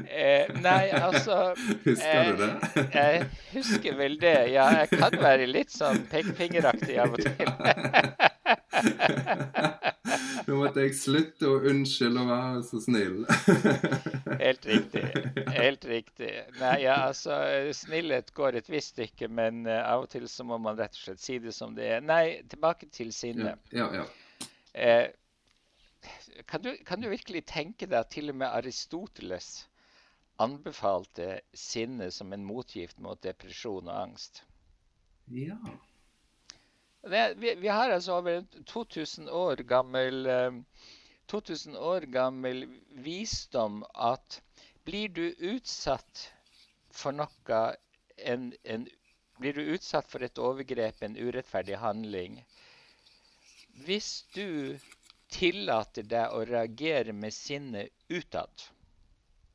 eh, 0.09 0.49
Nei, 0.61 0.89
altså 0.95 1.53
Husker 1.85 2.31
du 2.31 2.37
det? 2.41 2.51
Jeg 2.93 3.25
husker 3.53 3.95
vel 3.97 4.21
det. 4.21 4.51
Ja, 4.53 4.65
jeg 4.81 4.89
kan 4.95 5.11
være 5.21 5.45
litt 5.49 5.71
sånn 5.73 6.07
pekefingeraktig 6.11 6.97
av 7.03 7.13
og 7.13 7.19
til. 7.21 7.47
Nå 10.47 10.53
måtte 10.61 10.79
jeg 10.85 10.93
slutte 10.95 11.47
å 11.49 11.59
unnskylde 11.67 12.19
og 12.23 12.29
være 12.31 12.61
så 12.67 12.77
snill. 12.83 13.17
Helt 14.43 14.63
riktig. 14.69 15.05
Helt 15.57 15.83
riktig. 15.89 16.31
Nei, 16.61 16.77
ja, 16.85 16.95
altså, 17.09 17.33
snillhet 17.75 18.27
går 18.37 18.51
et 18.61 18.69
visst 18.71 18.91
stykke, 18.95 19.27
men 19.27 19.65
eh, 19.67 19.83
av 19.83 20.01
og 20.05 20.09
til 20.13 20.27
så 20.31 20.43
må 20.47 20.57
man 20.61 20.77
rett 20.79 20.95
og 20.95 21.01
slett 21.09 21.21
si 21.23 21.35
det 21.43 21.53
som 21.55 21.75
det 21.77 21.85
er. 21.97 22.01
Nei, 22.05 22.25
tilbake 22.49 22.85
til 22.93 23.11
sinne. 23.15 23.53
Ja, 23.75 23.87
ja. 23.95 24.05
Eh, 24.77 25.09
kan, 26.45 26.61
du, 26.61 26.77
kan 26.85 27.01
du 27.01 27.09
virkelig 27.09 27.45
tenke 27.49 27.87
deg 27.89 27.97
at 28.03 28.11
til 28.13 28.29
og 28.29 28.37
med 28.37 28.53
Aristoteles 28.59 29.47
anbefalte 30.43 31.39
sinne 31.57 32.11
som 32.13 32.33
en 32.35 32.45
motgift 32.45 32.99
mot 33.01 33.21
depresjon 33.25 33.89
og 33.89 34.01
angst? 34.03 34.43
Ja. 35.33 35.57
Det, 37.01 37.23
vi, 37.41 37.55
vi 37.57 37.71
har 37.73 37.89
altså 37.89 38.19
over 38.19 38.43
en 38.43 38.63
2000 38.69 39.29
år 39.33 39.63
gammel 39.65 40.29
eh, 40.29 40.61
2000 41.27 41.75
år 41.75 42.05
gammel 42.13 42.67
visdom 43.03 43.81
at 43.95 44.41
blir 44.85 45.09
du 45.09 45.25
utsatt 45.55 46.27
for 46.91 47.17
noe 47.17 47.63
en, 48.17 48.53
en, 48.63 48.87
Blir 49.37 49.53
du 49.53 49.73
utsatt 49.75 50.07
for 50.09 50.23
et 50.25 50.39
overgrep, 50.41 51.03
en 51.05 51.17
urettferdig 51.17 51.75
handling 51.77 52.39
Hvis 53.85 54.23
du 54.33 54.77
tillater 55.29 56.07
deg 56.07 56.33
å 56.33 56.43
reagere 56.49 57.13
med 57.13 57.33
sinnet 57.33 57.91
utad, 58.09 58.49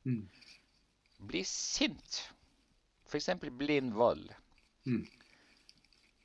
Mm. 0.04 0.28
bli 1.30 1.42
sint, 1.46 2.22
f.eks. 3.06 3.28
blind 3.58 3.92
vold 3.94 4.34
Mm. 4.86 5.06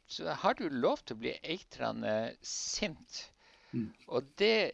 så 0.07 0.33
har 0.33 0.53
du 0.53 0.69
lov 0.69 0.97
til 1.05 1.15
å 1.15 1.19
bli 1.19 1.33
eitrende 1.43 2.35
sint. 2.41 3.31
Mm. 3.73 3.93
Og 4.07 4.23
det 4.37 4.71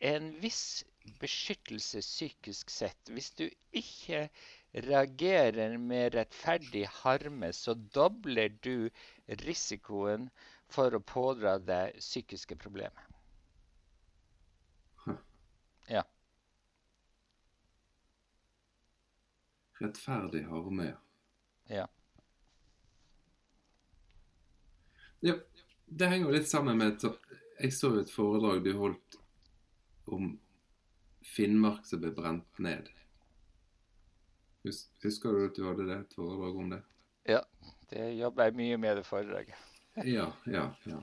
er 0.00 0.16
en 0.16 0.32
viss 0.42 0.84
beskyttelse 1.20 2.00
psykisk 2.02 2.70
sett. 2.70 2.98
Hvis 3.08 3.30
du 3.38 3.48
ikke 3.72 4.28
reagerer 4.74 5.76
med 5.78 6.14
rettferdig 6.14 6.86
harme, 7.02 7.52
så 7.52 7.74
dobler 7.74 8.48
du 8.62 8.90
risikoen 9.44 10.30
for 10.70 10.94
å 10.94 11.00
pådra 11.02 11.56
deg 11.58 11.98
psykiske 12.00 12.56
problemer. 12.60 13.06
Huh. 15.04 15.18
Ja. 15.90 16.04
Rettferdig 19.80 20.44
harme. 20.50 20.92
Ja. 21.70 21.86
Ja, 25.20 25.34
det 25.86 26.06
henger 26.06 26.30
jo 26.30 26.36
litt 26.36 26.48
sammen 26.48 26.78
med 26.80 27.02
Jeg 27.60 27.74
så 27.76 27.90
et 28.00 28.12
foredrag 28.12 28.62
du 28.64 28.72
holdt 28.78 29.18
om 30.08 30.32
Finnmark 31.34 31.84
som 31.86 32.00
ble 32.00 32.12
brent 32.16 32.58
ned. 32.58 32.88
Husker 34.64 35.36
du 35.36 35.44
at 35.46 35.56
du 35.56 35.66
hadde 35.66 35.86
det, 35.88 35.98
et 36.04 36.16
foredrag 36.16 36.56
om 36.56 36.72
det? 36.76 36.80
ja. 37.36 37.44
Det 37.90 38.04
jobber 38.14 38.46
jeg 38.46 38.54
mye 38.54 38.76
med 38.78 39.00
det 39.00 39.02
foredraget. 39.02 39.69
Ja, 39.96 40.32
ja, 40.46 40.74
ja. 40.86 41.00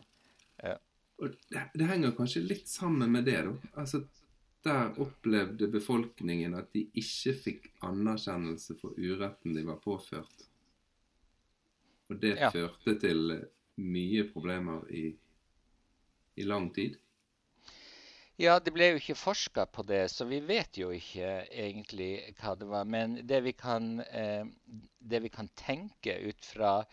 Ja. 0.64 0.78
Og 1.22 1.34
det, 1.50 1.64
det 1.74 1.88
henger 1.90 2.14
kanskje 2.18 2.44
litt 2.46 2.68
sammen 2.70 3.12
med 3.12 3.26
det, 3.26 3.40
da. 3.46 3.54
Altså, 3.82 4.04
der 4.66 4.98
opplevde 5.02 5.68
befolkningen 5.72 6.56
at 6.58 6.72
de 6.74 6.86
ikke 6.98 7.34
fikk 7.44 7.68
anerkjennelse 7.86 8.76
for 8.82 8.98
uretten 8.98 9.56
de 9.56 9.64
var 9.68 9.80
påført. 9.84 10.48
Og 12.10 12.20
det 12.22 12.38
Ja. 12.40 12.50
førte 12.52 12.96
til 13.00 13.32
eh, 13.32 13.44
mye 13.78 14.24
problemer 14.32 14.86
i, 14.92 15.12
i 16.38 16.44
lang 16.48 16.70
tid. 16.74 16.98
Ja, 18.38 18.60
det 18.62 18.70
ble 18.74 18.92
jo 18.92 19.00
ikke 19.00 19.16
forska 19.18 19.66
på 19.74 19.82
det, 19.90 20.04
så 20.14 20.26
vi 20.30 20.40
vet 20.46 20.78
jo 20.78 20.92
ikke 20.94 21.48
egentlig 21.50 22.36
hva 22.38 22.54
det 22.58 22.68
var. 22.70 22.86
Men 22.86 23.16
det 23.28 23.40
vi 23.48 23.54
kan, 23.58 24.00
eh, 24.06 24.46
det 25.00 25.24
vi 25.24 25.30
kan 25.34 25.50
tenke 25.58 26.20
ut 26.30 26.46
fra 26.46 26.84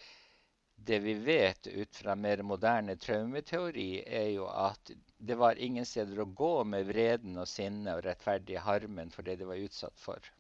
det 0.87 0.99
vi 1.05 1.15
vet 1.15 1.67
ut 1.67 1.97
fra 1.97 2.15
mer 2.15 2.43
moderne 2.43 2.97
traumeteori, 3.01 4.03
er 4.07 4.29
jo 4.35 4.47
at 4.49 4.93
det 5.19 5.37
var 5.41 5.61
ingen 5.63 5.87
steder 5.87 6.21
å 6.21 6.29
gå 6.37 6.55
med 6.69 6.87
vreden 6.89 7.39
og 7.41 7.49
sinne 7.49 7.97
og 7.97 8.05
rettferdige 8.05 8.63
harmen 8.65 9.13
for 9.15 9.27
det 9.27 9.39
de 9.41 9.49
var 9.49 9.63
utsatt 9.65 10.01
for. 10.01 10.31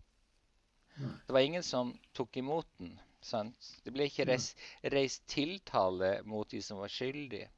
Det 0.96 1.32
var 1.32 1.40
ingen 1.40 1.62
som 1.62 1.98
tok 2.12 2.36
imot 2.36 2.68
den. 2.78 2.98
sant? 3.24 3.70
Det 3.84 3.92
ble 3.94 4.04
ikke 4.10 4.26
reist, 4.28 4.58
reist 4.92 5.22
tiltale 5.32 6.18
mot 6.28 6.50
de 6.50 6.60
som 6.62 6.78
var 6.82 6.92
skyldige. 6.92 7.48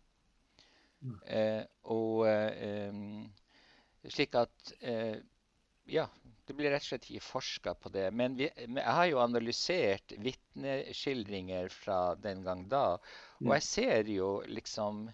Eh, 1.27 1.63
og 1.93 2.23
eh, 2.31 2.95
slik 4.15 4.39
at 4.39 4.73
eh, 4.81 5.19
Ja, 5.87 6.09
det 6.47 6.55
blir 6.55 6.71
rett 6.71 6.85
og 6.85 6.91
slett 6.91 7.09
ikke 7.11 7.27
forska 7.27 7.75
på 7.83 7.91
det. 7.95 8.09
Men, 8.15 8.37
vi, 8.39 8.49
jeg 8.49 8.97
har 8.99 9.07
jo 9.11 9.23
analysert 9.23 10.15
vitneskildringer 10.23 11.71
fra 11.75 12.01
den 12.23 12.45
gang 12.47 12.67
da, 12.71 12.99
og 13.43 13.53
jeg 13.57 13.67
ser 13.67 14.11
jo 14.11 14.31
liksom 14.51 15.07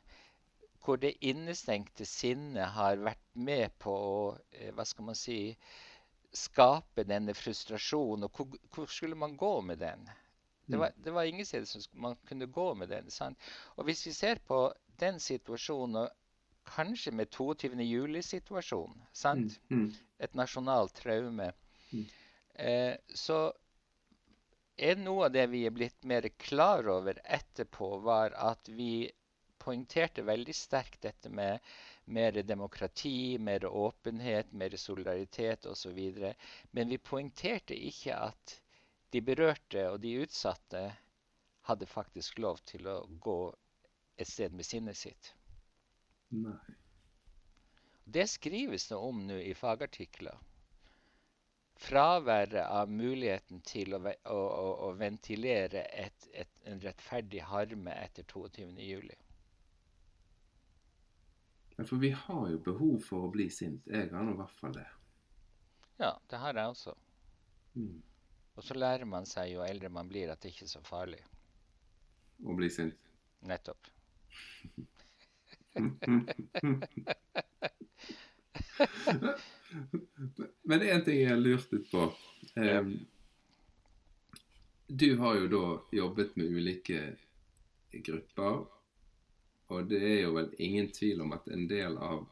hvor 0.83 0.99
det 0.99 1.15
innestengte 1.23 2.05
sinnet 2.09 2.75
har 2.75 2.99
vært 2.99 3.23
med 3.39 3.71
på 3.79 3.93
å 3.95 4.17
eh, 4.51 4.73
Hva 4.75 4.87
skal 4.89 5.13
man 5.13 5.19
si 5.19 5.39
Skape 6.33 7.05
denne 7.05 7.35
frustrasjonen. 7.37 8.25
Og 8.25 8.39
hvor, 8.39 8.59
hvor 8.73 8.87
skulle 8.89 9.19
man 9.21 9.37
gå 9.37 9.53
med 9.69 9.83
den? 9.85 10.07
Det 10.65 10.79
var, 10.81 10.95
det 10.97 11.13
var 11.13 11.29
ingen 11.29 11.47
steder 11.47 11.85
man 11.93 12.17
kunne 12.29 12.47
gå 12.47 12.75
med 12.75 12.89
den. 12.89 13.11
sant? 13.11 13.39
Og 13.77 13.85
hvis 13.85 14.07
vi 14.07 14.13
ser 14.17 14.41
på 14.49 14.63
den 15.01 15.21
situasjonen, 15.21 16.09
kanskje 16.65 17.13
med 17.13 17.31
22. 17.31 17.83
juli-situasjonen, 17.85 19.03
sant? 19.13 19.59
Mm, 19.71 19.85
mm, 19.85 19.95
et 20.19 20.35
nasjonalt 20.35 20.95
traume, 20.95 21.53
Mm. 21.93 22.07
eh, 22.55 22.97
så 23.15 23.53
er 24.79 24.97
noe 24.97 25.27
av 25.27 25.33
det 25.33 25.47
vi 25.51 25.67
er 25.67 25.75
blitt 25.75 26.05
mer 26.05 26.29
klar 26.39 26.89
over 26.89 27.19
etterpå, 27.25 27.99
var 28.03 28.33
at 28.33 28.69
vi 28.69 29.11
poengterte 29.59 30.23
veldig 30.27 30.55
sterkt 30.55 31.03
dette 31.03 31.31
med 31.31 31.61
mer 32.05 32.33
demokrati, 32.43 33.39
mer 33.39 33.65
åpenhet, 33.69 34.53
mer 34.53 34.77
solidaritet 34.77 35.67
osv. 35.67 36.01
Men 36.71 36.89
vi 36.89 36.99
poengterte 36.99 37.77
ikke 37.77 38.17
at 38.17 38.57
de 39.13 39.21
berørte 39.21 39.85
og 39.91 40.01
de 40.01 40.17
utsatte 40.25 40.83
hadde 41.69 41.87
faktisk 41.87 42.39
lov 42.43 42.59
til 42.67 42.89
å 42.91 42.97
gå 43.23 43.39
et 44.19 44.29
sted 44.29 44.53
med 44.53 44.67
sinnet 44.67 44.99
sitt. 44.99 45.35
Nei. 46.33 46.79
Det 48.05 48.27
skrives 48.27 48.89
det 48.89 48.97
om 48.97 49.23
nå 49.27 49.39
i 49.41 49.55
fagartikler. 49.55 50.39
Fraværet 51.83 52.67
av 52.67 52.91
muligheten 52.91 53.63
til 53.67 53.95
å, 53.97 54.01
å, 54.05 54.39
å, 54.39 54.67
å 54.87 54.91
ventilere 54.99 55.87
et, 55.99 56.29
et, 56.35 56.51
en 56.69 56.81
rettferdig 56.83 57.43
harme 57.49 57.95
etter 58.05 58.27
22.07. 58.29 59.15
Ja, 61.77 61.85
For 61.85 61.97
vi 62.03 62.13
har 62.15 62.45
jo 62.53 62.61
behov 62.63 63.01
for 63.07 63.27
å 63.27 63.33
bli 63.33 63.49
sint. 63.51 63.89
Jeg 63.89 64.13
har 64.13 64.27
nå 64.27 64.37
i 64.37 64.41
hvert 64.43 64.59
fall 64.61 64.77
det. 64.77 64.87
Ja, 65.99 66.13
det 66.31 66.43
har 66.43 66.59
jeg 66.59 66.75
også. 66.77 66.95
Mm. 67.75 68.03
Og 68.57 68.67
så 68.67 68.77
lærer 68.77 69.09
man 69.09 69.27
seg 69.27 69.55
jo 69.55 69.65
eldre 69.65 69.89
man 69.91 70.11
blir, 70.11 70.31
at 70.31 70.43
det 70.43 70.53
ikke 70.53 70.67
er 70.69 70.75
så 70.75 70.83
farlig. 70.85 71.23
Å 72.45 72.57
bli 72.59 72.69
sint. 72.71 72.99
Nettopp. 73.49 73.91
Men 80.63 80.81
det 80.81 80.91
er 80.91 80.95
en 80.95 81.05
ting 81.05 81.21
jeg 81.21 81.31
har 81.31 81.41
lurt 81.41 81.73
litt 81.73 81.91
på. 81.91 82.03
Um, 82.57 82.93
du 84.87 85.17
har 85.17 85.39
jo 85.41 85.49
da 85.49 85.67
jobbet 85.97 86.37
med 86.37 86.47
ulike 86.53 87.17
grupper. 87.93 88.65
Og 89.73 89.89
det 89.89 90.03
er 90.05 90.21
jo 90.27 90.35
vel 90.37 90.51
ingen 90.61 90.91
tvil 90.93 91.23
om 91.25 91.33
at 91.33 91.49
en 91.49 91.65
del 91.69 91.97
av 91.97 92.27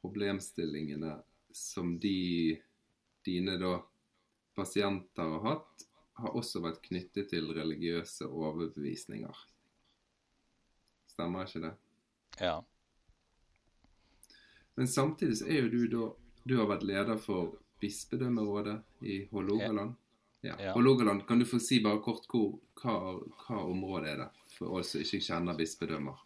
problemstillingene 0.00 1.14
som 1.54 1.94
de 2.02 2.58
dine 3.22 3.54
da 3.60 3.76
pasienter 4.56 5.22
har 5.22 5.44
hatt, 5.46 5.86
har 6.18 6.34
også 6.36 6.60
vært 6.64 6.82
knyttet 6.88 7.30
til 7.30 7.52
religiøse 7.54 8.26
overbevisninger. 8.26 9.36
Stemmer 11.12 11.46
ikke 11.46 11.62
det? 11.68 11.72
Ja. 12.40 12.64
Men 14.74 14.88
samtidig 14.88 15.38
så 15.38 15.46
er 15.46 15.66
jo 15.66 15.72
du 15.72 15.82
da 15.92 16.10
Du 16.42 16.56
har 16.58 16.66
vært 16.66 16.82
leder 16.82 17.18
for 17.22 17.52
bispedømmerådet 17.78 18.80
i 19.06 19.28
Hålogaland. 19.30 19.94
Ja. 20.40 20.56
Ja. 20.58 20.72
Hålogaland, 20.74 21.26
kan 21.26 21.38
du 21.38 21.44
få 21.46 21.60
si 21.62 21.78
bare 21.82 22.00
kort 22.02 22.26
hvor, 22.30 22.56
hva, 22.82 22.96
hva 23.44 23.60
området 23.62 24.10
er 24.10 24.16
det, 24.24 24.26
for 24.56 24.80
oss 24.80 24.90
som 24.94 25.04
ikke 25.04 25.20
kjenner 25.22 25.54
bispedømmer? 25.54 26.18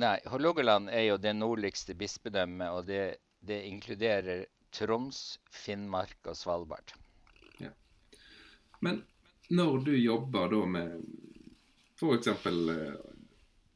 Nei, 0.00 0.14
Hålogaland 0.24 0.88
er 0.88 1.04
jo 1.10 1.18
det 1.20 1.34
nordligste 1.36 1.92
bispedømmet, 2.00 2.72
og 2.72 2.88
det, 2.88 3.02
det 3.44 3.60
inkluderer 3.68 4.46
Troms, 4.72 5.38
Finnmark 5.52 6.32
og 6.32 6.36
Svalbard. 6.38 6.94
Ja. 7.60 7.74
Men 8.80 9.02
når 9.52 9.84
du 9.84 9.92
jobber 9.98 10.48
da 10.48 10.62
med 10.78 10.96
f.eks. 12.00 12.32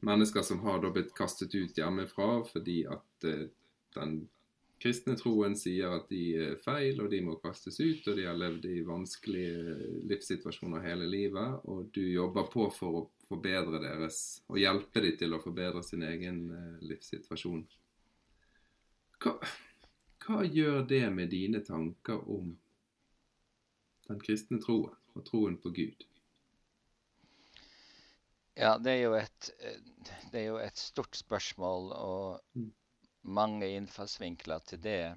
Eh, 0.07 0.11
mennesker 0.11 0.41
som 0.41 0.59
har 0.59 0.81
da 0.81 0.89
blitt 0.89 1.13
kastet 1.13 1.55
ut 1.55 1.77
hjemmefra 1.77 2.43
fordi 2.47 2.85
at 2.87 3.23
eh, 3.23 3.47
den 3.95 4.27
kristne 4.79 5.17
troen 5.17 5.55
sier 5.57 5.95
at 5.97 6.09
de 6.09 6.21
er 6.37 6.57
feil, 6.61 6.99
og 7.01 7.09
de 7.09 7.21
må 7.25 7.35
kastes 7.41 7.79
ut, 7.81 8.07
og 8.07 8.17
de 8.17 8.27
har 8.27 8.37
levd 8.37 8.65
i 8.69 8.83
vanskelige 8.85 9.77
livssituasjoner 10.07 10.85
hele 10.85 11.07
livet, 11.09 11.65
og 11.65 11.89
du 11.95 12.03
jobber 12.05 12.45
på 12.53 12.67
for 12.75 12.99
å 12.99 13.05
forbedre 13.27 13.81
deres 13.81 14.43
og 14.47 14.59
hjelpe 14.61 15.01
dem 15.01 15.17
til 15.17 15.33
å 15.33 15.41
forbedre 15.41 15.83
sin 15.83 16.05
egen 16.05 16.43
eh, 16.53 16.85
livssituasjon. 16.87 17.65
Hva, 19.17 19.33
hva 20.23 20.43
gjør 20.45 20.85
det 20.87 21.07
med 21.09 21.33
dine 21.33 21.63
tanker 21.65 22.21
om 22.29 22.53
den 24.07 24.21
kristne 24.21 24.61
troen 24.63 24.93
og 25.17 25.25
troen 25.25 25.57
på 25.59 25.73
Gud? 25.73 26.05
Ja, 28.57 28.77
det 28.81 28.91
er 28.91 29.01
jo 29.03 29.13
et, 29.19 29.49
eh, 29.61 29.79
det 30.31 30.41
er 30.41 30.45
jo 30.47 30.57
et 30.57 30.77
stort 30.77 31.15
spørsmål 31.17 31.91
og 31.93 32.41
Mm. 32.55 32.73
mange 33.23 33.69
innfallsvinkler 33.75 34.59
til 34.65 34.83
det. 34.83 35.15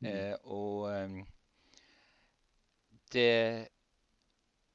Mm. 0.00 0.06
Eh, 0.06 0.34
og 0.44 0.90
eh, 0.92 1.24
det 3.12 3.68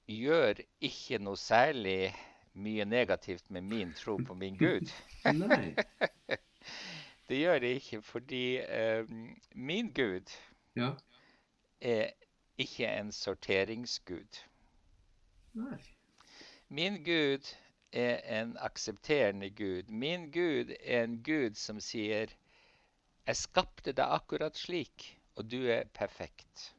gjør 0.09 0.61
ikke 0.81 1.19
noe 1.21 1.37
særlig 1.37 2.15
mye 2.53 2.85
negativt 2.85 3.49
med 3.51 3.61
min 3.61 3.93
tro 3.93 4.17
på 4.27 4.33
min 4.33 4.57
Gud. 4.57 4.89
Nei. 5.43 5.75
Det 7.29 7.37
gjør 7.37 7.59
det 7.61 7.69
ikke 7.77 8.01
fordi 8.01 8.57
eh, 8.57 9.05
min 9.55 9.91
Gud 9.93 10.31
Ja. 10.75 10.89
er 11.81 12.09
ikke 12.57 12.87
en 12.89 13.11
sorteringsgud. 13.11 14.39
Nei. 15.53 15.77
Min 16.69 17.03
Gud 17.05 17.45
er 17.91 18.19
en 18.39 18.57
aksepterende 18.61 19.49
Gud. 19.49 19.89
Min 19.89 20.29
Gud 20.31 20.73
er 20.79 21.03
en 21.03 21.21
Gud 21.23 21.57
som 21.57 21.79
sier 21.79 22.29
'Jeg 23.25 23.35
skapte 23.35 23.91
deg 23.93 24.05
akkurat 24.05 24.55
slik, 24.57 25.17
og 25.35 25.49
du 25.49 25.67
er 25.69 25.89
perfekt'. 25.93 26.71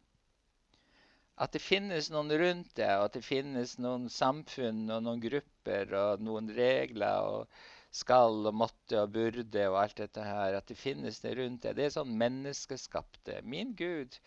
At 1.38 1.52
det 1.52 1.62
finnes 1.62 2.10
noen 2.10 2.30
rundt 2.30 2.74
deg, 2.76 2.98
og 2.98 3.04
at 3.04 3.12
det 3.18 3.24
finnes 3.24 3.78
noen 3.78 4.08
samfunn 4.08 4.90
og 4.90 5.02
noen 5.02 5.20
grupper 5.20 5.94
og 5.94 6.20
noen 6.20 6.50
regler 6.56 7.22
og 7.22 7.48
skal 7.90 8.46
og 8.46 8.54
måtte 8.54 9.00
og 9.02 9.14
burde 9.14 9.68
og 9.68 9.78
alt 9.80 9.96
dette 10.02 10.22
her, 10.22 10.54
at 10.54 10.68
det 10.68 10.78
finnes 10.78 11.20
det 11.24 11.36
rundt 11.38 11.62
deg, 11.62 11.76
det 11.76 11.88
er 11.88 11.94
sånn 11.96 12.12
menneskeskapte. 12.18 13.40
Min 13.42 13.74
Gud 13.78 14.18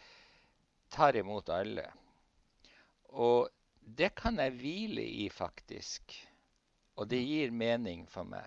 tar 0.92 1.16
imot 1.16 1.50
alle. 1.54 1.86
Og 3.14 3.48
det 3.84 4.14
kan 4.16 4.40
jeg 4.42 4.58
hvile 4.58 5.04
i, 5.04 5.30
faktisk. 5.30 6.18
Og 6.96 7.10
det 7.10 7.22
gir 7.24 7.52
mening 7.52 8.06
for 8.10 8.28
meg. 8.28 8.46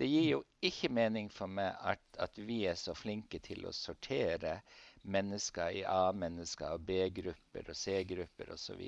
Det 0.00 0.08
gir 0.08 0.30
jo 0.30 0.44
ikke 0.64 0.88
mening 0.96 1.28
for 1.32 1.50
meg 1.52 1.76
at, 1.84 2.00
at 2.18 2.38
vi 2.38 2.62
er 2.66 2.78
så 2.80 2.94
flinke 2.96 3.38
til 3.44 3.66
å 3.68 3.72
sortere 3.76 4.60
mennesker 5.02 5.76
i 5.76 5.82
A-mennesker 5.88 6.72
og 6.76 6.86
B-grupper 6.88 7.68
og 7.68 7.76
C-grupper 7.76 8.54
osv. 8.54 8.80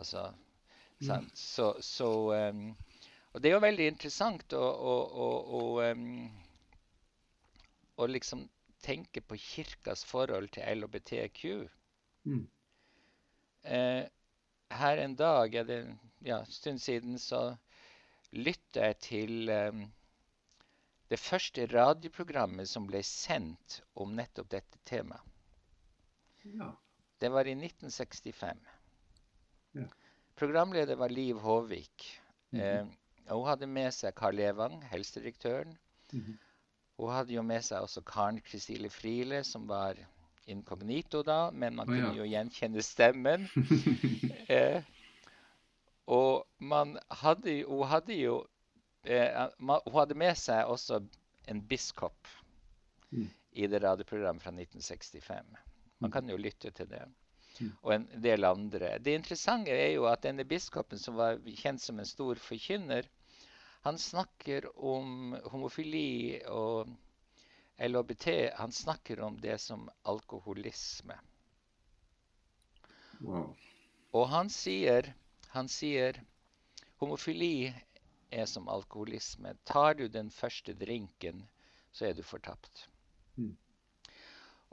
Altså, 0.00 0.24
sant? 1.04 1.36
Så, 1.38 1.74
så 1.84 2.08
um, 2.32 2.66
Og 3.32 3.42
det 3.42 3.50
er 3.50 3.54
jo 3.56 3.66
veldig 3.66 3.86
interessant 3.90 4.56
å, 4.56 4.64
å, 4.64 4.96
å, 5.26 5.28
å, 5.58 5.62
um, 5.92 6.30
liksom 8.08 8.48
tenke 8.84 9.20
på 9.20 9.36
kirkas 9.40 10.04
forhold 10.08 10.48
til 10.56 10.64
LHBTQ. 10.80 11.68
Mm. 12.24 12.46
Eh, 13.64 14.04
her 14.70 14.96
en 15.04 15.16
dag, 15.16 15.54
er 15.54 15.64
det 15.68 15.80
ja, 16.24 16.44
stund 16.48 16.78
siden, 16.78 17.18
så 17.18 17.56
lytta 18.34 18.88
jeg 18.90 18.98
til 19.04 19.52
eh, 19.52 19.84
det 21.12 21.20
første 21.20 21.66
radioprogrammet 21.70 22.68
som 22.68 22.86
ble 22.88 23.02
sendt 23.06 23.80
om 24.00 24.14
nettopp 24.16 24.50
dette 24.54 24.80
temaet. 24.88 25.22
Ja. 26.44 26.72
Det 27.20 27.30
var 27.32 27.48
i 27.48 27.54
1965. 27.56 28.58
Ja. 29.78 29.86
Programleder 30.36 30.98
var 31.00 31.08
Liv 31.08 31.38
Håvik. 31.40 32.10
Mhm. 32.50 32.60
Eh, 32.60 32.86
og 33.32 33.40
hun 33.40 33.48
hadde 33.48 33.66
med 33.70 33.94
seg 33.96 34.12
Karl 34.18 34.40
Evang, 34.44 34.82
helsedirektøren. 34.90 35.78
Mhm. 36.12 36.34
Hun 36.98 37.10
hadde 37.10 37.32
jo 37.34 37.42
med 37.42 37.64
seg 37.64 37.82
også 37.82 38.04
Karen 38.06 38.40
Kristine 38.44 38.90
Friele, 38.92 39.40
som 39.44 39.64
var 39.66 39.96
inkognito 40.46 41.22
da, 41.26 41.50
men 41.50 41.74
man 41.74 41.88
Å, 41.88 41.94
ja. 41.96 42.02
kunne 42.04 42.20
jo 42.20 42.28
gjenkjenne 42.28 42.84
stemmen. 42.84 43.48
Eh, 44.44 44.84
og 46.06 46.46
man 46.58 46.98
hadde, 47.10 47.62
hun 47.68 47.86
hadde 47.88 48.14
jo 48.18 48.46
eh, 49.04 49.48
ma- 49.60 49.82
Hun 49.86 49.98
hadde 50.00 50.14
med 50.14 50.36
seg 50.36 50.64
også 50.66 51.00
en 51.48 51.60
biskop 51.68 52.28
Mm. 53.12 53.28
i 53.52 53.66
det 53.66 53.82
radioprogrammet 53.82 54.42
fra 54.42 54.50
1965. 54.50 55.44
Man 56.00 56.08
Mm. 56.10 56.12
kan 56.12 56.28
jo 56.28 56.36
lytte 56.36 56.70
til 56.70 56.86
det. 56.88 57.02
Mm. 57.60 57.72
Og 57.82 57.92
en 57.94 58.08
del 58.22 58.44
andre. 58.44 58.98
Det 58.98 59.14
interessante 59.14 59.70
er 59.70 59.92
jo 59.94 60.06
at 60.10 60.22
denne 60.22 60.44
biskopen, 60.44 60.98
som 60.98 61.14
var 61.16 61.38
kjent 61.46 61.80
som 61.80 61.98
en 62.00 62.04
stor 62.06 62.34
forkynner, 62.34 63.04
han 63.84 63.98
snakker 63.98 64.66
om 64.76 65.36
homofili 65.52 66.40
og 66.48 66.88
LHBT. 67.78 68.50
Han 68.56 68.72
snakker 68.72 69.20
om 69.20 69.36
det 69.36 69.60
som 69.60 69.88
alkoholisme. 70.04 71.14
Wow. 73.20 73.54
Og 74.12 74.28
han 74.28 74.48
sier, 74.50 75.12
han 75.54 75.68
sier 75.70 76.18
homofili 77.00 77.72
er 78.34 78.46
som 78.50 78.68
alkoholisme. 78.68 79.54
Tar 79.64 79.94
du 79.98 80.08
den 80.08 80.30
første 80.30 80.74
drinken, 80.74 81.44
så 81.92 82.08
er 82.10 82.14
du 82.18 82.22
fortapt. 82.26 82.88
Mm. 83.36 83.52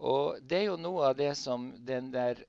Og 0.02 0.40
det 0.42 0.58
er 0.64 0.68
jo 0.72 0.80
noe 0.82 1.12
av 1.12 1.18
det 1.20 1.34
som 1.38 1.70
den 1.86 2.10
der 2.14 2.42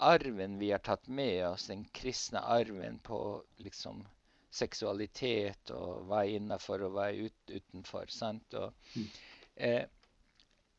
arven 0.00 0.58
vi 0.60 0.70
har 0.70 0.82
tatt 0.86 1.08
med 1.08 1.42
oss, 1.48 1.66
den 1.68 1.82
kristne 1.96 2.40
arven 2.40 2.98
på 3.04 3.18
liksom 3.64 4.04
seksualitet 4.50 5.70
og 5.74 6.06
hva 6.08 6.22
er 6.24 6.38
innafor 6.38 6.86
og 6.86 6.94
hva 6.96 7.08
er 7.10 7.26
ut, 7.28 7.40
utenfor. 7.50 8.06
sant? 8.10 8.54
Og, 8.54 8.72
Mm. 8.96 9.08
eh, 9.56 9.84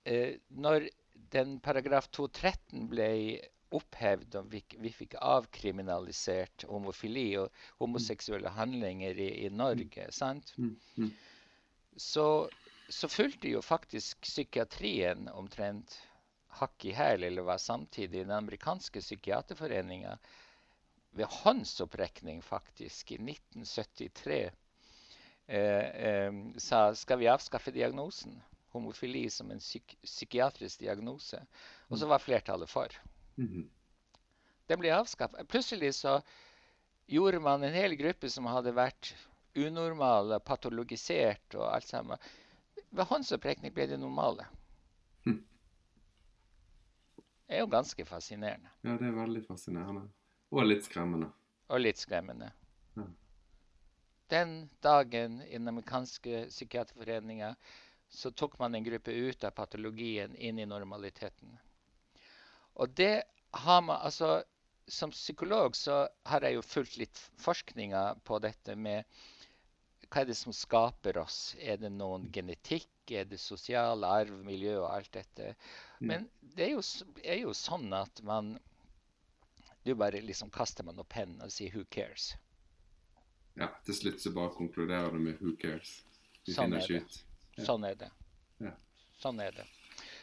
eh, 0.06 0.38
når 0.50 0.90
den 1.32 1.60
paragraf 1.60 2.08
213 2.12 2.88
ble 2.90 3.10
opphevd, 3.78 4.36
og 4.40 4.52
vi, 4.52 4.62
vi 4.84 4.92
fikk 4.94 5.18
avkriminalisert 5.22 6.66
homofili 6.70 7.28
og 7.40 7.50
homoseksuelle 7.82 8.52
handlinger 8.56 9.18
i, 9.18 9.30
i 9.46 9.50
Norge, 9.54 10.08
sant? 10.16 10.54
Mm. 10.58 10.76
Mm. 10.98 11.12
Så, 12.00 12.26
så 12.90 13.10
fulgte 13.12 13.52
jo 13.52 13.64
faktisk 13.66 14.22
psykiatrien 14.28 15.30
omtrent 15.34 15.98
hakk 16.60 16.86
i 16.86 16.96
hæl, 16.96 17.24
eller 17.28 17.48
var 17.48 17.62
samtidig 17.64 18.26
den 18.26 18.36
amerikanske 18.36 19.00
psykiaterforeninga 19.00 20.18
ved 21.16 21.28
håndsopprekning 21.42 22.40
faktisk 22.44 23.12
i 23.12 23.20
1973 23.20 24.40
eh, 25.48 25.60
eh, 25.60 26.32
sa 26.58 26.86
skal 26.96 27.20
vi 27.20 27.32
avskaffe 27.32 27.72
diagnosen 27.76 28.40
homofili 28.72 29.30
som 29.30 29.52
en 29.52 29.60
psyk 29.60 29.98
psykiatrisk 30.04 30.80
diagnose. 30.80 31.40
Og 31.90 32.00
så 32.00 32.08
var 32.08 32.24
flertallet 32.24 32.70
for. 32.70 32.94
Mhm. 33.36 33.70
Den 34.68 34.80
ble 34.80 34.94
avskaffet. 34.96 35.48
Plutselig 35.48 35.96
så 35.96 36.22
gjorde 37.12 37.40
man 37.40 37.64
en 37.64 37.74
hel 37.74 37.96
gruppe 38.00 38.30
som 38.30 38.46
hadde 38.48 38.72
vært 38.72 39.14
unormale, 39.56 40.40
patologisert 40.40 41.56
og 41.60 41.66
alt 41.68 41.88
sammen. 41.90 42.22
Ved 42.92 43.08
håndsopprekning 43.10 43.74
ble 43.76 43.88
de 43.92 43.98
normale. 44.00 44.46
Hm. 45.26 45.42
Det 47.48 47.58
er 47.58 47.66
jo 47.66 47.68
ganske 47.72 48.06
fascinerende. 48.08 48.72
Ja, 48.84 48.96
det 48.96 49.10
er 49.10 49.18
veldig 49.18 49.44
fascinerende. 49.48 50.06
Og 50.52 50.66
litt 50.68 50.88
skremmende. 50.88 51.32
Og 51.72 51.84
litt 51.84 52.00
skremmende. 52.00 52.52
Ja. 52.96 53.06
den 54.32 54.70
dagen 54.84 55.42
i 55.42 55.54
den 55.58 55.68
amerikanske 55.68 56.46
psykiaterforeninga 56.50 57.56
så 58.10 58.32
tok 58.32 58.58
man 58.60 58.76
en 58.76 58.84
gruppe 58.84 59.12
ut 59.12 59.44
av 59.44 59.52
patologien 59.52 60.36
inn 60.36 60.60
i 60.60 60.66
normaliteten. 60.66 61.58
Og 62.82 62.90
det 62.98 63.24
har 63.52 63.82
man 63.86 64.02
altså 64.02 64.44
Som 64.88 65.12
psykolog 65.14 65.76
så 65.78 66.08
har 66.28 66.44
jeg 66.44 66.58
jo 66.58 66.64
fulgt 66.66 66.98
litt 67.00 67.20
forskninga 67.40 68.02
på 68.28 68.40
dette 68.44 68.76
med 68.76 69.06
hva 70.12 70.26
er 70.26 70.28
det 70.28 70.36
som 70.36 70.52
skaper 70.52 71.16
oss? 71.22 71.54
Er 71.56 71.78
det 71.80 71.94
noen 71.96 72.26
genetikk? 72.36 72.90
Er 73.08 73.30
det 73.30 73.40
sosial 73.40 74.04
arv, 74.04 74.34
miljø 74.44 74.74
og 74.82 74.90
alt 74.90 75.14
dette? 75.16 75.54
Mm. 76.02 76.10
Men 76.10 76.26
det 76.42 76.66
er 76.66 76.74
jo, 76.74 76.82
er 77.24 77.40
jo 77.46 77.54
sånn 77.56 77.94
at 77.96 78.20
man 78.28 78.58
Du 79.86 79.94
bare 79.96 80.20
liksom 80.22 80.52
kaster 80.54 80.84
man 80.84 81.00
opp 81.00 81.16
hendene 81.16 81.48
og 81.48 81.54
sier 81.56 81.72
'who 81.72 81.86
cares'? 81.90 82.36
Ja, 83.56 83.72
til 83.86 83.96
slutt 83.96 84.22
så 84.22 84.34
bare 84.36 84.52
konkluderer 84.58 85.12
du 85.12 85.20
med 85.20 85.40
'who 85.40 85.56
cares'? 85.58 86.02
Vi 86.46 86.54
sånn 86.54 86.74
finner 86.74 86.84
ikke 86.84 87.06
ut. 87.06 87.24
Ja. 87.58 87.64
Sånn 87.66 87.88
er 87.88 87.96
det. 87.96 88.12
Ja. 88.60 88.76
Sånn 89.22 89.40
er 89.40 89.52
det. 89.56 89.66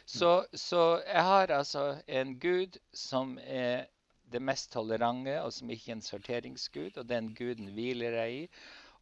Så, 0.09 0.45
så, 0.53 1.01
jeg 1.05 1.23
har 1.23 1.51
altså 1.53 2.01
en 2.07 2.39
gud 2.39 2.77
som 2.93 3.35
er 3.45 3.85
det 4.33 4.41
mest 4.41 4.71
tolerante, 4.73 5.35
og 5.41 5.53
som 5.53 5.69
ikke 5.69 5.91
er 5.91 5.97
en 5.99 6.01
sorteringsgud. 6.01 6.97
Og 6.97 7.09
den 7.09 7.35
guden 7.37 7.69
hviler 7.75 8.17
jeg 8.23 8.33
i. 8.39 8.47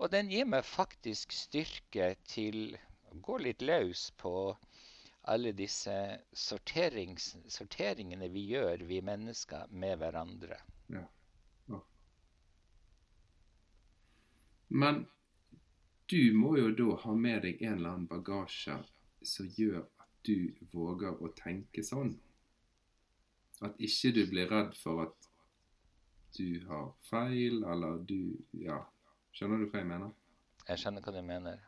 Og 0.03 0.11
den 0.11 0.27
gir 0.27 0.45
meg 0.45 0.67
faktisk 0.67 1.31
styrke 1.31 2.09
til 2.27 2.75
å 3.07 3.21
gå 3.23 3.39
litt 3.45 3.63
løs 3.63 4.09
på 4.19 4.33
alle 5.31 5.55
disse 5.55 5.95
sorteringene 6.35 8.27
vi 8.31 8.43
gjør, 8.51 8.83
vi 8.91 8.99
mennesker, 8.99 9.71
med 9.71 9.97
hverandre. 10.03 10.59
Ja. 10.91 11.07
ja. 11.71 11.83
Men 14.67 15.05
du 16.11 16.19
må 16.35 16.57
jo 16.59 16.71
da 16.75 16.99
ha 17.07 17.15
med 17.15 17.47
deg 17.47 17.63
en 17.63 17.79
eller 17.79 17.95
annen 17.95 18.11
bagasje 18.11 18.81
som 19.23 19.47
gjør 19.55 19.87
du 20.27 20.67
våger 20.73 21.17
å 21.23 21.31
tenke 21.37 21.83
sånn. 21.85 22.13
At 23.65 23.79
ikke 23.81 24.13
du 24.13 24.21
blir 24.29 24.51
redd 24.51 24.75
for 24.77 25.07
at 25.07 25.31
du 26.37 26.61
har 26.67 26.91
feil, 27.09 27.63
eller 27.63 28.03
du 28.05 28.37
Ja, 28.61 28.83
Skjønner 29.37 29.59
du 29.61 29.67
hva 29.69 29.81
jeg 29.83 29.85
mener? 29.85 30.13
Jeg 30.65 30.81
skjønner 30.81 31.03
hva 31.05 31.11
du 31.13 31.19
mener. 31.21 31.59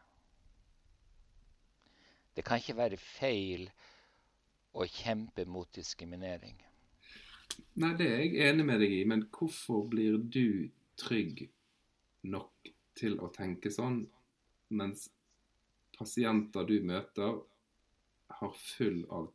Det 2.33 2.41
kan 2.47 2.57
ikke 2.57 2.79
være 2.79 2.97
feil 2.97 3.67
å 4.73 4.87
kjempe 4.89 5.45
mot 5.45 5.69
diskriminering. 5.75 6.57
Nei, 7.77 7.91
det 7.99 8.07
er 8.07 8.23
jeg 8.23 8.41
enig 8.47 8.65
med 8.65 8.81
deg 8.81 8.95
i, 8.95 9.03
men 9.05 9.21
hvorfor 9.35 9.85
blir 9.91 10.17
du 10.17 10.69
trygg 10.97 11.45
nok 12.25 12.71
til 12.97 13.19
å 13.21 13.29
tenke 13.35 13.69
sånn, 13.69 14.01
mens 14.73 15.05
pasienter 15.93 16.65
du 16.65 16.79
møter, 16.89 17.37
har 18.39 18.55
full 18.55 19.03
av 19.09 19.29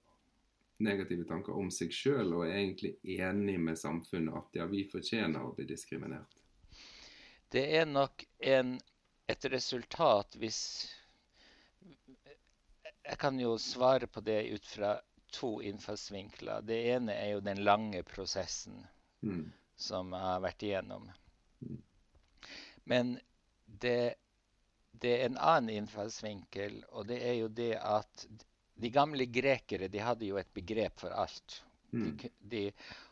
negative 0.85 1.25
tanker 1.29 1.55
om 1.57 1.71
seg 1.73 1.93
sjøl 1.95 2.33
og 2.35 2.47
er 2.47 2.57
egentlig 2.59 2.95
enig 3.17 3.57
med 3.63 3.79
samfunnet 3.79 4.35
at 4.41 4.59
ja, 4.59 4.67
vi 4.71 4.83
fortjener 4.91 5.45
å 5.45 5.53
bli 5.55 5.67
diskriminert? 5.69 6.35
Det 7.55 7.65
er 7.79 7.87
nok 7.87 8.25
en, 8.43 8.77
et 9.31 9.45
resultat 9.53 10.37
hvis 10.43 10.61
Jeg 13.05 13.19
kan 13.21 13.37
jo 13.39 13.59
svare 13.61 14.09
på 14.09 14.23
det 14.25 14.41
ut 14.49 14.67
fra 14.67 14.95
to 15.35 15.59
innfallsvinkler. 15.63 16.63
Det 16.65 16.79
ene 16.95 17.13
er 17.13 17.35
jo 17.35 17.43
den 17.45 17.61
lange 17.67 18.01
prosessen 18.07 18.79
mm. 19.21 19.53
som 19.77 20.15
jeg 20.15 20.25
har 20.25 20.41
vært 20.41 20.65
igjennom. 20.65 21.11
Mm. 21.61 21.83
Men 22.89 23.13
det, 23.67 24.15
det, 24.93 25.13
er 25.13 25.27
en 25.27 25.37
annen 25.37 25.75
innfallsvinkel, 25.83 26.81
og 26.97 27.11
det 27.11 27.21
er 27.29 27.37
jo 27.43 27.51
det 27.53 27.75
at 27.77 28.27
de 28.75 28.91
gamle 28.91 29.27
grekere 29.31 29.89
de 29.89 30.03
hadde 30.03 30.27
jo 30.27 30.39
et 30.41 30.51
begrep 30.55 31.01
for 31.01 31.15
alt. 31.15 31.63
Mm. 31.95 32.17
De, 32.19 32.31
de, 32.51 32.63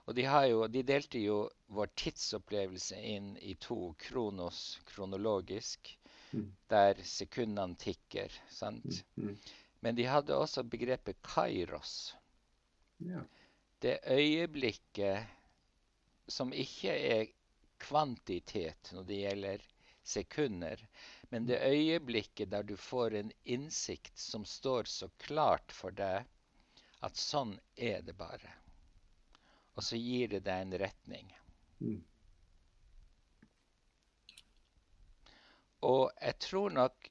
og 0.07 0.17
de, 0.19 0.25
jo, 0.51 0.67
de, 0.67 0.83
delte 0.83 1.21
jo 1.23 1.37
vår 1.71 1.93
tidsopplevelse 1.97 2.99
inn 2.99 3.37
i 3.39 3.55
to 3.63 3.93
kronos, 3.99 4.81
kronologisk, 4.89 5.93
mm. 6.33 6.49
der 6.73 7.03
sekundene 7.07 7.79
tikker. 7.79 8.35
sant? 8.51 9.05
Mm. 9.15 9.29
mm. 9.29 9.37
Men 9.83 9.99
de 9.99 10.07
hadde 10.07 10.35
også 10.39 10.63
begrepet 10.63 11.19
kairos. 11.27 12.15
Ja. 13.03 13.23
Det 13.83 13.99
øyeblikket 14.07 15.27
som 16.31 16.53
ikke 16.55 16.93
er 16.95 17.25
kvantitet 17.83 18.93
når 18.95 19.09
det 19.09 19.19
gjelder 19.25 19.65
sekunder, 20.07 20.79
men 21.33 21.49
det 21.49 21.62
øyeblikket 21.64 22.53
der 22.53 22.66
du 22.68 22.76
får 22.76 23.16
en 23.20 23.33
innsikt 23.43 24.18
som 24.20 24.45
står 24.45 24.91
så 24.91 25.09
klart 25.24 25.72
for 25.72 25.95
deg 25.97 26.28
at 27.03 27.18
sånn 27.18 27.57
er 27.76 28.05
det 28.07 28.14
bare 28.18 28.53
og 29.74 29.85
så 29.85 29.97
gir 29.97 30.28
det 30.33 30.43
deg 30.47 30.64
en 30.64 30.74
retning. 30.83 31.30
Mm. 31.80 32.01
Og 35.89 36.05
jeg 36.20 36.39
tror 36.45 36.74
nok 36.76 37.09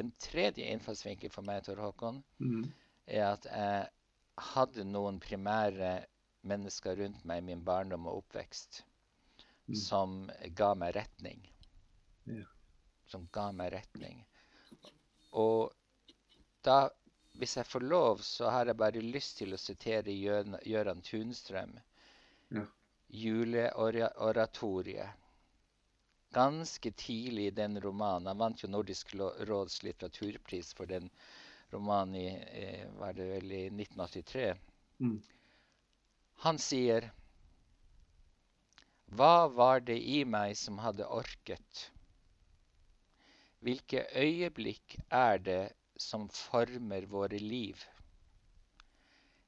en 0.00 0.10
tredje 0.18 0.66
innfallsvinkel 0.66 1.30
for 1.30 1.46
meg, 1.46 1.62
Tor 1.66 1.82
Håkon, 1.84 2.22
mm. 2.42 2.64
er 3.06 3.28
at 3.28 3.46
jeg 3.46 3.84
hadde 4.54 4.86
noen 4.88 5.20
primære 5.22 5.92
mennesker 6.48 6.98
rundt 6.98 7.22
meg 7.28 7.44
i 7.44 7.46
min 7.52 7.62
barndom 7.64 8.08
og 8.10 8.24
oppvekst 8.24 8.82
mm. 9.68 9.76
som 9.78 10.24
ga 10.58 10.72
meg 10.78 10.96
retning. 10.96 11.44
Yeah. 12.26 12.48
Som 13.10 13.28
ga 13.32 13.50
meg 13.52 13.72
retning. 13.74 14.20
Og 15.32 15.72
da 16.64 16.88
hvis 17.38 17.56
jeg 17.58 17.66
får 17.66 17.80
lov, 17.90 18.20
så 18.22 18.50
har 18.50 18.66
jeg 18.70 18.78
bare 18.78 19.00
lyst 19.02 19.38
til 19.40 19.54
å 19.54 19.58
sitere 19.58 20.14
Gøran 20.14 21.02
Tunstrøm. 21.02 21.72
Ja. 22.54 22.62
Juleoratoriet. 23.14 25.10
Ganske 26.34 26.90
tidlig 26.98 27.46
i 27.46 27.54
den 27.54 27.78
romanen 27.80 28.26
Han 28.26 28.38
vant 28.38 28.62
jo 28.62 28.68
Nordisk 28.68 29.12
råds 29.14 29.82
litteraturpris 29.86 30.72
for 30.74 30.90
den 30.90 31.10
romanen 31.70 32.14
i, 32.18 32.26
eh, 32.62 32.88
var 32.98 33.12
det 33.14 33.28
vel 33.28 33.52
i 33.52 33.70
1983. 33.70 34.54
Mm. 34.98 35.22
Han 36.46 36.58
sier 36.58 37.10
Hva 39.14 39.48
var 39.48 39.80
det 39.80 39.98
i 39.98 40.24
meg 40.24 40.56
som 40.58 40.78
hadde 40.82 41.06
orket? 41.06 41.90
Hvilke 43.64 44.02
øyeblikk 44.20 44.98
er 45.08 45.38
det 45.40 45.72
som 45.96 46.26
former 46.28 47.06
våre 47.08 47.38
liv? 47.40 47.80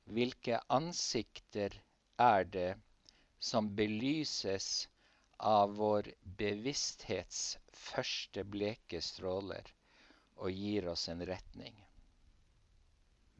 Hvilke 0.08 0.60
ansikter 0.72 1.76
er 2.18 2.44
det 2.44 2.70
som 3.50 3.68
belyses 3.76 4.88
av 5.52 5.76
vår 5.76 6.08
bevissthets 6.40 7.58
første 7.76 8.46
bleke 8.56 9.02
stråler 9.04 9.68
og 10.36 10.50
gir 10.64 10.88
oss 10.94 11.08
en 11.12 11.20
retning? 11.28 11.76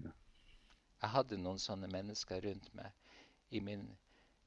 Jeg 0.04 1.12
hadde 1.16 1.40
noen 1.40 1.60
sånne 1.62 1.88
mennesker 1.88 2.44
rundt 2.50 2.72
meg 2.76 3.62
min, 3.64 3.88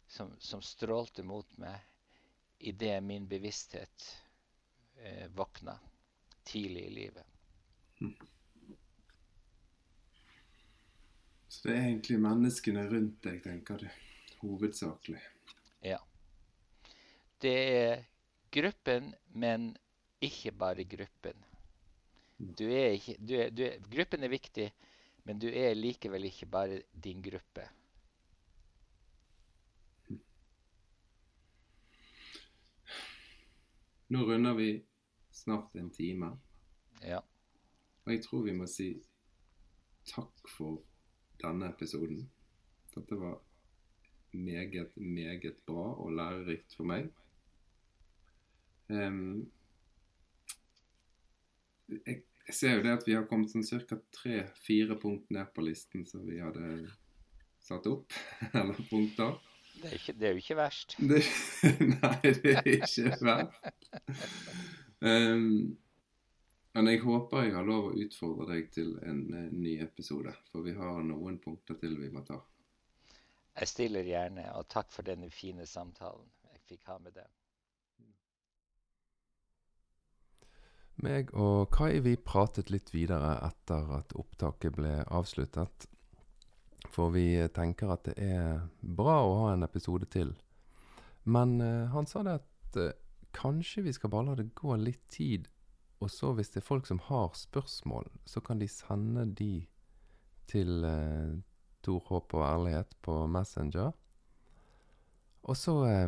som, 0.05 0.35
som, 0.37 0.61
strålte 0.61 1.23
mot 1.25 1.57
meg 1.57 1.81
idet 2.59 2.99
min 3.01 3.25
bevissthet 3.31 4.11
eh, 5.01 5.25
våkna 5.33 5.79
tidlig 6.49 6.85
i 6.87 6.93
livet. 6.97 7.25
Mm. 8.01 8.15
Så 11.49 11.67
det 11.67 11.75
er 11.75 11.87
egentlig 11.87 12.19
menneskene 12.23 12.85
rundt 12.91 13.23
deg, 13.25 13.41
tenker 13.43 13.81
du, 13.81 13.87
hovedsakelig? 14.43 15.21
Ja. 15.83 15.97
Det 17.41 17.55
er 17.73 18.03
gruppen, 18.53 19.13
men 19.33 19.71
ikke 20.21 20.53
bare 20.55 20.85
gruppen. 20.89 21.45
Mm. 22.39 22.53
Du 22.55 22.65
er 22.69 22.95
ikke, 22.95 23.17
du 23.19 23.33
er, 23.35 23.49
du 23.51 23.65
er, 23.65 23.81
gruppen 23.91 24.23
er 24.23 24.31
viktig, 24.31 24.69
men 25.27 25.41
du 25.41 25.49
er 25.49 25.75
likevel 25.77 26.29
ikke 26.29 26.47
bare 26.49 26.81
din 26.93 27.21
gruppe. 27.25 27.67
Nå 34.09 34.23
runder 34.25 34.55
vi 34.57 34.71
snart 35.39 35.75
en 35.79 35.91
time. 35.95 36.33
Ja. 37.03 37.21
Og 38.05 38.13
jeg 38.13 38.23
tror 38.25 38.45
vi 38.45 38.55
må 38.57 38.67
si 38.69 38.91
takk 40.09 40.49
for 40.57 40.81
denne 41.41 41.69
episoden. 41.73 42.25
Dette 42.95 43.17
var 43.19 43.37
meget, 44.31 44.97
meget 44.97 45.55
bra 45.65 45.93
og 45.93 46.11
lærerikt 46.13 46.75
for 46.75 46.89
meg. 46.89 47.09
Um, 48.89 49.51
jeg, 51.89 52.23
jeg, 52.47 52.55
ser 52.55 52.75
jo 52.75 52.83
det 52.83 52.95
at 52.97 53.05
vi 53.05 53.13
har 53.13 53.27
kommet 53.29 53.51
sånn 53.53 53.65
ca. 53.65 53.99
tre-fire 54.15 54.97
punkt 55.01 55.29
ned 55.33 55.53
på 55.53 55.65
listen 55.65 56.07
som 56.09 56.25
vi 56.25 56.41
hadde 56.41 56.89
satt 57.61 57.85
opp. 57.89 58.17
Eller 58.57 58.81
punkter. 58.89 59.37
Det 59.79 59.87
er, 59.87 59.95
ikke, 59.95 60.13
det 60.19 60.27
er 60.27 60.33
jo 60.33 60.41
ikke 60.41 60.57
verst. 60.59 60.97
Det, 60.97 61.21
nei, 61.93 62.33
det 62.41 62.55
er 62.57 62.73
ikke 62.73 63.13
verst. 63.21 64.73
Um, 64.99 65.77
men 66.75 66.87
jeg 66.91 67.01
håper 67.01 67.47
jeg 67.47 67.55
har 67.55 67.65
lov 67.67 67.89
å 67.89 67.97
utfordre 67.97 68.49
deg 68.53 68.69
til 68.75 68.93
en, 69.03 69.23
en 69.33 69.55
ny 69.63 69.79
episode, 69.83 70.33
for 70.51 70.65
vi 70.67 70.75
har 70.77 71.01
noen 71.03 71.39
punkter 71.41 71.79
til 71.79 71.97
vi 71.99 72.11
må 72.13 72.23
ta. 72.27 72.37
Jeg 73.59 73.67
stiller 73.67 74.07
gjerne, 74.07 74.45
og 74.55 74.69
takk 74.71 74.91
for 74.93 75.07
denne 75.07 75.31
fine 75.33 75.65
samtalen 75.67 76.27
jeg 76.53 76.61
fikk 76.69 76.91
ha 76.91 76.99
med 77.03 77.17
deg. 77.17 77.27
Meg 80.99 81.31
og 81.31 81.69
Kai 81.71 82.01
vi 82.03 82.17
pratet 82.19 82.71
litt 82.73 82.91
videre 82.91 83.37
etter 83.47 83.87
at 83.95 84.15
opptaket 84.19 84.75
ble 84.75 84.97
avsluttet. 85.07 85.87
For 86.91 87.11
vi 87.15 87.31
tenker 87.55 87.93
at 87.93 88.07
det 88.09 88.15
er 88.19 88.65
bra 88.79 89.21
å 89.23 89.37
ha 89.43 89.53
en 89.53 89.63
episode 89.63 90.09
til. 90.11 90.33
Men 91.23 91.59
uh, 91.63 91.87
han 91.93 92.07
sa 92.09 92.23
det 92.27 92.39
at 92.39 92.79
uh, 92.79 92.91
kanskje 93.35 93.85
vi 93.85 93.93
skal 93.95 94.11
bare 94.13 94.31
la 94.31 94.35
det 94.39 94.51
gå 94.57 94.75
litt 94.79 95.05
tid 95.13 95.47
og 95.99 96.11
så 96.11 96.31
hvis 96.35 96.51
det 96.53 96.61
er 96.61 96.67
folk 96.67 96.87
som 96.87 97.01
har 97.09 97.33
spørsmål, 97.35 98.07
så 98.25 98.41
kan 98.43 98.59
de 98.61 98.67
sende 98.71 99.25
de 99.35 99.53
til 100.49 100.85
eh, 100.87 101.35
Tor 101.83 102.05
Håp 102.07 102.35
og 102.37 102.45
Ærlighet 102.47 102.95
på 103.03 103.15
Messenger. 103.27 103.91
Og 105.43 105.57
så 105.59 105.75
eh, 105.89 106.07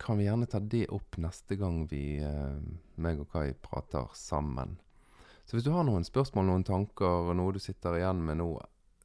kan 0.00 0.18
vi 0.18 0.26
gjerne 0.26 0.48
ta 0.48 0.60
det 0.60 0.86
opp 0.92 1.20
neste 1.20 1.58
gang 1.60 1.84
vi, 1.90 2.18
eh, 2.24 2.56
meg 2.96 3.20
og 3.20 3.28
Kai, 3.34 3.52
prater 3.52 4.08
sammen. 4.16 4.78
Så 5.46 5.56
hvis 5.56 5.68
du 5.68 5.74
har 5.76 5.84
noen 5.86 6.04
spørsmål, 6.04 6.48
noen 6.48 6.64
tanker, 6.66 7.34
noe 7.36 7.54
du 7.54 7.60
sitter 7.62 8.00
igjen 8.00 8.24
med 8.24 8.40
nå, 8.40 8.50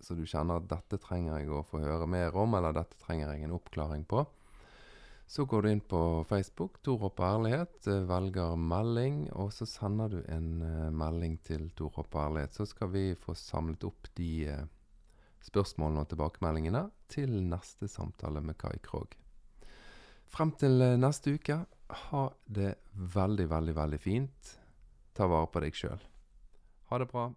så 0.02 0.16
du 0.18 0.24
kjenner 0.26 0.58
at 0.58 0.72
dette 0.72 0.98
trenger 1.04 1.42
jeg 1.42 1.52
å 1.52 1.62
få 1.68 1.84
høre 1.84 2.08
mer 2.10 2.34
om, 2.40 2.56
eller 2.58 2.74
dette 2.74 2.98
trenger 3.04 3.36
jeg 3.36 3.46
en 3.46 3.60
oppklaring 3.60 4.08
på, 4.10 4.24
så 5.32 5.46
går 5.46 5.62
du 5.62 5.72
inn 5.72 5.80
på 5.80 6.26
Facebook, 6.28 6.82
Tor 6.84 6.98
Hopp 7.06 7.20
Ærlighet, 7.24 7.88
eh, 7.88 8.02
velger 8.04 8.58
melding, 8.60 9.30
og 9.32 9.54
så 9.56 9.64
sender 9.66 10.10
du 10.12 10.18
en 10.28 10.50
uh, 10.60 10.90
melding 10.92 11.38
til 11.48 11.70
Tor 11.72 11.94
Hopp 11.96 12.18
Ærlighet. 12.20 12.52
Så 12.52 12.66
skal 12.68 12.92
vi 12.92 13.04
få 13.16 13.32
samlet 13.40 13.86
opp 13.88 14.10
de 14.20 14.28
uh, 14.52 14.66
spørsmålene 15.48 16.04
og 16.04 16.12
tilbakemeldingene 16.12 16.84
til 17.08 17.32
neste 17.48 17.88
samtale 17.88 18.44
med 18.44 18.60
Kai 18.60 18.76
Krogh. 18.84 19.16
Frem 20.28 20.52
til 20.60 20.84
neste 21.00 21.38
uke, 21.40 21.62
ha 22.12 22.28
det 22.52 22.76
veldig, 23.16 23.48
veldig, 23.56 23.80
veldig 23.80 24.04
fint. 24.04 24.56
Ta 25.16 25.32
vare 25.32 25.48
på 25.48 25.64
deg 25.64 25.80
sjøl. 25.80 26.08
Ha 26.92 27.00
det 27.00 27.08
bra. 27.16 27.30